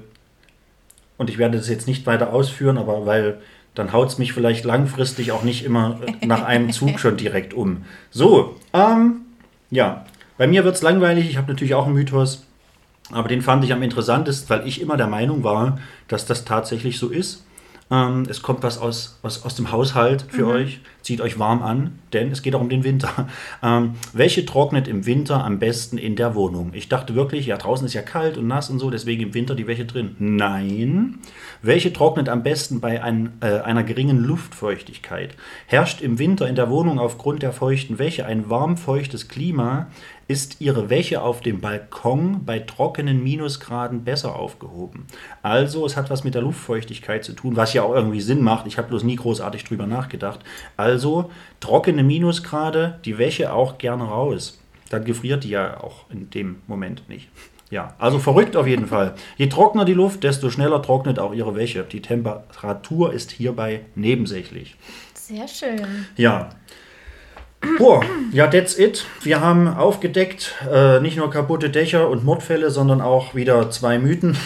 und 1.17 1.29
ich 1.29 1.37
werde 1.37 1.57
das 1.57 1.69
jetzt 1.69 1.87
nicht 1.87 2.05
weiter 2.07 2.33
ausführen, 2.33 2.77
aber 2.79 3.05
weil 3.05 3.39
dann 3.75 3.93
haut 3.93 4.09
es 4.09 4.17
mich 4.17 4.33
vielleicht 4.33 4.65
langfristig 4.65 5.31
auch 5.31 5.43
nicht 5.43 5.65
immer 5.65 5.99
äh, 6.05 6.25
nach 6.25 6.43
einem 6.43 6.71
Zug 6.71 6.99
schon 6.99 7.17
direkt 7.17 7.53
um. 7.53 7.85
So, 8.11 8.55
ähm, 8.73 9.21
ja, 9.71 10.05
bei 10.37 10.47
mir 10.47 10.63
wird 10.63 10.75
es 10.75 10.81
langweilig. 10.81 11.29
Ich 11.29 11.37
habe 11.37 11.51
natürlich 11.51 11.75
auch 11.75 11.85
einen 11.85 11.95
Mythos, 11.95 12.45
aber 13.11 13.27
den 13.27 13.41
fand 13.41 13.63
ich 13.63 13.73
am 13.73 13.81
interessantesten, 13.81 14.49
weil 14.49 14.67
ich 14.67 14.81
immer 14.81 14.97
der 14.97 15.07
Meinung 15.07 15.43
war, 15.43 15.79
dass 16.07 16.25
das 16.25 16.45
tatsächlich 16.45 16.97
so 16.99 17.09
ist. 17.09 17.45
Ähm, 17.91 18.25
es 18.29 18.41
kommt 18.41 18.63
was 18.63 18.77
aus, 18.77 19.19
aus, 19.23 19.43
aus 19.43 19.55
dem 19.55 19.71
Haushalt 19.71 20.25
für 20.29 20.47
euch. 20.47 20.81
Zieht 21.01 21.21
euch 21.21 21.39
warm 21.39 21.61
an, 21.61 21.99
denn 22.13 22.31
es 22.31 22.41
geht 22.41 22.55
auch 22.55 22.61
um 22.61 22.69
den 22.69 22.83
Winter. 22.83 23.27
Ähm, 23.61 23.95
welche 24.11 24.45
trocknet 24.45 24.87
im 24.87 25.05
Winter 25.05 25.43
am 25.43 25.59
besten 25.59 25.97
in 25.97 26.15
der 26.15 26.35
Wohnung? 26.35 26.71
Ich 26.73 26.89
dachte 26.89 27.15
wirklich, 27.15 27.45
ja, 27.45 27.57
draußen 27.57 27.85
ist 27.85 27.93
ja 27.93 28.01
kalt 28.01 28.37
und 28.37 28.47
nass 28.47 28.69
und 28.69 28.79
so, 28.79 28.89
deswegen 28.89 29.23
im 29.23 29.33
Winter 29.33 29.55
die 29.55 29.67
Wäsche 29.67 29.85
drin. 29.85 30.15
Nein. 30.19 31.19
Welche 31.61 31.93
trocknet 31.93 32.27
am 32.29 32.43
besten 32.43 32.81
bei 32.81 33.01
ein, 33.01 33.33
äh, 33.41 33.59
einer 33.61 33.83
geringen 33.83 34.23
Luftfeuchtigkeit? 34.23 35.35
Herrscht 35.67 36.01
im 36.01 36.19
Winter 36.19 36.47
in 36.47 36.55
der 36.55 36.69
Wohnung 36.69 36.99
aufgrund 36.99 37.41
der 37.41 37.53
feuchten 37.53 37.99
Wäsche 37.99 38.25
ein 38.25 38.49
warm 38.49 38.75
feuchtes 38.75 39.29
Klima, 39.29 39.87
ist 40.27 40.61
Ihre 40.61 40.89
Wäsche 40.89 41.21
auf 41.21 41.41
dem 41.41 41.59
Balkon 41.59 42.45
bei 42.45 42.59
trockenen 42.59 43.21
Minusgraden 43.23 44.03
besser 44.03 44.35
aufgehoben. 44.35 45.05
Also 45.41 45.85
es 45.85 45.97
hat 45.97 46.09
was 46.09 46.23
mit 46.23 46.33
der 46.33 46.41
Luftfeuchtigkeit 46.41 47.23
zu 47.23 47.33
tun, 47.33 47.55
was 47.55 47.73
ja 47.73 47.83
auch 47.83 47.93
irgendwie 47.93 48.21
Sinn 48.21 48.41
macht. 48.41 48.65
Ich 48.67 48.77
habe 48.77 48.87
bloß 48.87 49.03
nie 49.03 49.17
großartig 49.17 49.65
drüber 49.65 49.85
nachgedacht. 49.85 50.39
Also 50.77 51.29
trockene 51.59 52.02
Minusgrade, 52.03 52.99
die 53.05 53.17
Wäsche 53.17 53.53
auch 53.53 53.77
gerne 53.77 54.03
raus. 54.03 54.59
Dann 54.89 55.05
gefriert 55.05 55.43
die 55.43 55.49
ja 55.49 55.81
auch 55.81 56.09
in 56.09 56.29
dem 56.29 56.57
Moment 56.67 57.09
nicht. 57.09 57.29
Ja, 57.71 57.95
also 57.97 58.19
verrückt 58.19 58.55
auf 58.55 58.67
jeden 58.67 58.85
Fall. 58.85 59.15
Je 59.37 59.47
trockener 59.47 59.83
die 59.83 59.95
Luft, 59.95 60.23
desto 60.23 60.51
schneller 60.51 60.81
trocknet 60.83 61.17
auch 61.17 61.33
Ihre 61.33 61.55
Wäsche. 61.55 61.83
Die 61.83 62.01
Temperatur 62.01 63.11
ist 63.11 63.31
hierbei 63.31 63.81
nebensächlich. 63.95 64.75
sehr 65.15 65.47
schön. 65.47 66.05
Ja. 66.15 66.49
Boah, 67.79 68.03
ja, 68.31 68.45
that's 68.47 68.77
it. 68.77 69.05
Wir 69.21 69.41
haben 69.41 69.67
aufgedeckt, 69.67 70.53
äh, 70.71 70.99
nicht 70.99 71.17
nur 71.17 71.31
kaputte 71.31 71.69
Dächer 71.69 72.09
und 72.09 72.23
Mordfälle, 72.23 72.69
sondern 72.69 73.01
auch 73.01 73.33
wieder 73.33 73.71
zwei 73.71 73.97
Mythen. 73.97 74.37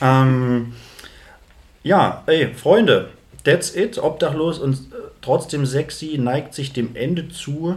Ähm, 0.00 0.72
ja, 1.82 2.22
ey, 2.26 2.54
Freunde, 2.54 3.10
that's 3.44 3.74
it. 3.74 3.98
Obdachlos 3.98 4.58
und 4.58 4.89
trotzdem 5.22 5.66
sexy 5.66 6.18
neigt 6.18 6.54
sich 6.54 6.72
dem 6.72 6.94
Ende 6.94 7.28
zu. 7.28 7.76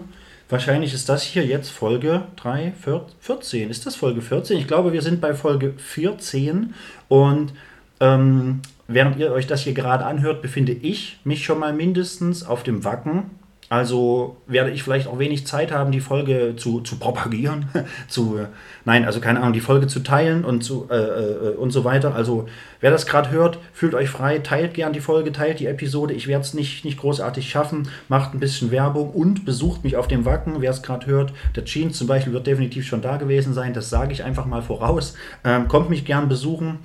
Wahrscheinlich 0.49 0.93
ist 0.93 1.09
das 1.09 1.23
hier 1.23 1.45
jetzt 1.45 1.69
Folge 1.69 2.23
3, 2.35 2.73
14. 3.19 3.69
Ist 3.69 3.85
das 3.85 3.95
Folge 3.95 4.21
14? 4.21 4.57
Ich 4.57 4.67
glaube, 4.67 4.93
wir 4.93 5.01
sind 5.01 5.21
bei 5.21 5.33
Folge 5.33 5.73
14 5.77 6.73
und 7.07 7.53
ähm, 7.99 8.61
während 8.87 9.17
ihr 9.17 9.31
euch 9.31 9.47
das 9.47 9.61
hier 9.61 9.73
gerade 9.73 10.05
anhört, 10.05 10.41
befinde 10.41 10.73
ich 10.73 11.19
mich 11.23 11.43
schon 11.45 11.59
mal 11.59 11.73
mindestens 11.73 12.45
auf 12.45 12.63
dem 12.63 12.83
Wacken. 12.83 13.31
Also 13.73 14.37
werde 14.45 14.69
ich 14.69 14.83
vielleicht 14.83 15.07
auch 15.07 15.17
wenig 15.17 15.47
Zeit 15.47 15.71
haben, 15.71 15.91
die 15.91 15.99
Folge 15.99 16.53
zu, 16.55 16.81
zu 16.81 16.97
propagieren, 16.97 17.69
zu, 18.07 18.39
nein, 18.85 19.03
also 19.03 19.19
keine 19.19 19.39
Ahnung, 19.39 19.53
die 19.53 19.61
Folge 19.61 19.87
zu 19.87 20.01
teilen 20.01 20.45
und, 20.45 20.63
zu, 20.63 20.89
äh, 20.91 20.95
äh, 20.95 21.55
und 21.55 21.71
so 21.71 21.83
weiter. 21.83 22.13
Also 22.13 22.45
wer 22.81 22.91
das 22.91 23.07
gerade 23.07 23.31
hört, 23.31 23.57
fühlt 23.73 23.95
euch 23.95 24.09
frei, 24.09 24.37
teilt 24.37 24.75
gern 24.75 24.93
die 24.93 24.99
Folge, 24.99 25.31
teilt 25.31 25.59
die 25.59 25.65
Episode. 25.65 26.13
Ich 26.13 26.27
werde 26.27 26.43
es 26.43 26.53
nicht, 26.53 26.85
nicht 26.85 26.99
großartig 26.99 27.49
schaffen, 27.49 27.89
macht 28.09 28.35
ein 28.35 28.39
bisschen 28.39 28.69
Werbung 28.69 29.09
und 29.09 29.43
besucht 29.43 29.83
mich 29.83 29.97
auf 29.97 30.07
dem 30.07 30.23
Wacken, 30.23 30.57
wer 30.59 30.69
es 30.69 30.83
gerade 30.83 31.07
hört. 31.07 31.33
Der 31.55 31.65
Jeans 31.65 31.97
zum 31.97 32.05
Beispiel 32.05 32.31
wird 32.31 32.45
definitiv 32.45 32.85
schon 32.85 33.01
da 33.01 33.17
gewesen 33.17 33.55
sein, 33.55 33.73
das 33.73 33.89
sage 33.89 34.13
ich 34.13 34.23
einfach 34.23 34.45
mal 34.45 34.61
voraus. 34.61 35.15
Ähm, 35.43 35.67
kommt 35.67 35.89
mich 35.89 36.05
gern 36.05 36.29
besuchen. 36.29 36.77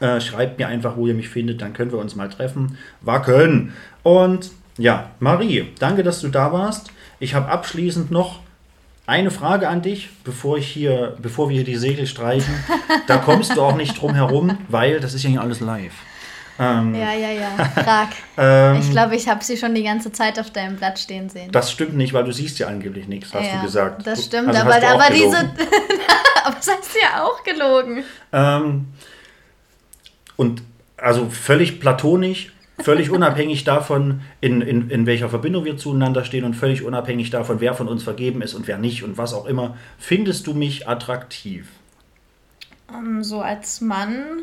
Äh, 0.00 0.20
schreibt 0.20 0.58
mir 0.58 0.66
einfach, 0.66 0.96
wo 0.96 1.06
ihr 1.06 1.14
mich 1.14 1.28
findet, 1.28 1.62
dann 1.62 1.74
können 1.74 1.92
wir 1.92 2.00
uns 2.00 2.16
mal 2.16 2.28
treffen. 2.28 2.76
Wacken! 3.02 3.72
Und 4.02 4.50
ja, 4.78 5.10
Marie, 5.20 5.68
danke, 5.78 6.02
dass 6.02 6.20
du 6.20 6.28
da 6.28 6.52
warst. 6.52 6.90
Ich 7.20 7.34
habe 7.34 7.48
abschließend 7.48 8.10
noch 8.10 8.40
eine 9.06 9.30
Frage 9.30 9.68
an 9.68 9.82
dich, 9.82 10.10
bevor 10.22 10.58
ich 10.58 10.68
hier, 10.68 11.16
bevor 11.20 11.48
wir 11.48 11.56
hier 11.56 11.64
die 11.64 11.76
Segel 11.76 12.06
streichen. 12.06 12.54
Da 13.06 13.16
kommst 13.16 13.56
du 13.56 13.62
auch 13.62 13.76
nicht 13.76 14.00
drum 14.00 14.14
herum, 14.14 14.58
weil 14.68 15.00
das 15.00 15.14
ist 15.14 15.22
ja 15.24 15.30
hier 15.30 15.40
alles 15.40 15.60
live. 15.60 15.94
Ähm, 16.58 16.94
Ja, 16.94 17.14
ja, 17.14 17.30
ja. 17.30 17.64
Frag. 17.82 18.08
ähm, 18.36 18.80
ich 18.80 18.90
glaube, 18.90 19.16
ich 19.16 19.28
habe 19.28 19.42
sie 19.42 19.56
schon 19.56 19.74
die 19.74 19.82
ganze 19.82 20.12
Zeit 20.12 20.38
auf 20.38 20.50
deinem 20.50 20.76
Blatt 20.76 20.98
stehen 20.98 21.28
sehen. 21.28 21.50
das 21.52 21.70
stimmt 21.70 21.96
nicht, 21.96 22.12
weil 22.12 22.24
du 22.24 22.32
siehst 22.32 22.58
ja 22.58 22.66
angeblich 22.66 23.08
nichts, 23.08 23.32
hast 23.32 23.46
ja, 23.46 23.56
du 23.56 23.62
gesagt. 23.62 24.06
Das 24.06 24.24
stimmt, 24.24 24.48
also 24.48 24.60
aber, 24.60 24.74
aber 24.74 25.14
diese. 25.14 25.38
aber 26.44 26.56
das 26.56 26.68
hast 26.68 26.94
du 26.94 26.98
ja 27.00 27.24
auch 27.24 27.42
gelogen. 27.44 28.04
Ähm, 28.32 28.88
und 30.36 30.62
also 30.96 31.30
völlig 31.30 31.80
platonisch, 31.80 32.52
völlig 32.82 33.10
unabhängig 33.10 33.64
davon, 33.64 34.22
in, 34.40 34.62
in, 34.62 34.90
in 34.90 35.06
welcher 35.06 35.28
Verbindung 35.28 35.64
wir 35.64 35.76
zueinander 35.76 36.24
stehen 36.24 36.44
und 36.44 36.54
völlig 36.54 36.82
unabhängig 36.82 37.30
davon, 37.30 37.60
wer 37.60 37.74
von 37.74 37.88
uns 37.88 38.02
vergeben 38.02 38.42
ist 38.42 38.54
und 38.54 38.66
wer 38.66 38.78
nicht 38.78 39.02
und 39.02 39.18
was 39.18 39.34
auch 39.34 39.46
immer, 39.46 39.76
findest 39.98 40.46
du 40.46 40.54
mich 40.54 40.88
attraktiv? 40.88 41.66
Ähm, 42.92 43.22
so 43.22 43.40
als 43.40 43.80
Mann 43.80 44.42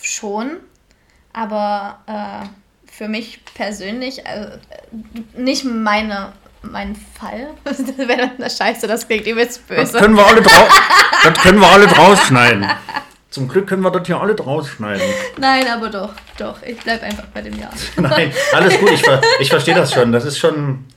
schon, 0.00 0.58
aber 1.32 1.98
äh, 2.06 2.46
für 2.90 3.08
mich 3.08 3.40
persönlich 3.54 4.24
äh, 4.24 4.58
nicht 5.36 5.64
meine, 5.64 6.32
mein 6.62 6.96
Fall. 6.96 7.48
Das 7.64 7.78
wäre 7.98 8.30
dann 8.38 8.50
scheiße, 8.50 8.86
das 8.86 9.06
klingt 9.06 9.26
übelst 9.26 9.62
Das 9.68 9.92
böse. 9.92 9.98
können 9.98 10.16
wir 10.16 10.26
alle, 10.26 10.40
drau 10.40 10.68
das 11.24 11.34
können 11.42 11.60
wir 11.60 11.68
alle 11.68 11.86
drausschneiden. 11.86 12.66
Zum 13.30 13.46
Glück 13.46 13.66
können 13.68 13.82
wir 13.82 13.90
das 13.90 14.06
hier 14.06 14.20
alle 14.20 14.34
drausschneiden. 14.34 15.06
Nein, 15.36 15.66
aber 15.68 15.90
doch, 15.90 16.12
doch. 16.38 16.62
Ich 16.62 16.78
bleib 16.78 17.02
einfach 17.02 17.26
bei 17.26 17.42
dem 17.42 17.58
Ja. 17.58 17.68
Nein, 17.96 18.32
alles 18.52 18.78
gut, 18.78 18.90
ich, 18.90 19.02
ver 19.02 19.20
ich 19.38 19.50
verstehe 19.50 19.74
das 19.74 19.92
schon. 19.92 20.12
Das 20.12 20.24
ist 20.24 20.38
schon. 20.38 20.86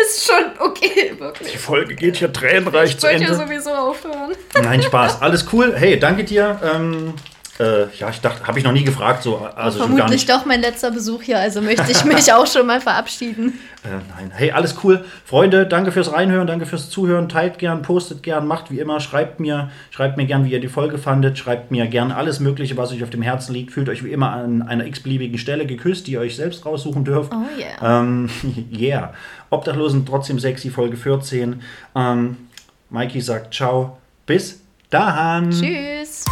Ist 0.00 0.26
schon 0.26 0.44
okay, 0.60 1.12
wirklich. 1.18 1.52
Die 1.52 1.58
Folge 1.58 1.94
geht 1.94 2.16
hier 2.16 2.32
tränenreich 2.32 2.90
Ich 2.90 2.98
zu 2.98 3.06
wollte 3.08 3.24
ja 3.24 3.30
Ende. 3.32 3.44
sowieso 3.44 3.70
aufhören. 3.70 4.32
Nein, 4.62 4.82
Spaß. 4.82 5.20
Alles 5.20 5.44
cool. 5.52 5.74
Hey, 5.76 5.98
danke 5.98 6.24
dir. 6.24 6.58
Ähm, 6.62 7.14
äh, 7.58 7.86
ja, 7.98 8.10
ich 8.10 8.20
dachte, 8.20 8.46
habe 8.46 8.58
ich 8.58 8.64
noch 8.64 8.72
nie 8.72 8.84
gefragt, 8.84 9.22
so, 9.22 9.38
also 9.38 9.80
Vermutlich 9.80 10.10
nicht. 10.10 10.30
doch 10.30 10.44
mein 10.46 10.60
letzter 10.60 10.90
Besuch 10.90 11.22
hier, 11.22 11.40
also 11.40 11.60
möchte 11.60 11.90
ich 11.90 12.04
mich 12.04 12.32
auch 12.32 12.46
schon 12.46 12.66
mal 12.66 12.80
verabschieden. 12.80 13.58
Äh, 13.84 13.88
nein. 14.16 14.30
Hey, 14.32 14.52
alles 14.52 14.76
cool. 14.84 15.04
Freunde, 15.24 15.66
danke 15.66 15.90
fürs 15.90 16.12
Reinhören, 16.12 16.46
danke 16.46 16.66
fürs 16.66 16.88
Zuhören. 16.90 17.28
Teilt 17.28 17.58
gern, 17.58 17.82
postet 17.82 18.22
gern, 18.22 18.46
macht 18.46 18.70
wie 18.70 18.78
immer. 18.78 19.00
Schreibt 19.00 19.40
mir, 19.40 19.70
schreibt 19.90 20.16
mir 20.16 20.26
gern, 20.26 20.44
wie 20.44 20.50
ihr 20.50 20.60
die 20.60 20.68
Folge 20.68 20.98
fandet. 20.98 21.38
Schreibt 21.38 21.70
mir 21.70 21.86
gern 21.86 22.12
alles 22.12 22.38
Mögliche, 22.40 22.76
was 22.76 22.92
euch 22.92 23.02
auf 23.02 23.10
dem 23.10 23.22
Herzen 23.22 23.52
liegt. 23.52 23.72
Fühlt 23.72 23.88
euch 23.88 24.04
wie 24.04 24.12
immer 24.12 24.32
an 24.32 24.62
einer 24.62 24.86
x-beliebigen 24.86 25.38
Stelle 25.38 25.66
geküsst, 25.66 26.06
die 26.06 26.12
ihr 26.12 26.20
euch 26.20 26.36
selbst 26.36 26.64
raussuchen 26.64 27.04
dürft. 27.04 27.32
Oh 27.32 27.58
yeah. 27.58 28.00
Ähm, 28.00 28.28
yeah. 28.76 29.12
Obdachlosen 29.50 30.06
trotzdem 30.06 30.38
sexy, 30.38 30.70
Folge 30.70 30.96
14. 30.96 31.62
Ähm, 31.96 32.36
Mikey 32.90 33.20
sagt 33.20 33.54
ciao. 33.54 33.98
Bis 34.26 34.60
dahin. 34.90 35.50
Tschüss. 35.50 36.24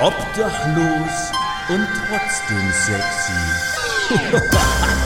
Obdachlos 0.00 1.30
und 1.68 1.86
trotzdem 2.08 2.72
sexy. 2.72 3.32